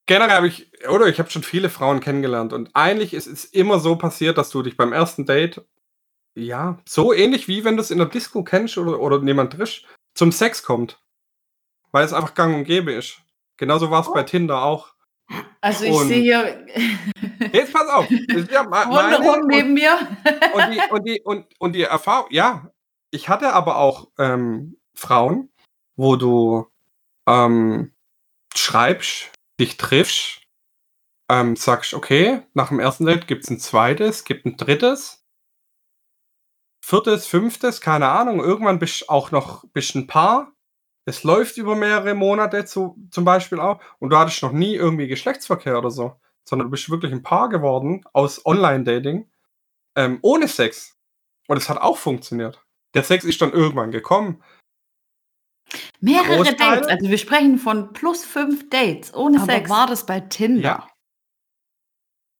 Generell 0.06 0.36
habe 0.36 0.48
ich, 0.48 0.70
oder 0.88 1.06
ich 1.06 1.18
habe 1.18 1.30
schon 1.30 1.42
viele 1.42 1.70
Frauen 1.70 2.00
kennengelernt 2.00 2.52
und 2.52 2.70
eigentlich 2.74 3.14
ist 3.14 3.26
es 3.26 3.44
immer 3.46 3.78
so 3.80 3.96
passiert, 3.96 4.36
dass 4.36 4.50
du 4.50 4.62
dich 4.62 4.76
beim 4.76 4.92
ersten 4.92 5.24
Date, 5.24 5.64
ja, 6.34 6.78
so 6.86 7.12
ähnlich 7.12 7.48
wie 7.48 7.64
wenn 7.64 7.76
du 7.76 7.82
es 7.82 7.90
in 7.90 7.98
der 7.98 8.08
Disco 8.08 8.42
kennst 8.44 8.76
oder, 8.76 9.00
oder 9.00 9.22
jemand 9.22 9.52
trisch, 9.54 9.86
zum 10.14 10.30
Sex 10.32 10.62
kommt. 10.62 11.00
Weil 11.92 12.04
es 12.04 12.12
einfach 12.12 12.34
gang 12.34 12.54
und 12.56 12.64
gäbe 12.64 12.92
ist. 12.92 13.18
Genauso 13.56 13.90
war 13.90 14.00
es 14.02 14.12
bei 14.12 14.24
Tinder 14.24 14.62
auch. 14.62 14.94
Also 15.60 15.84
ich 15.84 15.92
Und- 15.92 16.08
sehe 16.08 16.20
hier 16.22 16.66
Jetzt 17.52 17.72
pass 17.72 17.88
auf. 17.88 18.10
Ja 18.10 18.64
me- 18.64 18.70
meine 18.88 19.16
Hunde 19.16 19.28
rum 19.28 19.40
und- 19.42 19.46
neben 19.46 19.74
mir. 19.74 19.96
und 20.54 20.70
die, 20.74 20.80
und 20.90 21.04
die, 21.06 21.20
und, 21.22 21.46
und 21.58 21.72
die 21.72 21.82
Erfahrung, 21.84 22.26
ja, 22.30 22.68
ich 23.10 23.28
hatte 23.28 23.52
aber 23.52 23.76
auch 23.76 24.08
ähm, 24.18 24.76
Frauen, 24.94 25.50
wo 25.96 26.16
du 26.16 26.66
ähm, 27.28 27.92
schreibst, 28.54 29.30
dich 29.60 29.76
triffst, 29.76 30.42
ähm, 31.30 31.56
sagst, 31.56 31.94
okay, 31.94 32.42
nach 32.54 32.68
dem 32.68 32.80
ersten 32.80 33.06
Date 33.06 33.26
gibt's 33.26 33.50
ein 33.50 33.58
zweites, 33.58 34.24
gibt 34.24 34.46
ein 34.46 34.56
drittes, 34.56 35.24
viertes, 36.84 37.26
fünftes, 37.26 37.80
keine 37.80 38.08
Ahnung, 38.08 38.40
irgendwann 38.40 38.78
bist 38.78 39.02
du 39.02 39.08
auch 39.08 39.30
noch 39.30 39.64
bist 39.72 39.94
ein 39.94 40.06
Paar. 40.06 40.52
Es 41.06 41.22
läuft 41.22 41.56
über 41.58 41.76
mehrere 41.76 42.14
Monate 42.14 42.64
zu, 42.64 42.96
zum 43.10 43.24
Beispiel 43.24 43.60
auch 43.60 43.80
und 43.98 44.10
du 44.10 44.18
hattest 44.18 44.42
noch 44.42 44.52
nie 44.52 44.74
irgendwie 44.74 45.06
Geschlechtsverkehr 45.06 45.78
oder 45.78 45.90
so, 45.90 46.20
sondern 46.48 46.68
du 46.68 46.70
bist 46.70 46.90
wirklich 46.90 47.12
ein 47.12 47.22
Paar 47.22 47.48
geworden 47.48 48.04
aus 48.12 48.44
Online-Dating 48.44 49.30
ähm, 49.96 50.18
ohne 50.22 50.48
Sex. 50.48 50.96
Und 51.46 51.56
es 51.56 51.68
hat 51.68 51.78
auch 51.78 51.98
funktioniert. 51.98 52.64
Der 52.94 53.02
Sex 53.02 53.24
ist 53.24 53.40
dann 53.42 53.52
irgendwann 53.52 53.90
gekommen. 53.90 54.42
Mehrere 56.00 56.36
Großteil? 56.36 56.56
Dates. 56.56 56.88
Also 56.88 57.08
wir 57.10 57.18
sprechen 57.18 57.58
von 57.58 57.92
plus 57.92 58.24
fünf 58.24 58.68
Dates 58.70 59.14
ohne 59.14 59.40
Aber 59.40 59.52
Sex. 59.52 59.70
war 59.70 59.86
das 59.86 60.06
bei 60.06 60.20
Tinder? 60.20 60.62
Ja. 60.62 60.88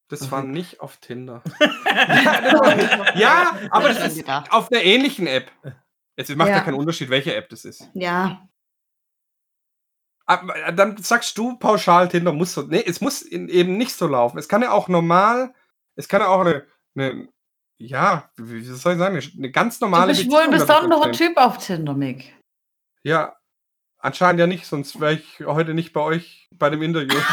Das 0.08 0.30
war 0.30 0.42
nicht 0.42 0.80
auf 0.80 0.98
Tinder. 0.98 1.42
ja, 3.16 3.58
aber 3.70 3.88
das 3.88 4.16
ist 4.16 4.28
auf 4.28 4.70
einer 4.70 4.82
ähnlichen 4.82 5.26
App. 5.26 5.50
Es 6.16 6.28
macht 6.36 6.50
ja. 6.50 6.56
Ja. 6.56 6.60
keinen 6.62 6.74
Unterschied, 6.74 7.10
welche 7.10 7.34
App 7.34 7.48
das 7.48 7.64
ist. 7.64 7.88
Ja, 7.94 8.48
Aber 10.26 10.56
äh, 10.56 10.74
dann 10.74 10.96
sagst 10.98 11.36
du 11.38 11.56
pauschal, 11.56 12.08
Tinder 12.08 12.32
muss 12.32 12.52
so. 12.54 12.62
Nee, 12.62 12.84
es 12.86 13.00
muss 13.00 13.22
in, 13.22 13.48
eben 13.48 13.76
nicht 13.76 13.94
so 13.94 14.06
laufen. 14.06 14.38
Es 14.38 14.48
kann 14.48 14.62
ja 14.62 14.72
auch 14.72 14.88
normal, 14.88 15.54
es 15.96 16.08
kann 16.08 16.20
ja 16.20 16.28
auch 16.28 16.40
eine, 16.40 16.66
eine 16.96 17.28
ja, 17.78 18.30
wie 18.36 18.62
soll 18.62 18.92
ich 18.92 18.98
sagen, 18.98 19.20
eine, 19.38 19.50
ganz 19.50 19.78
du 19.78 19.86
normale 19.86 20.12
bist 20.12 20.30
wohl 20.30 20.40
ein 20.40 20.50
Beziehung 20.50 20.68
besonderer. 20.68 21.12
Typ 21.12 21.36
auf 21.36 21.58
Tinder, 21.58 21.94
Mick. 21.94 22.34
Ja, 23.04 23.36
anscheinend 23.98 24.40
ja 24.40 24.46
nicht, 24.46 24.66
sonst 24.66 25.00
wäre 25.00 25.14
ich 25.14 25.40
heute 25.40 25.74
nicht 25.74 25.92
bei 25.92 26.00
euch 26.00 26.48
bei 26.52 26.70
dem 26.70 26.82
Interview. 26.82 27.18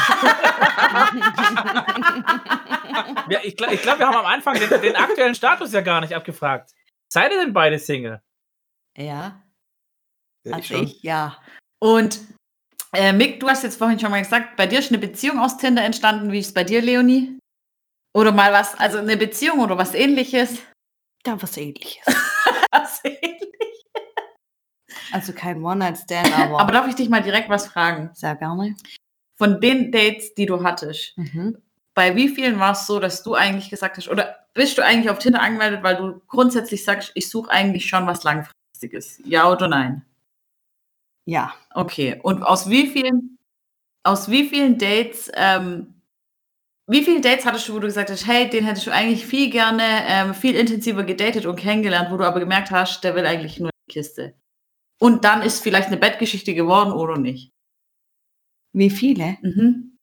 Ja, 3.29 3.39
ich 3.43 3.55
glaube, 3.55 3.75
ich 3.75 3.81
glaub, 3.81 3.99
wir 3.99 4.07
haben 4.07 4.17
am 4.17 4.25
Anfang 4.25 4.55
den, 4.55 4.69
den 4.81 4.95
aktuellen 4.95 5.36
Status 5.36 5.71
ja 5.71 5.81
gar 5.81 6.01
nicht 6.01 6.13
abgefragt. 6.13 6.71
Seid 7.07 7.31
ihr 7.31 7.39
denn 7.39 7.53
beide 7.53 7.79
Single? 7.79 8.21
ja, 8.97 9.41
Ja, 10.43 10.53
also 10.53 10.73
schon. 10.75 10.84
ich, 10.84 11.01
ja. 11.03 11.38
Und 11.79 12.19
äh, 12.93 13.13
Mick, 13.13 13.39
du 13.39 13.47
hast 13.47 13.63
jetzt 13.63 13.77
vorhin 13.77 13.99
schon 13.99 14.12
mal 14.12 14.21
gesagt, 14.21 14.57
bei 14.57 14.67
dir 14.67 14.79
ist 14.79 14.91
eine 14.91 14.97
Beziehung 14.97 15.39
aus 15.39 15.57
Tinder 15.57 15.84
entstanden. 15.84 16.31
Wie 16.31 16.39
ist 16.39 16.47
es 16.47 16.53
bei 16.53 16.63
dir, 16.63 16.81
Leonie? 16.81 17.39
Oder 18.13 18.31
mal 18.34 18.51
was, 18.51 18.77
also 18.77 18.97
eine 18.97 19.15
Beziehung 19.15 19.60
oder 19.60 19.77
was 19.77 19.93
ähnliches? 19.93 20.60
Da 21.23 21.41
was 21.41 21.55
ähnliches. 21.57 22.03
Was 22.73 23.03
ähnliches. 23.03 23.51
Also 25.12 25.34
kein 25.34 25.63
One-Night-Stand, 25.63 26.38
aber, 26.38 26.60
Aber 26.60 26.71
darf 26.71 26.88
ich 26.88 26.95
dich 26.95 27.10
mal 27.10 27.21
direkt 27.21 27.50
was 27.50 27.67
fragen? 27.67 28.10
sehr 28.13 28.36
gerne. 28.36 28.76
Von 29.38 29.60
den 29.60 29.91
Dates, 29.91 30.34
die 30.36 30.45
du 30.45 30.63
hattest, 30.63 31.17
Mhm. 31.17 31.58
bei 31.93 32.15
wie 32.15 32.30
vielen 32.30 32.60
war 32.60 32.71
es 32.74 32.86
so, 32.88 33.00
dass 33.00 33.24
du 33.24 33.34
eigentlich 33.36 33.69
gesagt 33.69 33.97
hast, 33.97 34.08
oder 34.08 34.36
bist 34.54 34.78
du 34.78 34.84
eigentlich 34.86 35.10
auf 35.10 35.19
Tinder 35.19 35.41
angemeldet, 35.41 35.84
weil 35.84 35.95
du 35.97 36.21
grundsätzlich 36.28 36.84
sagst, 36.86 37.12
ich 37.15 37.30
suche 37.30 37.50
eigentlich 37.52 37.86
schon 37.88 38.06
was 38.08 38.24
Langfristiges? 38.24 39.19
Ja 39.26 39.50
oder 39.52 39.67
nein? 39.67 40.06
Ja, 41.26 41.54
Okay. 41.74 42.19
Und 42.24 42.43
aus 42.43 42.69
wie 42.69 42.88
vielen, 42.88 43.38
aus 44.04 44.30
wie 44.30 44.47
vielen 44.47 44.78
Dates, 44.78 45.32
ähm, 45.36 45.93
wie 46.88 47.04
viele 47.04 47.21
Dates 47.21 47.45
hattest 47.45 47.67
du, 47.69 47.74
wo 47.76 47.80
du 47.80 47.88
gesagt 47.88 48.10
hast, 48.10 48.28
hey, 48.28 48.50
den 48.50 48.65
hättest 48.65 48.88
du 48.88 48.91
eigentlich 48.91 49.26
viel 49.26 49.50
gerne, 49.50 49.84
ähm, 50.08 50.34
viel 50.34 50.56
intensiver 50.56 51.04
gedatet 51.04 51.45
und 51.45 51.56
kennengelernt, 51.58 52.10
wo 52.12 52.17
du 52.17 52.26
aber 52.26 52.39
gemerkt 52.39 52.71
hast, 52.71 53.04
der 53.04 53.15
will 53.15 53.26
eigentlich 53.26 53.60
nur 53.60 53.69
die 53.88 53.93
Kiste. 53.93 54.34
Und 55.02 55.26
dann 55.26 55.42
ist 55.42 55.64
vielleicht 55.64 55.88
eine 55.88 55.98
Bettgeschichte 55.98 56.54
geworden 56.54 56.92
oder 56.92 57.18
nicht. 57.18 57.52
wie 58.74 58.92
viele? 58.92 59.38
Mhm. 59.42 59.98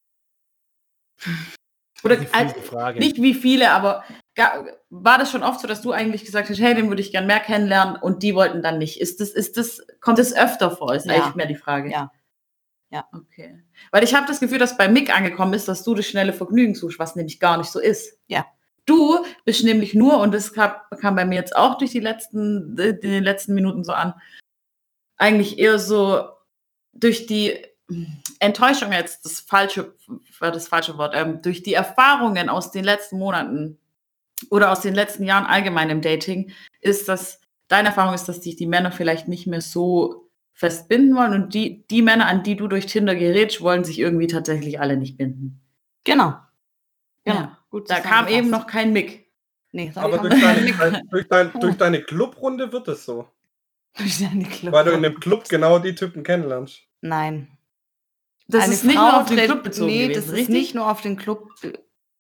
Oder 2.05 2.17
Frage. 2.19 2.99
nicht 2.99 3.17
wie 3.23 3.35
viele, 3.35 3.71
aber 3.71 4.05
war 4.91 5.19
das 5.19 5.31
schon 5.33 5.43
oft 5.43 5.61
so, 5.61 5.67
dass 5.69 5.83
du 5.83 5.93
eigentlich 5.93 6.25
gesagt 6.25 6.49
hast, 6.49 6.61
hey, 6.61 6.75
den 6.75 6.89
würde 6.89 7.01
ich 7.03 7.11
gern 7.13 7.27
mehr 7.27 7.41
kennenlernen 7.41 7.97
und 7.97 8.23
die 8.23 8.35
wollten 8.35 8.63
dann 8.63 8.79
nicht? 8.79 9.01
Ist 9.01 9.21
das, 9.21 9.31
ist 9.31 9.57
das, 9.57 9.85
kommt 10.01 10.19
das 10.19 10.33
öfter 10.35 10.71
vor? 10.71 10.95
Ist 10.95 11.07
Ja. 11.07 11.15
eigentlich 11.15 11.35
mehr 11.35 11.47
die 11.47 11.57
Frage. 11.57 11.91
Ja. 11.91 12.13
Ja. 12.91 13.05
Okay. 13.13 13.63
Weil 13.91 14.05
ich 14.05 14.15
habe 14.15 14.27
das 14.27 14.41
Gefühl, 14.41 14.59
dass 14.59 14.77
bei 14.77 14.89
Mick 14.89 15.15
angekommen 15.15 15.55
ist, 15.55 15.69
dass 15.69 15.83
du 15.85 15.95
das 15.95 16.07
schnelle 16.07 16.33
Vergnügen 16.33 16.75
suchst, 16.75 16.99
was 16.99 17.17
nämlich 17.17 17.39
gar 17.41 17.57
nicht 17.59 17.71
so 17.71 17.81
ist. 17.81 18.19
Ja. 18.29 18.47
Du 18.87 19.25
bist 19.45 19.63
nämlich 19.65 19.95
nur, 19.95 20.19
und 20.21 20.33
das 20.33 20.53
kam, 20.55 20.73
kam 21.01 21.15
bei 21.17 21.25
mir 21.25 21.35
jetzt 21.37 21.55
auch 21.57 21.77
durch 21.79 21.91
die 21.91 22.01
letzten, 22.01 22.77
in 22.79 23.01
den 23.01 23.25
letzten 23.25 23.55
Minuten 23.55 23.85
so 23.85 23.93
an, 23.93 24.15
eigentlich 25.19 25.59
eher 25.59 25.79
so 25.79 26.29
durch 26.93 27.27
die 27.27 27.57
Enttäuschung 28.39 28.93
jetzt, 28.93 29.25
das 29.25 29.41
falsche, 29.41 29.95
war 30.39 30.53
das 30.53 30.69
falsche 30.69 30.99
Wort, 30.99 31.15
ähm, 31.17 31.43
durch 31.43 31.63
die 31.63 31.75
Erfahrungen 31.75 32.49
aus 32.49 32.71
den 32.71 32.85
letzten 32.85 33.19
Monaten 33.19 33.79
oder 34.51 34.71
aus 34.71 34.81
den 34.81 34.95
letzten 34.95 35.25
Jahren 35.25 35.47
allgemein 35.47 35.91
im 35.91 36.01
Dating, 36.03 36.53
ist 36.81 37.09
das, 37.09 37.41
deine 37.67 37.89
Erfahrung 37.89 38.15
ist, 38.15 38.29
dass 38.29 38.41
dich 38.41 38.57
die 38.57 38.67
Männer 38.67 38.93
vielleicht 38.93 39.27
nicht 39.27 39.47
mehr 39.47 39.61
so 39.61 40.31
festbinden 40.53 41.17
wollen 41.17 41.33
und 41.33 41.55
die, 41.55 41.87
die 41.89 42.03
Männer, 42.03 42.27
an 42.27 42.43
die 42.43 42.57
du 42.57 42.69
durch 42.69 42.87
Tinder 42.87 43.15
gerätst, 43.15 43.61
wollen 43.61 43.85
sich 43.85 43.99
irgendwie 43.99 44.27
tatsächlich 44.27 44.81
alle 44.81 44.97
nicht 44.97 45.17
binden. 45.17 45.61
Genau. 46.05 46.35
Genau. 47.25 47.37
Ja. 47.37 47.59
Gut 47.71 47.91
Da 47.91 48.01
kam 48.01 48.29
eben 48.29 48.51
noch 48.51 48.67
kein 48.67 48.93
Mick. 48.93 49.31
Nee, 49.73 49.93
Aber 49.95 50.19
durch 50.19 50.41
deine, 50.41 51.03
durch, 51.11 51.29
dein, 51.29 51.53
durch 51.61 51.77
deine 51.77 52.03
Clubrunde 52.03 52.73
wird 52.73 52.89
es 52.89 53.05
so. 53.05 53.29
Durch 53.99 54.19
deine 54.19 54.45
Club. 54.45 54.73
Weil 54.73 54.85
du 54.85 54.93
in 54.93 55.03
dem 55.03 55.19
Club 55.21 55.49
genau 55.49 55.79
die 55.79 55.95
Typen 55.95 56.23
kennenlernst. 56.23 56.83
Nein. 57.01 57.49
Das 58.47 58.65
Eine 58.65 58.73
ist 58.73 58.85
nicht 58.85 58.97
Frau 58.97 59.11
nur 59.11 59.21
auf 59.21 59.29
den 59.29 59.39
Club 59.39 59.63
bezogen 59.63 59.87
Nee, 59.89 60.03
gewesen, 60.09 60.15
das 60.21 60.27
ist 60.31 60.33
richtig? 60.37 60.55
nicht 60.55 60.75
nur 60.75 60.91
auf 60.91 61.03
den 61.03 61.17
Club. 61.17 61.49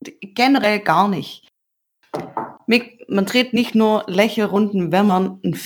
Generell 0.03 0.81
gar 0.81 1.09
nicht. 1.09 1.49
Mick, 2.67 3.05
Man 3.09 3.25
dreht 3.27 3.55
nicht 3.55 3.75
nur 3.75 4.05
Lächelrunden, 4.07 4.93
wenn 4.93 5.07
man 5.07 5.41
einen 5.43 5.59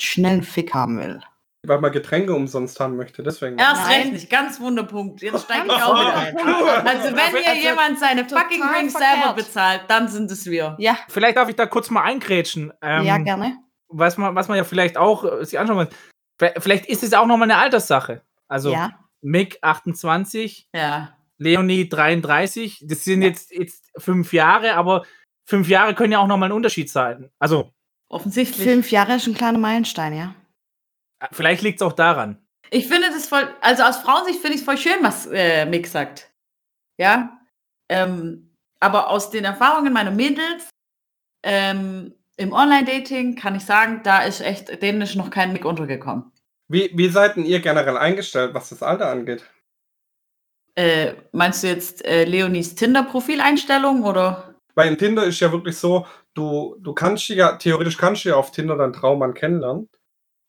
schnellen 0.00 0.42
Fick 0.42 0.72
haben 0.72 0.98
will. 0.98 1.20
Weil 1.66 1.80
man 1.80 1.92
Getränke 1.92 2.34
umsonst 2.34 2.78
haben 2.78 2.96
möchte. 2.96 3.22
Deswegen. 3.22 3.58
Erst 3.58 3.88
recht 3.88 4.12
nicht, 4.12 4.30
ganz 4.30 4.60
Wunderpunkt. 4.60 5.22
Jetzt 5.22 5.44
steige 5.44 5.66
ich 5.66 5.72
auch 5.72 5.94
wieder 5.98 6.14
ein. 6.14 6.36
Also 6.38 7.16
wenn 7.16 7.36
hier 7.42 7.48
Also, 7.50 7.60
jemand 7.62 7.98
seine 7.98 8.28
fucking 8.28 8.62
Drinks 8.62 8.92
selber 8.92 9.32
bezahlt, 9.34 9.82
dann 9.88 10.08
sind 10.08 10.30
es 10.30 10.44
wir. 10.46 10.76
Ja, 10.78 10.96
Vielleicht 11.08 11.38
darf 11.38 11.48
ich 11.48 11.56
da 11.56 11.66
kurz 11.66 11.90
mal 11.90 12.02
eingrätschen. 12.02 12.72
Ähm, 12.82 13.04
ja, 13.04 13.16
gerne. 13.18 13.56
Was, 13.88 14.16
man, 14.16 14.34
was 14.34 14.48
man 14.48 14.56
ja 14.56 14.64
vielleicht 14.64 14.96
auch 14.96 15.24
äh, 15.24 15.44
sich 15.44 15.58
anschauen 15.58 15.76
muss. 15.76 16.52
Vielleicht- 16.58 16.86
ist 16.86 17.02
es 17.02 17.12
auch 17.14 17.26
nochmal 17.26 17.50
eine 17.50 17.60
Alterssache. 17.60 18.22
Also 18.48 18.72
ja, 18.72 18.98
Mick 19.22 19.58
28, 19.62 20.68
Ja. 20.74 21.16
Leonie 21.38 21.88
33. 21.88 22.84
Das 22.86 23.04
sind 23.04 23.22
jetzt, 23.22 23.50
jetzt 23.52 23.90
fünf 23.96 24.32
Jahre, 24.32 24.74
aber 24.74 25.04
fünf 25.48 25.68
Jahre 25.68 25.94
können 25.94 26.12
ja 26.12 26.18
auch 26.18 26.26
nochmal 26.26 26.48
ein 26.48 26.52
Unterschied 26.56 26.90
sein. 26.90 27.30
Also 27.38 27.72
Offensichtlich. 28.08 28.66
fünf 28.66 28.90
Jahre 28.90 29.16
ist 29.16 29.26
ein 29.26 29.34
kleiner 29.34 29.58
Meilenstein, 29.58 30.14
ja. 30.14 30.34
äh, 31.20 31.28
vielleicht 31.32 31.62
liegt 31.62 31.80
es 31.80 31.86
auch 31.86 31.92
daran. 31.92 32.38
Ich 32.70 32.88
finde 32.88 33.08
das 33.08 33.28
voll, 33.28 33.48
also 33.60 33.82
aus 33.84 33.98
Frauensicht 33.98 34.40
finde 34.40 34.54
ich 34.54 34.60
es 34.60 34.64
voll 34.64 34.78
schön, 34.78 35.02
was 35.02 35.26
äh, 35.26 35.64
Mick 35.66 35.86
sagt. 35.86 36.30
Ja. 36.98 37.38
Ähm, 37.88 38.54
aber 38.80 39.08
aus 39.10 39.30
den 39.30 39.44
Erfahrungen 39.44 39.92
meiner 39.92 40.10
Mädels 40.10 40.68
ähm, 41.44 42.14
im 42.36 42.52
Online-Dating 42.52 43.36
kann 43.36 43.54
ich 43.54 43.64
sagen, 43.64 44.00
da 44.04 44.22
ist 44.22 44.40
echt, 44.40 44.70
ist 44.70 45.16
noch 45.16 45.30
kein 45.30 45.52
Mick 45.52 45.64
untergekommen. 45.64 46.32
Wie, 46.68 46.90
wie 46.94 47.08
seid 47.08 47.36
denn 47.36 47.44
ihr 47.44 47.60
generell 47.60 47.96
eingestellt, 47.96 48.54
was 48.54 48.70
das 48.70 48.82
Alter 48.82 49.10
angeht? 49.10 49.44
Äh, 50.74 51.14
meinst 51.32 51.62
du 51.62 51.68
jetzt 51.68 52.04
äh, 52.04 52.24
Leonies 52.24 52.74
Tinder-Profileinstellung 52.74 54.02
oder? 54.02 54.54
Weil 54.74 54.88
in 54.88 54.98
Tinder 54.98 55.24
ist 55.24 55.38
ja 55.38 55.52
wirklich 55.52 55.76
so, 55.76 56.06
du, 56.34 56.76
du 56.80 56.94
kannst 56.94 57.28
ja, 57.28 57.56
theoretisch 57.56 57.96
kannst 57.96 58.24
du 58.24 58.30
ja 58.30 58.36
auf 58.36 58.50
Tinder 58.50 58.76
deinen 58.76 58.92
Traummann 58.92 59.34
kennenlernen, 59.34 59.88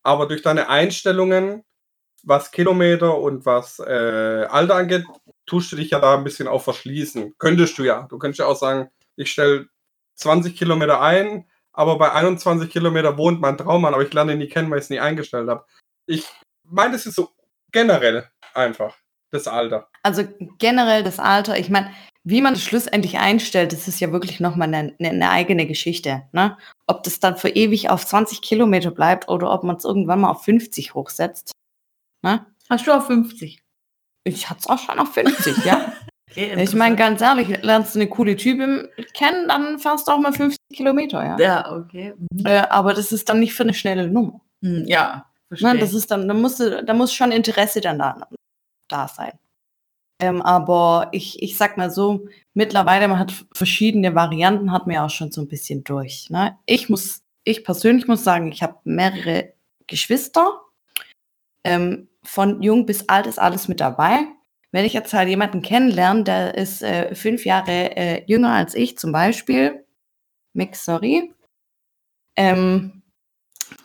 aber 0.01 0.27
durch 0.27 0.41
deine 0.41 0.67
Einstellungen, 0.69 1.63
was 2.23 2.51
Kilometer 2.51 3.19
und 3.19 3.45
was 3.45 3.77
äh, 3.79 4.47
Alter 4.49 4.75
angeht, 4.75 5.05
tust 5.45 5.71
du 5.71 5.75
dich 5.75 5.91
ja 5.91 5.99
da 5.99 6.17
ein 6.17 6.23
bisschen 6.23 6.47
auch 6.47 6.63
verschließen. 6.63 7.35
Könntest 7.37 7.77
du 7.77 7.83
ja. 7.83 8.07
Du 8.09 8.17
könntest 8.17 8.39
ja 8.39 8.47
auch 8.47 8.55
sagen, 8.55 8.89
ich 9.15 9.31
stelle 9.31 9.67
20 10.15 10.57
Kilometer 10.57 11.01
ein, 11.01 11.45
aber 11.75 11.97
bei 11.97 12.11
21 12.11 12.69
Kilometer 12.69 13.17
wohnt 13.17 13.41
mein 13.41 13.57
Traummann, 13.57 13.93
aber 13.93 14.03
ich 14.03 14.13
lerne 14.13 14.33
ihn 14.33 14.39
nie 14.39 14.47
kennen, 14.47 14.69
weil 14.71 14.79
ich 14.79 14.85
es 14.85 14.89
nie 14.89 14.99
eingestellt 14.99 15.49
habe. 15.49 15.65
Ich 16.07 16.25
meine, 16.63 16.93
das 16.93 17.05
ist 17.05 17.15
so 17.15 17.29
generell 17.71 18.29
einfach, 18.53 18.95
das 19.31 19.47
Alter. 19.47 19.89
Also 20.03 20.23
generell 20.57 21.03
das 21.03 21.19
Alter, 21.19 21.57
ich 21.57 21.69
meine, 21.69 21.91
wie 22.23 22.41
man 22.41 22.53
das 22.53 22.63
schlussendlich 22.63 23.19
einstellt, 23.19 23.71
das 23.71 23.87
ist 23.87 23.99
ja 23.99 24.11
wirklich 24.11 24.39
nochmal 24.39 24.73
eine, 24.73 24.95
eine, 24.99 25.09
eine 25.09 25.29
eigene 25.29 25.67
Geschichte. 25.67 26.23
Ne? 26.31 26.57
Ob 26.87 27.03
das 27.03 27.19
dann 27.19 27.37
für 27.37 27.49
ewig 27.49 27.89
auf 27.89 28.05
20 28.05 28.41
Kilometer 28.41 28.89
bleibt 28.89 29.29
oder 29.29 29.51
ob 29.51 29.63
man 29.63 29.75
es 29.75 29.85
irgendwann 29.85 30.21
mal 30.21 30.31
auf 30.31 30.43
50 30.43 30.95
hochsetzt. 30.95 31.51
Ne? 32.23 32.45
Hast 32.67 32.87
du 32.87 32.91
auf 32.91 33.05
50? 33.05 33.61
Ich 34.23 34.49
hatte 34.49 34.61
es 34.61 34.67
auch 34.67 34.79
schon 34.79 34.97
auf 34.97 35.13
50, 35.13 35.65
ja. 35.65 35.93
Okay, 36.31 36.61
Ich 36.61 36.73
meine, 36.73 36.95
ganz 36.95 37.21
ehrlich, 37.21 37.61
lernst 37.61 37.95
du 37.95 37.99
eine 37.99 38.09
coole 38.09 38.35
Type 38.35 38.91
kennen, 39.13 39.47
dann 39.47 39.79
fährst 39.79 40.07
du 40.07 40.11
auch 40.11 40.19
mal 40.19 40.33
50 40.33 40.57
Kilometer, 40.73 41.23
ja. 41.23 41.37
Ja, 41.39 41.71
okay. 41.71 42.13
Mhm. 42.17 42.45
Äh, 42.45 42.63
aber 42.69 42.93
das 42.93 43.11
ist 43.11 43.29
dann 43.29 43.39
nicht 43.39 43.53
für 43.53 43.63
eine 43.63 43.73
schnelle 43.73 44.07
Nummer. 44.07 44.41
Hm, 44.63 44.85
Ja, 44.87 45.25
verstehe. 45.47 45.73
Ne? 45.73 45.79
Das 45.79 45.93
ist 45.93 46.09
dann, 46.11 46.27
da 46.27 46.33
muss, 46.33 46.57
da 46.57 46.93
muss 46.93 47.13
schon 47.13 47.31
Interesse 47.31 47.79
dann 47.81 47.99
da, 47.99 48.27
da 48.87 49.07
sein. 49.07 49.33
Ähm, 50.21 50.41
aber 50.41 51.09
ich, 51.11 51.41
ich 51.43 51.57
sag 51.57 51.77
mal 51.77 51.91
so, 51.91 52.27
mittlerweile, 52.53 53.07
man 53.07 53.19
hat 53.19 53.33
verschiedene 53.53 54.15
Varianten, 54.15 54.71
hat 54.71 54.87
man 54.87 54.95
ja 54.95 55.05
auch 55.05 55.09
schon 55.09 55.31
so 55.31 55.41
ein 55.41 55.47
bisschen 55.47 55.83
durch. 55.83 56.29
Ne? 56.29 56.57
Ich 56.65 56.89
muss, 56.89 57.21
ich 57.43 57.63
persönlich 57.63 58.07
muss 58.07 58.23
sagen, 58.23 58.51
ich 58.51 58.63
habe 58.63 58.77
mehrere 58.85 59.53
Geschwister. 59.87 60.61
Ähm, 61.63 62.07
von 62.23 62.61
jung 62.63 62.85
bis 62.85 63.07
alt 63.09 63.27
ist 63.27 63.39
alles 63.39 63.67
mit 63.67 63.79
dabei. 63.79 64.25
Wenn 64.75 64.83
ich 64.83 64.91
jetzt 64.91 65.13
halt 65.13 65.29
jemanden 65.29 65.61
kennenlerne, 65.61 66.25
der 66.25 66.55
ist 66.55 66.83
äh, 66.83 67.15
fünf 67.15 67.45
Jahre 67.45 67.95
äh, 67.95 68.25
jünger 68.25 68.51
als 68.51 68.75
ich 68.75 68.97
zum 68.97 69.13
Beispiel, 69.13 69.85
Mick, 70.51 70.75
sorry, 70.75 71.33
ähm, 72.35 73.01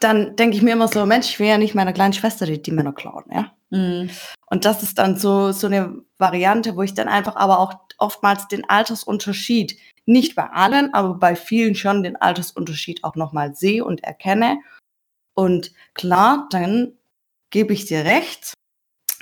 dann 0.00 0.34
denke 0.34 0.56
ich 0.56 0.62
mir 0.62 0.72
immer 0.72 0.88
so, 0.88 1.06
Mensch, 1.06 1.28
ich 1.28 1.38
will 1.38 1.46
ja 1.46 1.58
nicht 1.58 1.76
meiner 1.76 1.92
kleinen 1.92 2.12
Schwester 2.12 2.44
die, 2.44 2.60
die 2.60 2.72
Männer 2.72 2.92
klauen, 2.92 3.22
ja. 3.30 3.52
Mhm. 3.70 4.10
Und 4.46 4.64
das 4.64 4.82
ist 4.82 4.98
dann 4.98 5.16
so, 5.16 5.52
so 5.52 5.68
eine 5.68 6.02
Variante, 6.18 6.74
wo 6.74 6.82
ich 6.82 6.94
dann 6.94 7.06
einfach 7.06 7.36
aber 7.36 7.60
auch 7.60 7.72
oftmals 7.98 8.48
den 8.48 8.68
Altersunterschied, 8.68 9.78
nicht 10.06 10.34
bei 10.34 10.50
allen, 10.50 10.92
aber 10.92 11.14
bei 11.14 11.36
vielen 11.36 11.76
schon 11.76 12.02
den 12.02 12.16
Altersunterschied 12.16 13.04
auch 13.04 13.14
nochmal 13.14 13.54
sehe 13.54 13.84
und 13.84 14.02
erkenne. 14.02 14.58
Und 15.34 15.70
klar, 15.94 16.48
dann 16.50 16.94
gebe 17.50 17.74
ich 17.74 17.84
dir 17.84 18.04
recht, 18.04 18.54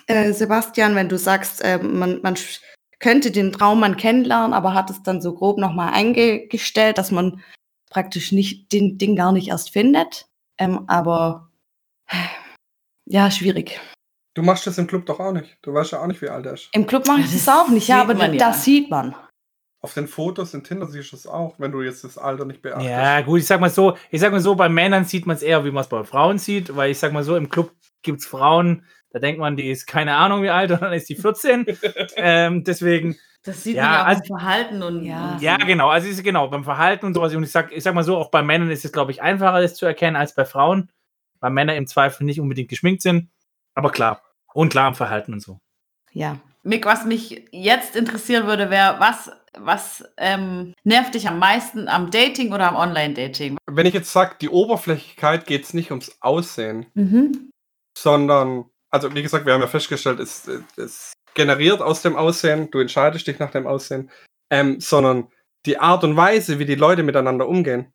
äh, 0.09 0.33
Sebastian, 0.33 0.95
wenn 0.95 1.09
du 1.09 1.17
sagst, 1.17 1.63
äh, 1.63 1.79
man, 1.79 2.21
man 2.23 2.37
könnte 2.99 3.31
den 3.31 3.53
Traummann 3.53 3.97
kennenlernen, 3.97 4.53
aber 4.53 4.75
hat 4.75 4.91
es 4.91 5.03
dann 5.03 5.23
so 5.23 5.35
grob 5.35 5.59
nochmal 5.59 5.93
eingestellt, 5.93 6.99
dass 6.99 7.11
man 7.11 7.43
praktisch 7.91 8.33
nicht 8.33 8.73
den 8.73 8.99
Ding 8.99 9.17
gar 9.17 9.33
nicht 9.33 9.49
erst 9.49 9.71
findet. 9.71 10.27
Ähm, 10.59 10.85
aber 10.89 11.51
ja, 13.07 13.31
schwierig. 13.31 13.81
Du 14.35 14.43
machst 14.43 14.67
das 14.67 14.79
im 14.79 14.87
Club 14.87 15.07
doch 15.07 15.21
auch 15.21 15.33
nicht. 15.33 15.59
Du 15.63 15.73
weißt 15.73 15.93
ja 15.93 16.01
auch 16.03 16.07
nicht, 16.07 16.23
wie 16.23 16.29
alt 16.29 16.47
er 16.47 16.55
ist. 16.55 16.69
Im 16.73 16.87
Club 16.87 17.07
mache 17.07 17.21
ich 17.21 17.33
Das 17.33 17.49
auch 17.49 17.69
nicht, 17.69 17.89
ja, 17.89 18.01
aber 18.01 18.15
man 18.15 18.35
ja. 18.35 18.39
das 18.39 18.65
sieht 18.65 18.91
man. 18.91 19.15
Auf 19.81 19.95
den 19.95 20.09
Fotos 20.09 20.55
in 20.55 20.65
Tinder 20.65 20.87
siehst 20.87 21.13
du 21.13 21.17
es 21.17 21.27
auch, 21.27 21.55
wenn 21.59 21.71
du 21.71 21.83
jetzt 21.83 22.03
das 22.03 22.19
Alter 22.19 22.45
nicht 22.45 22.63
beachtest. 22.63 22.91
Ja, 22.91 23.21
gut, 23.21 23.41
ich 23.41 23.47
sag 23.47 23.61
mal 23.61 23.71
so, 23.71 23.97
ich 24.11 24.21
sag 24.21 24.33
mal 24.33 24.41
so, 24.41 24.57
bei 24.57 24.69
Männern 24.69 25.05
sieht 25.05 25.25
man 25.27 25.37
es 25.37 25.43
eher, 25.43 25.65
wie 25.65 25.71
man 25.71 25.83
es 25.83 25.89
bei 25.89 26.03
Frauen 26.03 26.39
sieht, 26.39 26.75
weil 26.75 26.91
ich 26.91 26.99
sag 26.99 27.13
mal 27.13 27.23
so, 27.23 27.37
im 27.37 27.49
Club 27.49 27.73
gibt 28.03 28.21
es 28.21 28.27
Frauen, 28.27 28.85
da 29.11 29.19
denkt 29.19 29.41
man, 29.41 29.57
die 29.57 29.71
ist 29.71 29.87
keine 29.87 30.15
Ahnung 30.17 30.43
wie 30.43 30.51
alt 30.51 30.71
und 30.71 30.83
dann 30.83 30.93
ist 30.93 31.09
die 31.09 31.17
14. 31.17 31.67
ähm, 32.17 32.65
deswegen, 32.65 33.17
Das 33.45 33.63
sieht 33.65 33.77
Ja, 33.77 33.83
man 33.85 33.93
ja 33.93 34.03
auch 34.03 34.07
also- 34.07 34.21
im 34.23 34.27
Verhalten 34.39 34.83
und 34.83 35.05
Ja. 35.05 35.39
ja, 35.41 35.57
genau, 35.57 35.89
also 35.89 36.09
ist 36.09 36.23
genau, 36.23 36.49
beim 36.49 36.65
Verhalten 36.65 37.07
und 37.07 37.15
sowas. 37.15 37.35
Und 37.35 37.43
ich 37.45 37.51
sag, 37.51 37.73
ich 37.73 37.83
sag 37.83 37.95
mal 37.95 38.05
so, 38.05 38.17
auch 38.17 38.31
bei 38.31 38.43
Männern 38.43 38.71
ist 38.71 38.85
es, 38.85 38.93
glaube 38.93 39.11
ich, 39.13 39.23
einfacher, 39.23 39.61
das 39.63 39.75
zu 39.77 39.87
erkennen 39.87 40.17
als 40.17 40.35
bei 40.35 40.45
Frauen, 40.45 40.91
weil 41.41 41.51
Männer 41.51 41.77
im 41.77 41.87
Zweifel 41.87 42.25
nicht 42.25 42.41
unbedingt 42.41 42.69
geschminkt 42.69 43.03
sind. 43.03 43.31
Aber 43.75 43.91
klar, 43.91 44.23
und 44.53 44.71
klar 44.71 44.89
im 44.89 44.95
Verhalten 44.95 45.33
und 45.33 45.41
so. 45.41 45.59
Ja. 46.13 46.39
Mick, 46.65 46.85
was 46.85 47.05
mich 47.07 47.45
jetzt 47.53 47.95
interessieren 47.97 48.47
würde, 48.47 48.69
wäre, 48.69 48.97
was, 48.99 49.31
was 49.57 50.05
ähm, 50.19 50.75
nervt 50.85 51.15
dich 51.15 51.29
am 51.29 51.39
meisten 51.39 51.89
am 51.89 52.11
Dating 52.11 52.53
oder 52.53 52.69
am 52.69 52.77
Online-Dating? 52.77 53.57
Wenn 53.71 53.87
ich 53.87 53.95
jetzt 53.95 54.13
sage, 54.13 54.35
die 54.41 54.49
Oberflächlichkeit 54.51 55.47
geht 55.47 55.63
es 55.65 55.73
nicht 55.73 55.91
ums 55.93 56.19
Aussehen, 56.21 56.87
Mhm. 56.95 57.51
sondern, 57.97 58.65
also 58.91 59.14
wie 59.14 59.22
gesagt, 59.22 59.47
wir 59.47 59.53
haben 59.53 59.61
ja 59.61 59.66
festgestellt, 59.66 60.20
es, 60.20 60.49
es 60.76 61.12
generiert 61.34 61.80
aus 61.80 62.03
dem 62.03 62.16
Aussehen, 62.16 62.70
du 62.70 62.80
entscheidest 62.80 63.26
dich 63.26 63.39
nach 63.39 63.51
dem 63.51 63.66
Aussehen, 63.66 64.11
ähm, 64.51 64.80
sondern 64.80 65.28
die 65.66 65.78
Art 65.78 66.05
und 66.05 66.16
Weise, 66.16 66.59
wie 66.59 66.64
die 66.64 66.74
Leute 66.74 67.03
miteinander 67.03 67.49
umgehen. 67.49 67.93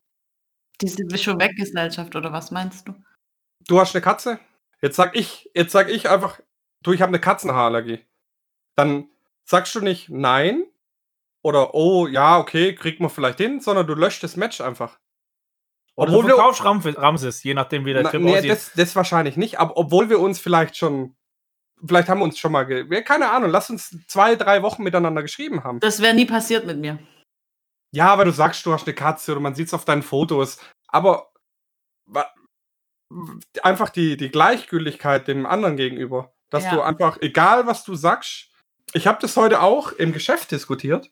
Diese 0.81 1.03
Wisch-weg-Gesellschaft 1.09 2.15
oder 2.15 2.31
was 2.31 2.51
meinst 2.51 2.87
du? 2.87 2.93
Du 3.67 3.79
hast 3.79 3.95
eine 3.95 4.01
Katze, 4.01 4.39
jetzt 4.81 4.95
sag 4.95 5.15
ich, 5.15 5.49
jetzt 5.53 5.71
sag 5.71 5.89
ich 5.89 6.09
einfach, 6.09 6.39
du, 6.81 6.91
ich 6.91 7.01
habe 7.01 7.09
eine 7.09 7.19
Katzenhaarallergie. 7.19 8.05
Dann 8.75 9.09
sagst 9.45 9.73
du 9.75 9.81
nicht 9.81 10.09
nein 10.09 10.63
oder 11.41 11.73
oh 11.73 12.07
ja, 12.07 12.37
okay, 12.37 12.75
kriegt 12.75 12.99
man 12.99 13.09
vielleicht 13.09 13.39
hin, 13.39 13.59
sondern 13.59 13.87
du 13.87 13.93
löscht 13.93 14.23
das 14.23 14.35
Match 14.35 14.61
einfach. 14.61 14.99
Oder 15.95 16.09
Obwohl 16.11 16.23
du 16.23 16.27
wir- 16.29 16.35
verkaufst 16.35 16.63
Ramses, 16.65 16.97
Ramses, 16.97 17.43
je 17.43 17.53
nachdem, 17.53 17.85
wie 17.85 17.93
der 17.93 18.03
Na, 18.03 18.09
Trip 18.09 18.21
nee, 18.21 18.37
aussieht. 18.37 18.49
das, 18.51 18.73
das 18.73 18.95
wahrscheinlich 18.95 19.37
nicht, 19.37 19.59
aber 19.59 19.77
obwohl 19.77 20.09
wir 20.09 20.19
uns 20.19 20.39
vielleicht 20.39 20.75
schon, 20.75 21.15
vielleicht 21.85 22.09
haben 22.09 22.19
wir 22.19 22.23
uns 22.25 22.39
schon 22.39 22.51
mal, 22.51 22.65
keine 23.03 23.29
Ahnung, 23.31 23.51
lass 23.51 23.69
uns 23.69 23.95
zwei, 24.07 24.35
drei 24.35 24.63
Wochen 24.63 24.81
miteinander 24.83 25.21
geschrieben 25.21 25.63
haben. 25.63 25.79
Das 25.81 26.01
wäre 26.01 26.15
nie 26.15 26.25
passiert 26.25 26.65
mit 26.65 26.79
mir. 26.79 26.97
Ja, 27.91 28.17
weil 28.17 28.25
du 28.25 28.31
sagst, 28.31 28.65
du 28.65 28.73
hast 28.73 28.87
eine 28.87 28.95
Katze 28.95 29.33
oder 29.33 29.41
man 29.41 29.53
sieht 29.53 29.67
es 29.67 29.73
auf 29.75 29.85
deinen 29.85 30.01
Fotos, 30.01 30.57
aber 30.87 31.31
einfach 33.61 33.89
die, 33.89 34.17
die 34.17 34.29
Gleichgültigkeit 34.29 35.27
dem 35.27 35.45
anderen 35.45 35.77
gegenüber, 35.77 36.33
dass 36.49 36.63
Ja. 36.63 36.71
du 36.75 36.81
einfach, 36.81 37.17
egal 37.21 37.67
was 37.67 37.83
du 37.83 37.93
sagst, 37.95 38.49
ich 38.93 39.05
habe 39.07 39.19
das 39.21 39.37
heute 39.37 39.61
auch 39.61 39.91
im 39.91 40.11
Geschäft 40.13 40.51
diskutiert, 40.51 41.11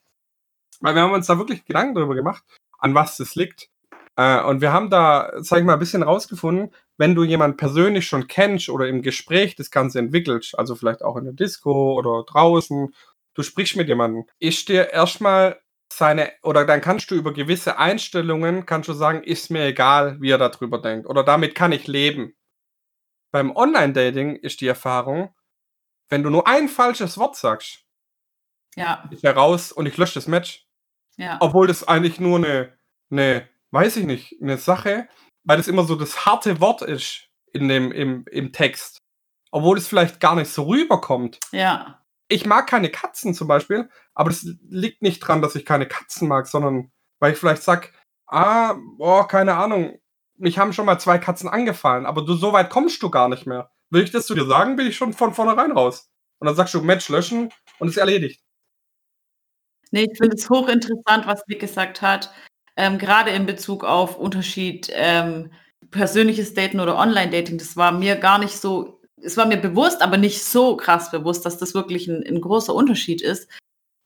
weil 0.80 0.96
wir 0.96 1.02
haben 1.04 1.14
uns 1.14 1.28
da 1.28 1.38
wirklich 1.38 1.64
Gedanken 1.66 1.94
darüber 1.96 2.16
gemacht, 2.16 2.44
an 2.80 2.96
was 2.96 3.18
das 3.18 3.36
liegt. 3.36 3.70
Äh, 4.18 4.42
und 4.44 4.62
wir 4.62 4.74
haben 4.74 4.90
da, 4.90 5.32
sag 5.38 5.60
ich 5.60 5.66
mal, 5.66 5.74
ein 5.74 5.80
bisschen 5.80 6.04
rausgefunden, 6.04 6.74
wenn 6.98 7.16
du 7.16 7.24
jemanden 7.24 7.58
persönlich 7.58 8.08
schon 8.08 8.28
kennst 8.28 8.70
oder 8.70 8.88
im 8.88 9.02
Gespräch 9.02 9.56
das 9.56 9.72
Ganze 9.72 10.00
entwickelst, 10.00 10.58
also 10.58 10.76
vielleicht 10.76 11.04
auch 11.04 11.18
in 11.18 11.26
der 11.26 11.34
Disco 11.34 11.94
oder 11.98 12.24
draußen, 12.28 12.94
du 13.34 13.44
sprichst 13.44 13.76
mit 13.78 13.88
jemandem, 13.88 14.26
ist 14.40 14.70
dir 14.70 14.92
erstmal 14.92 15.60
seine, 15.92 16.32
oder 16.44 16.66
dann 16.66 16.82
kannst 16.82 17.12
du 17.12 17.16
über 17.16 17.34
gewisse 17.34 17.78
Einstellungen, 17.78 18.66
kannst 18.66 18.90
du 18.90 18.94
sagen, 18.94 19.24
ist 19.24 19.50
mir 19.52 19.66
egal, 19.66 20.20
wie 20.22 20.32
er 20.32 20.38
darüber 20.38 20.80
denkt, 20.82 21.08
oder 21.08 21.24
damit 21.24 21.56
kann 21.56 21.72
ich 21.72 21.88
leben. 21.88 22.34
Beim 23.32 23.56
Online-Dating 23.56 24.36
ist 24.38 24.62
die 24.62 24.68
Erfahrung, 24.68 25.34
wenn 26.10 26.24
du 26.24 26.30
nur 26.30 26.48
ein 26.48 26.68
falsches 26.70 27.18
Wort 27.18 27.36
sagst, 27.38 27.86
Ja, 28.76 29.04
ist 29.12 29.24
er 29.24 29.36
raus 29.36 29.72
und 29.72 29.86
ich 29.86 29.98
lösche 29.98 30.16
das 30.16 30.28
Match. 30.28 30.68
ja. 31.18 31.38
Obwohl 31.42 31.68
das 31.68 31.88
eigentlich 31.88 32.20
nur 32.20 32.38
eine, 32.38 32.74
eine, 33.10 33.48
weiß 33.72 33.98
ich 33.98 34.06
nicht, 34.06 34.38
eine 34.42 34.58
Sache, 34.58 35.08
weil 35.44 35.58
das 35.58 35.68
immer 35.68 35.84
so 35.84 35.96
das 35.96 36.26
harte 36.26 36.60
Wort 36.60 36.82
ist 36.82 37.28
in 37.54 37.68
dem, 37.68 37.92
im, 37.92 38.26
im 38.32 38.52
Text. 38.52 39.00
Obwohl 39.52 39.78
es 39.78 39.88
vielleicht 39.88 40.20
gar 40.20 40.36
nicht 40.36 40.52
so 40.52 40.64
rüberkommt. 40.64 41.40
Ja. 41.52 42.02
Ich 42.30 42.46
mag 42.46 42.68
keine 42.68 42.90
Katzen 42.90 43.34
zum 43.34 43.48
Beispiel, 43.48 43.90
aber 44.14 44.30
das 44.30 44.48
liegt 44.70 45.02
nicht 45.02 45.20
dran, 45.20 45.42
dass 45.42 45.56
ich 45.56 45.66
keine 45.66 45.88
Katzen 45.88 46.28
mag, 46.28 46.48
sondern 46.48 46.92
weil 47.20 47.34
ich 47.34 47.40
vielleicht 47.40 47.64
sag, 47.64 47.94
ah, 48.28 48.76
boah, 48.98 49.28
keine 49.28 49.56
Ahnung, 49.56 50.00
mich 50.38 50.58
haben 50.58 50.74
schon 50.74 50.86
mal 50.86 51.00
zwei 51.00 51.18
Katzen 51.18 51.50
angefallen, 51.50 52.06
aber 52.06 52.24
du, 52.24 52.34
so 52.34 52.54
weit 52.54 52.70
kommst 52.70 53.04
du 53.04 53.10
gar 53.10 53.28
nicht 53.28 53.46
mehr. 53.46 53.72
Will 53.90 54.04
ich 54.04 54.12
das 54.12 54.26
zu 54.26 54.34
dir 54.34 54.46
sagen, 54.46 54.78
bin 54.78 54.88
ich 54.88 54.96
schon 54.96 55.14
von 55.14 55.34
vornherein 55.34 55.74
raus. 55.74 56.10
Und 56.40 56.48
dann 56.48 56.56
sagst 56.56 56.74
du 56.74 56.82
Match 56.82 57.10
löschen 57.10 57.52
und 57.80 57.90
ist 57.90 57.98
erledigt. 57.98 58.42
Nee, 59.92 60.08
ich 60.10 60.18
finde 60.18 60.36
es 60.38 60.50
hochinteressant, 60.50 61.28
was 61.28 61.44
Nick 61.48 61.60
gesagt 61.60 62.02
hat. 62.02 62.34
Ähm, 62.82 62.98
gerade 62.98 63.30
in 63.30 63.46
Bezug 63.46 63.84
auf 63.84 64.18
Unterschied 64.18 64.90
ähm, 64.96 65.52
persönliches 65.92 66.56
Daten 66.56 66.80
oder 66.80 66.98
Online-Dating. 66.98 67.60
Das 67.60 67.78
war 67.78 67.92
mir 67.92 68.16
gar 68.16 68.40
nicht 68.40 68.58
so, 68.58 69.00
es 69.22 69.38
war 69.38 69.46
mir 69.46 69.58
bewusst, 69.58 70.02
aber 70.02 70.18
nicht 70.18 70.44
so 70.44 70.78
krass 70.78 71.12
bewusst, 71.12 71.46
dass 71.46 71.60
das 71.60 71.76
wirklich 71.76 72.08
ein, 72.08 72.24
ein 72.28 72.42
großer 72.42 72.74
Unterschied 72.74 73.22
ist. 73.22 73.48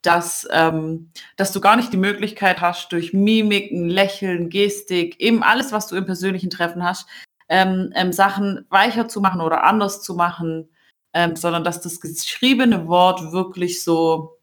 Dass, 0.02 0.46
ähm, 0.52 1.10
dass 1.38 1.52
du 1.52 1.60
gar 1.62 1.76
nicht 1.76 1.90
die 1.90 1.96
Möglichkeit 1.96 2.60
hast, 2.60 2.92
durch 2.92 3.14
Mimiken, 3.14 3.88
Lächeln, 3.88 4.50
Gestik, 4.50 5.18
eben 5.20 5.42
alles, 5.42 5.72
was 5.72 5.86
du 5.86 5.96
im 5.96 6.04
persönlichen 6.04 6.50
Treffen 6.50 6.84
hast, 6.84 7.08
ähm, 7.48 7.92
ähm, 7.94 8.12
Sachen 8.12 8.66
weicher 8.68 9.08
zu 9.08 9.22
machen 9.22 9.40
oder 9.40 9.64
anders 9.64 10.02
zu 10.02 10.14
machen, 10.14 10.68
ähm, 11.14 11.34
sondern 11.34 11.64
dass 11.64 11.80
das 11.80 11.98
geschriebene 11.98 12.88
Wort 12.88 13.32
wirklich 13.32 13.82
so 13.82 14.35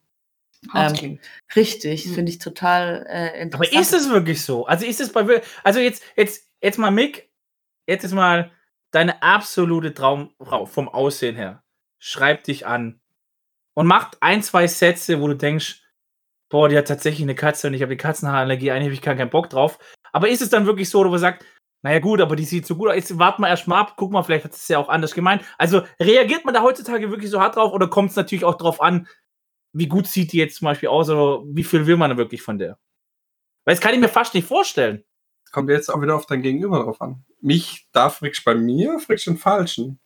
Ähm. 0.76 1.20
Richtig, 1.56 2.06
Hm. 2.06 2.14
finde 2.14 2.32
ich 2.32 2.40
total 2.40 3.06
äh, 3.10 3.30
Aber 3.54 3.66
interessant. 3.66 3.82
ist 3.82 3.94
es 3.94 4.10
wirklich 4.10 4.42
so? 4.42 4.66
Also 4.66 4.86
ist 4.86 5.02
es 5.02 5.12
bei 5.12 5.42
also 5.64 5.80
jetzt 5.80 6.04
jetzt 6.16 6.48
jetzt 6.62 6.78
mal 6.78 6.92
Mick, 6.92 7.30
jetzt 7.88 8.04
ist 8.04 8.14
mal 8.14 8.52
deine 8.92 9.22
absolute 9.24 9.94
Traumfrau 9.94 10.66
vom 10.66 10.88
Aussehen 10.88 11.36
her. 11.36 11.64
Schreibt 12.00 12.48
dich 12.48 12.66
an 12.68 13.00
und 13.76 13.88
macht 13.88 14.18
ein, 14.22 14.44
zwei 14.44 14.68
Sätze, 14.68 15.20
wo 15.22 15.28
du 15.28 15.36
denkst, 15.36 15.82
boah, 16.50 16.70
die 16.70 16.78
hat 16.78 16.88
tatsächlich 16.88 17.24
eine 17.24 17.36
Katze 17.36 17.68
und 17.68 17.74
ich 17.74 17.82
habe 17.82 17.92
die 17.94 17.98
Katzenhaarallergie, 17.98 18.72
eigentlich 18.72 18.86
habe 18.86 18.94
ich 18.94 19.02
gar 19.02 19.16
keinen 19.16 19.32
Bock 19.32 19.50
drauf. 19.50 19.80
Aber 20.12 20.30
ist 20.30 20.42
es 20.42 20.50
dann 20.50 20.66
wirklich 20.68 20.90
so, 20.90 21.04
wo 21.04 21.10
man 21.10 21.20
sagt, 21.20 21.44
naja 21.82 22.00
gut, 22.00 22.22
aber 22.22 22.36
die 22.36 22.46
sieht 22.46 22.66
so 22.68 22.76
gut 22.76 22.90
aus, 22.90 22.96
jetzt 22.96 23.18
warten 23.18 23.42
wir 23.42 23.50
erst 23.50 23.68
mal 23.68 23.80
ab, 23.82 23.94
guck 23.98 24.12
mal, 24.12 24.22
vielleicht 24.24 24.46
hat 24.46 24.54
es 24.54 24.68
ja 24.68 24.78
auch 24.78 24.90
anders 24.90 25.14
gemeint. 25.16 25.44
Also 25.58 25.82
reagiert 26.00 26.46
man 26.46 26.54
da 26.54 26.62
heutzutage 26.62 27.10
wirklich 27.10 27.32
so 27.32 27.42
hart 27.42 27.56
drauf 27.56 27.74
oder 27.74 27.90
kommt 27.90 28.12
es 28.12 28.16
natürlich 28.16 28.46
auch 28.46 28.56
drauf 28.56 28.80
an, 28.80 29.08
wie 29.74 29.88
gut 29.88 30.08
sieht 30.08 30.32
die 30.32 30.38
jetzt 30.38 30.58
zum 30.58 30.66
Beispiel 30.66 30.90
aus 30.90 31.10
oder 31.10 31.44
wie 31.46 31.64
viel 31.64 31.86
will 31.88 31.98
man 31.98 32.12
da 32.12 32.18
wirklich 32.18 32.42
von 32.42 32.58
der? 32.58 32.78
Weil 33.66 33.76
das 33.76 33.82
kann 33.82 33.94
ich 33.94 34.00
mir 34.00 34.10
fast 34.10 34.34
nicht 34.34 34.48
vorstellen. 34.48 35.04
kommt 35.52 35.70
jetzt 35.70 35.90
auch 35.90 36.02
wieder 36.02 36.16
auf 36.16 36.26
dein 36.26 36.42
Gegenüber 36.42 36.84
drauf 36.84 37.02
an. 37.02 37.26
Mich, 37.42 37.88
da 37.92 38.10
frickst 38.10 38.46
bei 38.46 38.56
mir, 38.56 39.00
frickst 39.00 39.28
den 39.28 39.38
Falschen. 39.38 40.00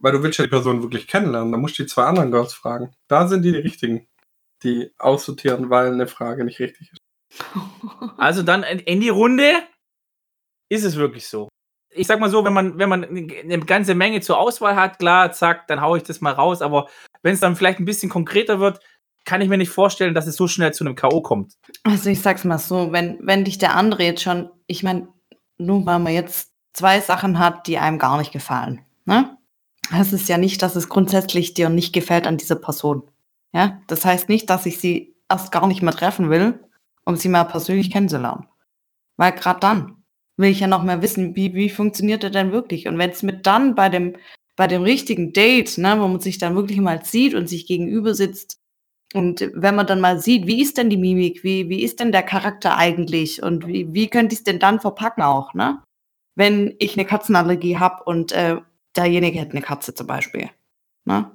Weil 0.00 0.12
du 0.12 0.22
willst 0.22 0.38
ja 0.38 0.44
die 0.44 0.50
Person 0.50 0.82
wirklich 0.82 1.06
kennenlernen. 1.06 1.52
Da 1.52 1.58
musst 1.58 1.78
du 1.78 1.82
die 1.82 1.88
zwei 1.88 2.04
anderen 2.04 2.30
Girls 2.30 2.54
fragen. 2.54 2.94
Da 3.06 3.28
sind 3.28 3.42
die 3.42 3.52
die 3.52 3.58
richtigen, 3.58 4.08
die 4.62 4.92
aussortieren, 4.98 5.70
weil 5.70 5.92
eine 5.92 6.06
Frage 6.06 6.44
nicht 6.44 6.60
richtig 6.60 6.92
ist. 6.92 6.98
Also 8.16 8.42
dann 8.42 8.62
in, 8.64 8.80
in 8.80 9.00
die 9.00 9.08
Runde 9.08 9.62
ist 10.70 10.84
es 10.84 10.96
wirklich 10.96 11.28
so. 11.28 11.48
Ich 11.92 12.06
sag 12.06 12.20
mal 12.20 12.30
so, 12.30 12.44
wenn 12.44 12.52
man, 12.52 12.78
wenn 12.78 12.88
man 12.88 13.04
eine 13.04 13.58
ganze 13.60 13.94
Menge 13.94 14.20
zur 14.20 14.38
Auswahl 14.38 14.76
hat, 14.76 14.98
klar, 14.98 15.32
zack, 15.32 15.66
dann 15.66 15.80
hau 15.80 15.96
ich 15.96 16.02
das 16.02 16.20
mal 16.20 16.32
raus. 16.32 16.62
Aber 16.62 16.88
wenn 17.22 17.34
es 17.34 17.40
dann 17.40 17.56
vielleicht 17.56 17.80
ein 17.80 17.84
bisschen 17.84 18.10
konkreter 18.10 18.60
wird, 18.60 18.80
kann 19.24 19.40
ich 19.40 19.48
mir 19.48 19.58
nicht 19.58 19.70
vorstellen, 19.70 20.14
dass 20.14 20.26
es 20.26 20.36
so 20.36 20.48
schnell 20.48 20.72
zu 20.72 20.84
einem 20.84 20.94
K.O. 20.94 21.20
kommt. 21.20 21.54
Also 21.84 22.10
ich 22.10 22.20
sag's 22.20 22.44
mal 22.44 22.58
so, 22.58 22.92
wenn, 22.92 23.18
wenn 23.22 23.44
dich 23.44 23.58
der 23.58 23.74
andere 23.76 24.02
jetzt 24.02 24.22
schon, 24.22 24.50
ich 24.66 24.82
meine, 24.82 25.08
nur 25.58 25.84
weil 25.86 25.98
man 25.98 26.14
jetzt 26.14 26.52
zwei 26.72 27.00
Sachen 27.00 27.38
hat, 27.38 27.66
die 27.66 27.78
einem 27.78 27.98
gar 27.98 28.18
nicht 28.18 28.32
gefallen, 28.32 28.80
ne? 29.04 29.36
Das 29.90 30.12
ist 30.12 30.28
ja 30.28 30.38
nicht, 30.38 30.62
dass 30.62 30.76
es 30.76 30.88
grundsätzlich 30.88 31.54
dir 31.54 31.68
nicht 31.68 31.92
gefällt 31.92 32.26
an 32.26 32.36
dieser 32.36 32.54
Person. 32.54 33.10
Ja, 33.52 33.80
das 33.88 34.04
heißt 34.04 34.28
nicht, 34.28 34.48
dass 34.48 34.66
ich 34.66 34.78
sie 34.78 35.16
erst 35.28 35.50
gar 35.50 35.66
nicht 35.66 35.82
mehr 35.82 35.92
treffen 35.92 36.30
will, 36.30 36.60
um 37.04 37.16
sie 37.16 37.28
mal 37.28 37.44
persönlich 37.44 37.90
kennenzulernen. 37.90 38.46
Weil 39.16 39.32
gerade 39.32 39.60
dann, 39.60 39.96
will 40.36 40.50
ich 40.50 40.60
ja 40.60 40.66
noch 40.66 40.82
mehr 40.82 41.02
wissen, 41.02 41.34
wie, 41.36 41.54
wie 41.54 41.68
funktioniert 41.68 42.24
er 42.24 42.30
denn 42.30 42.52
wirklich? 42.52 42.86
Und 42.88 42.98
wenn 42.98 43.10
es 43.10 43.22
mit 43.22 43.46
dann 43.46 43.74
bei 43.74 43.88
dem, 43.88 44.16
bei 44.60 44.66
dem 44.66 44.82
richtigen 44.82 45.32
Date, 45.32 45.78
ne, 45.78 45.96
wo 45.98 46.06
man 46.06 46.20
sich 46.20 46.36
dann 46.36 46.54
wirklich 46.54 46.80
mal 46.80 47.02
sieht 47.02 47.34
und 47.34 47.48
sich 47.48 47.66
gegenüber 47.66 48.12
sitzt, 48.14 48.58
und 49.14 49.50
wenn 49.54 49.74
man 49.74 49.86
dann 49.86 50.02
mal 50.02 50.20
sieht, 50.20 50.46
wie 50.46 50.60
ist 50.60 50.76
denn 50.76 50.90
die 50.90 50.98
Mimik, 50.98 51.42
wie, 51.42 51.70
wie 51.70 51.82
ist 51.82 51.98
denn 51.98 52.12
der 52.12 52.22
Charakter 52.22 52.76
eigentlich 52.76 53.42
und 53.42 53.66
wie, 53.66 53.94
wie 53.94 54.08
könnte 54.08 54.34
ich 54.34 54.40
es 54.40 54.44
denn 54.44 54.58
dann 54.58 54.78
verpacken 54.78 55.22
auch, 55.22 55.54
ne? 55.54 55.82
Wenn 56.36 56.74
ich 56.78 56.92
eine 56.92 57.06
Katzenallergie 57.06 57.78
habe 57.78 58.04
und 58.04 58.32
äh, 58.32 58.58
derjenige 58.94 59.40
hat 59.40 59.52
eine 59.52 59.62
Katze 59.62 59.94
zum 59.94 60.06
Beispiel. 60.06 60.50
Ne? 61.06 61.30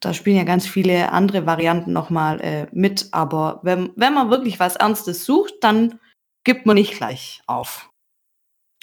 Da 0.00 0.14
spielen 0.14 0.36
ja 0.36 0.44
ganz 0.44 0.64
viele 0.64 1.10
andere 1.10 1.46
Varianten 1.46 1.92
nochmal 1.92 2.40
äh, 2.40 2.66
mit, 2.70 3.08
aber 3.10 3.58
wenn, 3.64 3.90
wenn 3.96 4.14
man 4.14 4.30
wirklich 4.30 4.60
was 4.60 4.76
Ernstes 4.76 5.24
sucht, 5.24 5.54
dann 5.62 5.98
gibt 6.44 6.64
man 6.64 6.76
nicht 6.76 6.94
gleich 6.94 7.42
auf. 7.48 7.90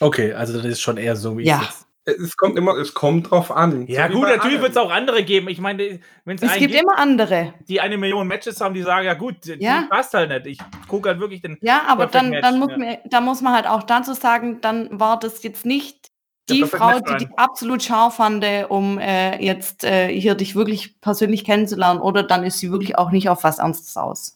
Okay, 0.02 0.34
also 0.34 0.54
das 0.54 0.66
ist 0.66 0.82
schon 0.82 0.98
eher 0.98 1.16
so, 1.16 1.38
wie 1.38 1.46
Ja. 1.46 1.62
ich 1.62 1.68
jetzt. 1.68 1.89
Es 2.12 2.38
kommt 2.38 2.58
immer, 2.58 2.76
es 2.78 2.94
kommt 2.94 3.32
drauf 3.32 3.52
an. 3.52 3.88
Ja, 3.88 4.08
So 4.08 4.20
gut, 4.20 4.28
natürlich 4.28 4.62
wird 4.62 4.72
es 4.72 4.78
auch 4.78 4.92
andere 4.92 5.24
geben. 5.24 5.50
Ich 5.50 5.60
meine, 5.60 6.00
wenn 6.26 6.36
es 6.36 6.42
gibt 6.42 6.72
gibt, 6.72 6.76
immer 6.76 6.98
andere. 6.98 7.54
die 7.68 7.80
eine 7.82 7.98
Million 7.98 8.28
Matches 8.28 8.60
haben, 8.62 8.74
die 8.74 8.82
sagen, 8.82 9.06
ja 9.06 9.14
gut, 9.14 9.46
die 9.46 9.56
Ja. 9.60 9.86
passt 9.90 10.14
halt 10.14 10.30
nicht. 10.46 10.62
Ich 10.62 10.88
gucke 10.88 11.10
halt 11.10 11.20
wirklich 11.20 11.42
den. 11.42 11.58
Ja, 11.62 11.84
aber 11.88 12.08
dann, 12.08 12.30
Match, 12.30 12.42
dann 12.42 12.60
muss 12.60 12.72
ja. 12.72 12.78
man, 12.78 12.98
da 13.06 13.22
muss 13.22 13.42
man 13.42 13.54
halt 13.54 13.68
auch 13.68 13.84
dazu 13.84 14.14
sagen, 14.14 14.60
dann 14.62 15.00
war 15.00 15.20
das 15.20 15.44
jetzt 15.44 15.66
nicht 15.66 16.10
die 16.50 16.66
Frau, 16.66 17.00
die 17.00 17.26
dich 17.26 17.30
absolut 17.38 17.84
scharf 17.84 18.16
fand, 18.16 18.46
um 18.70 18.98
äh, 19.00 19.42
jetzt 19.44 19.84
äh, 19.84 20.08
hier 20.08 20.36
dich 20.36 20.56
wirklich 20.56 21.00
persönlich 21.02 21.46
kennenzulernen, 21.46 22.00
oder 22.00 22.24
dann 22.24 22.44
ist 22.44 22.60
sie 22.60 22.72
wirklich 22.72 22.98
auch 22.98 23.12
nicht 23.12 23.30
auf 23.30 23.44
was 23.44 23.60
Ernstes 23.60 23.96
aus. 23.98 24.36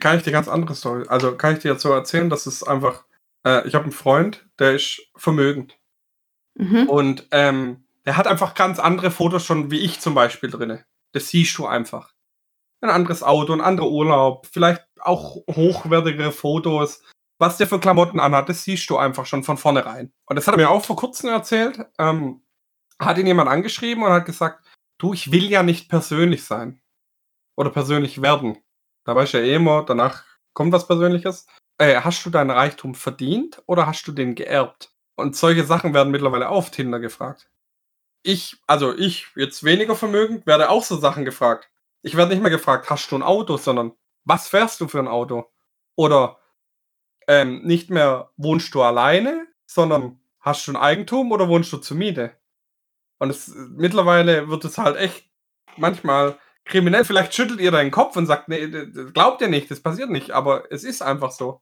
Kann 0.00 0.16
ich 0.16 0.22
dir 0.22 0.32
ganz 0.32 0.48
andere 0.48 0.74
Story. 0.74 1.04
Also 1.08 1.36
kann 1.36 1.54
ich 1.54 1.60
dir 1.60 1.72
jetzt 1.72 1.82
so 1.82 1.90
erzählen, 1.92 2.30
dass 2.30 2.46
es 2.46 2.62
einfach. 2.62 3.04
Äh, 3.44 3.66
ich 3.66 3.74
habe 3.74 3.84
einen 3.84 3.92
Freund, 3.92 4.46
der 4.58 4.74
ist 4.74 5.00
vermögend. 5.16 5.76
Mhm. 6.54 6.88
Und 6.88 7.28
ähm, 7.30 7.84
der 8.04 8.16
hat 8.16 8.26
einfach 8.26 8.54
ganz 8.54 8.78
andere 8.78 9.10
Fotos 9.10 9.44
schon, 9.44 9.70
wie 9.70 9.80
ich 9.80 10.00
zum 10.00 10.14
Beispiel 10.14 10.50
drinne. 10.50 10.84
Das 11.12 11.28
siehst 11.28 11.56
du 11.58 11.66
einfach. 11.66 12.12
Ein 12.80 12.90
anderes 12.90 13.22
Auto, 13.22 13.52
ein 13.52 13.60
anderer 13.60 13.88
Urlaub, 13.88 14.46
vielleicht 14.50 14.84
auch 15.00 15.36
hochwertigere 15.48 16.32
Fotos. 16.32 17.02
Was 17.38 17.56
der 17.56 17.66
für 17.66 17.80
Klamotten 17.80 18.20
anhat, 18.20 18.48
das 18.48 18.64
siehst 18.64 18.88
du 18.90 18.96
einfach 18.96 19.26
schon 19.26 19.44
von 19.44 19.56
vornherein. 19.56 20.12
Und 20.26 20.36
das 20.36 20.46
hat 20.46 20.54
er 20.54 20.58
mir 20.58 20.70
auch 20.70 20.84
vor 20.84 20.96
kurzem 20.96 21.30
erzählt. 21.30 21.84
Ähm, 21.98 22.42
hat 22.98 23.18
ihn 23.18 23.26
jemand 23.26 23.48
angeschrieben 23.48 24.04
und 24.04 24.10
hat 24.10 24.26
gesagt, 24.26 24.64
du, 24.98 25.12
ich 25.12 25.32
will 25.32 25.50
ja 25.50 25.62
nicht 25.62 25.88
persönlich 25.88 26.44
sein. 26.44 26.80
Oder 27.56 27.70
persönlich 27.70 28.22
werden. 28.22 28.58
Da 29.04 29.14
weiß 29.14 29.28
ich 29.28 29.34
ja 29.34 29.40
eh 29.40 29.54
immer, 29.54 29.84
danach 29.84 30.24
kommt 30.54 30.72
was 30.72 30.86
Persönliches. 30.86 31.46
Äh, 31.78 32.00
hast 32.00 32.24
du 32.24 32.30
deinen 32.30 32.50
Reichtum 32.50 32.94
verdient 32.94 33.62
oder 33.66 33.86
hast 33.86 34.06
du 34.06 34.12
den 34.12 34.34
geerbt? 34.34 34.91
Und 35.14 35.36
solche 35.36 35.64
Sachen 35.64 35.94
werden 35.94 36.10
mittlerweile 36.10 36.48
auf 36.48 36.70
Tinder 36.70 37.00
gefragt. 37.00 37.48
Ich, 38.22 38.56
also 38.66 38.96
ich, 38.96 39.26
jetzt 39.34 39.64
weniger 39.64 39.96
vermögend, 39.96 40.46
werde 40.46 40.70
auch 40.70 40.84
so 40.84 40.96
Sachen 40.96 41.24
gefragt. 41.24 41.70
Ich 42.02 42.16
werde 42.16 42.32
nicht 42.32 42.42
mehr 42.42 42.50
gefragt, 42.50 42.88
hast 42.90 43.10
du 43.10 43.16
ein 43.16 43.22
Auto, 43.22 43.56
sondern 43.56 43.92
was 44.24 44.48
fährst 44.48 44.80
du 44.80 44.88
für 44.88 44.98
ein 44.98 45.08
Auto? 45.08 45.50
Oder 45.96 46.38
ähm, 47.28 47.62
nicht 47.62 47.90
mehr 47.90 48.30
wohnst 48.36 48.74
du 48.74 48.82
alleine, 48.82 49.46
sondern 49.66 50.20
hast 50.40 50.66
du 50.66 50.72
ein 50.72 50.76
Eigentum 50.76 51.32
oder 51.32 51.48
wohnst 51.48 51.72
du 51.72 51.78
zur 51.78 51.96
Miete? 51.96 52.36
Und 53.18 53.30
es, 53.30 53.52
mittlerweile 53.76 54.48
wird 54.48 54.64
es 54.64 54.78
halt 54.78 54.96
echt 54.96 55.30
manchmal 55.76 56.38
kriminell. 56.64 57.04
Vielleicht 57.04 57.34
schüttelt 57.34 57.60
ihr 57.60 57.70
deinen 57.70 57.90
Kopf 57.90 58.16
und 58.16 58.26
sagt, 58.26 58.48
nee, 58.48 58.66
glaubt 59.12 59.40
ihr 59.40 59.48
nicht, 59.48 59.70
das 59.70 59.80
passiert 59.80 60.10
nicht, 60.10 60.32
aber 60.32 60.70
es 60.72 60.84
ist 60.84 61.02
einfach 61.02 61.30
so. 61.30 61.60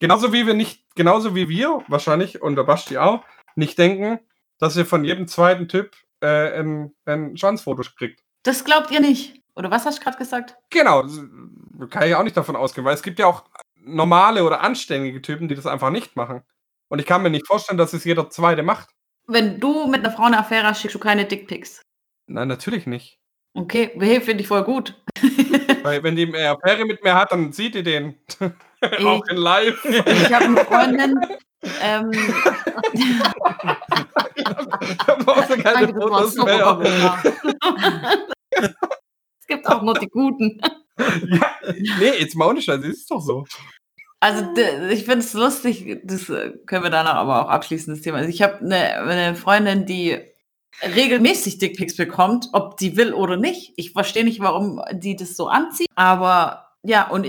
Genauso 0.00 0.32
wie 0.32 0.46
wir 0.46 0.54
nicht, 0.54 0.84
genauso 0.94 1.34
wie 1.34 1.48
wir 1.48 1.82
wahrscheinlich 1.88 2.40
und 2.40 2.56
der 2.56 2.64
Basti 2.64 2.98
auch, 2.98 3.24
nicht 3.56 3.78
denken, 3.78 4.20
dass 4.58 4.76
ihr 4.76 4.86
von 4.86 5.04
jedem 5.04 5.26
zweiten 5.26 5.68
Typ 5.68 5.96
äh, 6.20 6.60
ein, 6.60 6.94
ein 7.04 7.36
Schwanzfoto 7.36 7.82
kriegt. 7.96 8.22
Das 8.44 8.64
glaubt 8.64 8.90
ihr 8.90 9.00
nicht. 9.00 9.42
Oder 9.56 9.70
was 9.70 9.84
hast 9.84 9.98
du 9.98 10.04
gerade 10.04 10.18
gesagt? 10.18 10.56
Genau, 10.70 11.04
kann 11.90 12.06
ich 12.08 12.14
auch 12.14 12.22
nicht 12.22 12.36
davon 12.36 12.54
ausgehen, 12.54 12.84
weil 12.84 12.94
es 12.94 13.02
gibt 13.02 13.18
ja 13.18 13.26
auch 13.26 13.44
normale 13.74 14.44
oder 14.44 14.60
anständige 14.60 15.20
Typen, 15.20 15.48
die 15.48 15.54
das 15.54 15.66
einfach 15.66 15.90
nicht 15.90 16.14
machen. 16.14 16.42
Und 16.88 17.00
ich 17.00 17.06
kann 17.06 17.22
mir 17.22 17.30
nicht 17.30 17.46
vorstellen, 17.46 17.78
dass 17.78 17.92
es 17.92 18.04
jeder 18.04 18.30
zweite 18.30 18.62
macht. 18.62 18.90
Wenn 19.26 19.60
du 19.60 19.86
mit 19.88 20.04
einer 20.04 20.14
Frau 20.14 20.24
eine 20.24 20.38
Affäre 20.38 20.68
hast, 20.68 20.80
schickst 20.80 20.94
du 20.94 21.00
keine 21.00 21.24
Dickpics. 21.24 21.82
Nein, 22.28 22.48
natürlich 22.48 22.86
nicht. 22.86 23.18
Okay, 23.54 23.90
hey, 23.98 24.20
finde 24.20 24.42
ich 24.42 24.48
voll 24.48 24.62
gut. 24.62 24.94
Weil 25.82 26.02
wenn 26.02 26.16
die 26.16 26.26
eine 26.26 26.50
Affäre 26.50 26.84
mit 26.84 27.02
mir 27.02 27.14
hat, 27.14 27.32
dann 27.32 27.52
sieht 27.52 27.74
die 27.74 27.82
den. 27.82 28.14
auch 29.04 29.26
in 29.28 29.36
live. 29.36 29.84
Ich 29.84 30.32
habe 30.32 30.44
eine 30.44 30.64
Freundin, 30.64 31.20
ähm, 31.82 32.10
ich 32.92 33.18
hab 35.06 35.28
auch 35.28 35.44
so 35.48 35.56
keine 35.56 35.88
Fotos 35.92 36.36
mehr. 36.36 37.22
Es 39.40 39.56
gibt 39.56 39.66
auch 39.66 39.82
nur 39.82 39.94
die 39.94 40.08
Guten. 40.08 40.60
Ja, 40.98 41.56
nee, 41.98 42.18
jetzt 42.18 42.36
mal 42.36 42.48
ohne 42.48 42.60
Scheiß, 42.60 42.84
ist 42.84 43.10
doch 43.10 43.20
so. 43.20 43.46
also 44.20 44.44
ich 44.90 45.04
finde 45.04 45.20
es 45.20 45.32
lustig, 45.32 46.00
das 46.04 46.28
äh, 46.28 46.52
können 46.66 46.82
wir 46.82 46.90
danach 46.90 47.14
aber 47.14 47.44
auch 47.44 47.48
abschließen, 47.48 47.94
das 47.94 48.02
Thema. 48.02 48.18
Also 48.18 48.28
ich 48.28 48.42
habe 48.42 48.58
eine, 48.58 49.00
eine 49.00 49.34
Freundin, 49.36 49.86
die 49.86 50.18
regelmäßig 50.82 51.58
Dickpics 51.58 51.96
bekommt, 51.96 52.48
ob 52.52 52.76
die 52.76 52.96
will 52.96 53.12
oder 53.14 53.36
nicht. 53.36 53.72
Ich 53.76 53.92
verstehe 53.92 54.24
nicht, 54.24 54.40
warum 54.40 54.82
die 54.92 55.16
das 55.16 55.36
so 55.36 55.48
anzieht, 55.48 55.88
aber 55.94 56.72
ja, 56.82 57.08
und 57.08 57.26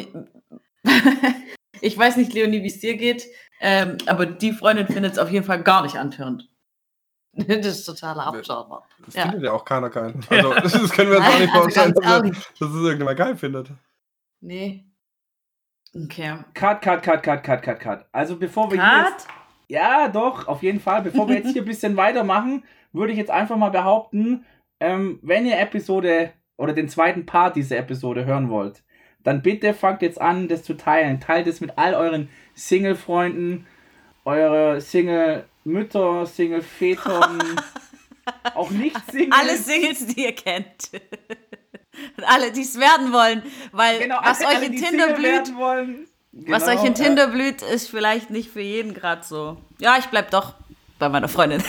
ich, 1.81 1.97
weiß 1.97 2.17
nicht, 2.17 2.33
Leonie, 2.33 2.63
wie 2.63 2.67
es 2.67 2.79
dir 2.79 2.97
geht, 2.97 3.27
ähm, 3.61 3.97
aber 4.05 4.25
die 4.25 4.53
Freundin 4.53 4.87
findet 4.87 5.13
es 5.13 5.19
auf 5.19 5.31
jeden 5.31 5.45
Fall 5.45 5.63
gar 5.63 5.83
nicht 5.83 5.95
antörend. 5.97 6.49
Das 7.33 7.65
ist 7.65 7.85
totaler 7.85 8.25
Abschauer. 8.25 8.85
Das 9.05 9.15
Ja. 9.15 9.23
findet 9.23 9.43
ja 9.43 9.51
auch 9.53 9.63
keiner 9.65 9.89
geil. 9.89 10.13
Also, 10.29 10.53
das, 10.53 10.91
können 10.91 11.11
wir 11.11 11.17
uns 11.17 11.27
auch 11.27 11.39
nicht 11.39 11.49
Also 11.53 11.61
vorstellen, 11.61 11.93
ganz 11.93 12.37
dass, 12.59 12.69
es 12.69 12.75
irgendjemand 12.75 13.17
geil 13.17 13.35
findet. 13.37 13.71
Nee. 14.41 14.85
Okay. 15.95 16.37
Cut, 16.53 16.81
cut, 16.81 17.01
cut, 17.03 17.23
cut, 17.23 17.43
cut, 17.43 17.63
cut, 17.63 17.79
cut. 17.79 18.05
Also 18.11 18.37
bevor 18.37 18.71
wir 18.71 18.83
hier 18.83 19.03
jetzt, 19.09 19.27
Cut? 19.27 19.35
Ja, 19.67 20.07
doch, 20.07 20.47
auf 20.47 20.63
jeden 20.63 20.79
Fall. 20.79 21.01
Bevor 21.01 21.27
wir 21.27 21.35
jetzt 21.35 21.51
hier 21.53 21.61
ein 21.63 21.65
bisschen 21.67 21.97
weitermachen, 21.97 22.63
würde 22.91 23.11
ich 23.11 23.17
jetzt 23.17 23.31
einfach 23.31 23.57
mal 23.57 23.69
behaupten, 23.69 24.45
ähm, 24.79 25.19
wenn 25.21 25.45
ihr 25.45 25.59
Episode 25.59 26.33
oder 26.57 26.73
den 26.73 26.89
zweiten 26.89 27.25
Part 27.25 27.55
dieser 27.55 27.77
Episode 27.77 28.25
hören 28.25 28.49
wollt, 28.49 28.83
dann 29.23 29.41
bitte 29.41 29.73
fangt 29.73 30.01
jetzt 30.01 30.19
an, 30.19 30.47
das 30.47 30.63
zu 30.63 30.75
teilen. 30.75 31.19
Teilt 31.19 31.47
es 31.47 31.61
mit 31.61 31.77
all 31.77 31.93
euren 31.93 32.29
Single-Freunden, 32.55 33.67
eure 34.25 34.81
Single-Mütter, 34.81 36.25
Single-Vätern, 36.25 37.61
auch 38.55 38.69
nicht 38.71 38.97
Single. 39.11 39.37
Alle 39.37 39.57
Singles, 39.57 40.07
die 40.07 40.25
ihr 40.25 40.35
kennt. 40.35 40.91
Und 42.17 42.23
alle, 42.23 42.51
die 42.51 42.61
es 42.61 42.79
werden 42.79 43.11
wollen. 43.11 43.43
Weil 43.71 43.99
genau, 43.99 44.19
was 44.23 44.39
alle, 44.39 44.49
euch 44.49 44.55
alle, 44.55 44.65
in 44.67 44.71
die 44.71 44.81
Tinder 44.81 45.07
Single 45.07 45.15
blüht, 45.15 45.31
werden 45.31 45.57
Wollen. 45.57 46.07
was 46.31 46.65
Genau, 46.65 46.79
euch 46.79 46.85
in 46.85 46.93
äh, 46.93 46.95
Tinder 46.95 47.27
blüht, 47.27 47.61
ist 47.61 47.89
vielleicht 47.89 48.29
nicht 48.29 48.49
für 48.49 48.61
jeden 48.61 48.93
gerade 48.93 49.23
so. 49.25 49.57
Ja, 49.79 49.97
ich 49.97 50.05
bleib 50.05 50.31
doch 50.31 50.53
bei 50.97 51.09
meiner 51.09 51.27
Freundin. 51.27 51.63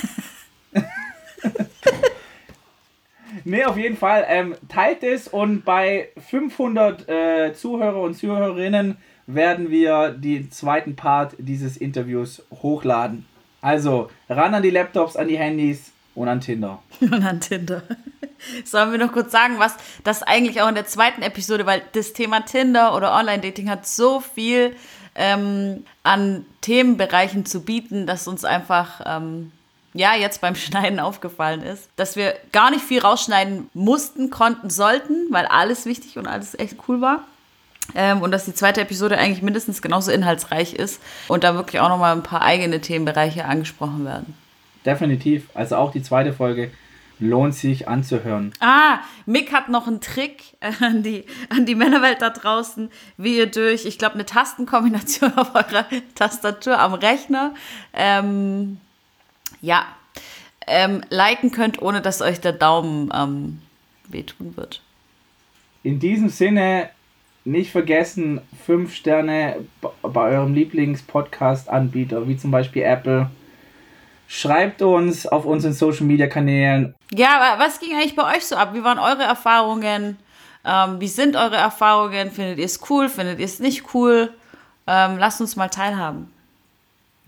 Nee, 3.44 3.64
auf 3.64 3.76
jeden 3.76 3.96
Fall. 3.96 4.24
Ähm, 4.28 4.54
teilt 4.68 5.02
es 5.02 5.28
und 5.28 5.64
bei 5.64 6.08
500 6.28 7.08
äh, 7.08 7.52
Zuhörer 7.54 8.00
und 8.00 8.14
Zuhörerinnen 8.14 8.96
werden 9.26 9.70
wir 9.70 10.10
den 10.10 10.50
zweiten 10.50 10.96
Part 10.96 11.34
dieses 11.38 11.76
Interviews 11.76 12.42
hochladen. 12.50 13.26
Also 13.60 14.10
ran 14.28 14.54
an 14.54 14.62
die 14.62 14.70
Laptops, 14.70 15.16
an 15.16 15.28
die 15.28 15.38
Handys 15.38 15.92
und 16.14 16.28
an 16.28 16.40
Tinder. 16.40 16.82
Und 17.00 17.24
an 17.24 17.40
Tinder. 17.40 17.82
Sollen 18.64 18.90
wir 18.90 18.98
noch 18.98 19.12
kurz 19.12 19.32
sagen, 19.32 19.58
was 19.58 19.76
das 20.02 20.22
eigentlich 20.22 20.60
auch 20.60 20.68
in 20.68 20.74
der 20.74 20.86
zweiten 20.86 21.22
Episode, 21.22 21.66
weil 21.66 21.82
das 21.92 22.14
Thema 22.14 22.40
Tinder 22.40 22.96
oder 22.96 23.14
Online-Dating 23.14 23.68
hat 23.68 23.86
so 23.86 24.20
viel 24.20 24.74
ähm, 25.14 25.84
an 26.02 26.46
Themenbereichen 26.62 27.44
zu 27.44 27.62
bieten, 27.62 28.06
dass 28.06 28.28
uns 28.28 28.44
einfach, 28.44 29.02
ähm, 29.04 29.52
ja, 29.92 30.14
jetzt 30.14 30.40
beim 30.40 30.54
Schneiden 30.56 31.00
aufgefallen 31.00 31.62
ist, 31.62 31.88
dass 31.96 32.16
wir 32.16 32.34
gar 32.52 32.70
nicht 32.70 32.84
viel 32.84 33.00
rausschneiden 33.00 33.70
mussten, 33.74 34.30
konnten, 34.30 34.70
sollten, 34.70 35.26
weil 35.30 35.46
alles 35.46 35.86
wichtig 35.86 36.18
und 36.18 36.26
alles 36.26 36.58
echt 36.58 36.76
cool 36.88 37.00
war. 37.00 37.24
Ähm, 37.94 38.22
und 38.22 38.30
dass 38.30 38.44
die 38.44 38.54
zweite 38.54 38.80
Episode 38.82 39.18
eigentlich 39.18 39.42
mindestens 39.42 39.82
genauso 39.82 40.12
inhaltsreich 40.12 40.74
ist 40.74 41.00
und 41.28 41.42
da 41.42 41.54
wirklich 41.54 41.80
auch 41.80 41.88
nochmal 41.88 42.14
ein 42.14 42.22
paar 42.22 42.42
eigene 42.42 42.80
Themenbereiche 42.80 43.44
angesprochen 43.44 44.04
werden. 44.04 44.34
Definitiv. 44.86 45.48
Also 45.54 45.76
auch 45.76 45.90
die 45.90 46.02
zweite 46.02 46.32
Folge 46.32 46.70
lohnt 47.20 47.54
sich 47.54 47.86
anzuhören. 47.86 48.52
Ah, 48.60 49.00
Mick 49.26 49.52
hat 49.52 49.68
noch 49.68 49.86
einen 49.86 50.00
Trick 50.00 50.56
äh, 50.60 50.72
an 50.80 51.02
die, 51.02 51.24
an 51.50 51.66
die 51.66 51.74
Männerwelt 51.74 52.22
da 52.22 52.30
draußen, 52.30 52.90
wie 53.16 53.36
ihr 53.36 53.46
durch, 53.46 53.84
ich 53.84 53.98
glaube, 53.98 54.14
eine 54.14 54.24
Tastenkombination 54.24 55.34
auf 55.36 55.54
eurer 55.54 55.84
Tastatur 56.14 56.78
am 56.78 56.94
Rechner, 56.94 57.54
ähm, 57.92 58.78
ja, 59.60 59.86
ähm, 60.66 61.02
liken 61.10 61.50
könnt, 61.50 61.82
ohne 61.82 62.00
dass 62.00 62.22
euch 62.22 62.40
der 62.40 62.52
Daumen 62.52 63.10
ähm, 63.14 63.60
wehtun 64.08 64.56
wird. 64.56 64.82
In 65.82 65.98
diesem 65.98 66.28
Sinne 66.28 66.90
nicht 67.44 67.70
vergessen, 67.72 68.40
fünf 68.66 68.94
Sterne 68.94 69.64
bei 70.02 70.30
eurem 70.30 70.54
Lieblings-Podcast-Anbieter, 70.54 72.28
wie 72.28 72.36
zum 72.36 72.50
Beispiel 72.50 72.82
Apple. 72.82 73.30
Schreibt 74.28 74.82
uns 74.82 75.26
auf 75.26 75.44
unseren 75.44 75.72
Social-Media-Kanälen. 75.72 76.94
Ja, 77.12 77.40
aber 77.40 77.64
was 77.64 77.80
ging 77.80 77.94
eigentlich 77.94 78.14
bei 78.14 78.36
euch 78.36 78.44
so 78.44 78.56
ab? 78.56 78.74
Wie 78.74 78.84
waren 78.84 78.98
eure 78.98 79.24
Erfahrungen? 79.24 80.18
Ähm, 80.64 81.00
wie 81.00 81.08
sind 81.08 81.34
eure 81.34 81.56
Erfahrungen? 81.56 82.30
Findet 82.30 82.58
ihr 82.58 82.66
es 82.66 82.78
cool? 82.90 83.08
Findet 83.08 83.40
ihr 83.40 83.46
es 83.46 83.58
nicht 83.58 83.94
cool? 83.94 84.32
Ähm, 84.86 85.18
lasst 85.18 85.40
uns 85.40 85.56
mal 85.56 85.68
teilhaben. 85.68 86.30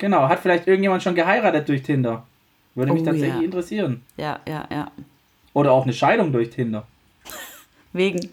Genau, 0.03 0.29
hat 0.29 0.41
vielleicht 0.41 0.67
irgendjemand 0.67 1.01
schon 1.01 1.15
geheiratet 1.15 1.69
durch 1.69 1.85
Tinder? 1.85 2.27
Würde 2.75 2.93
mich 2.93 3.03
Oh, 3.03 3.05
tatsächlich 3.05 3.35
ja. 3.37 3.41
interessieren. 3.45 4.03
Ja, 4.17 4.41
ja, 4.49 4.67
ja. 4.69 4.91
Oder 5.53 5.71
auch 5.71 5.85
eine 5.85 5.93
Scheidung 5.93 6.33
durch 6.33 6.51
Tinder. 6.51 6.89
Wegen. 7.93 8.29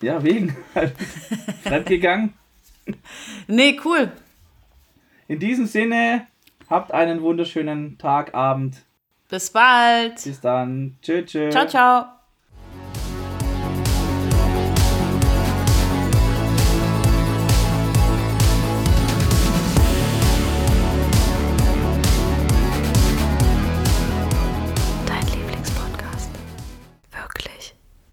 Ja, 0.00 0.22
wegen. 0.22 0.56
Fremdgegangen. 1.64 2.32
Nee, 3.48 3.80
cool. 3.84 4.12
In 5.26 5.40
diesem 5.40 5.66
Sinne, 5.66 6.28
habt 6.70 6.92
einen 6.92 7.22
wunderschönen 7.22 7.98
Tag, 7.98 8.32
Abend. 8.32 8.76
Bis 9.28 9.50
bald. 9.50 10.22
Bis 10.22 10.40
dann. 10.40 10.96
Tschö, 11.02 11.24
tschö. 11.24 11.50
Ciao, 11.50 11.66
ciao. 11.66 12.04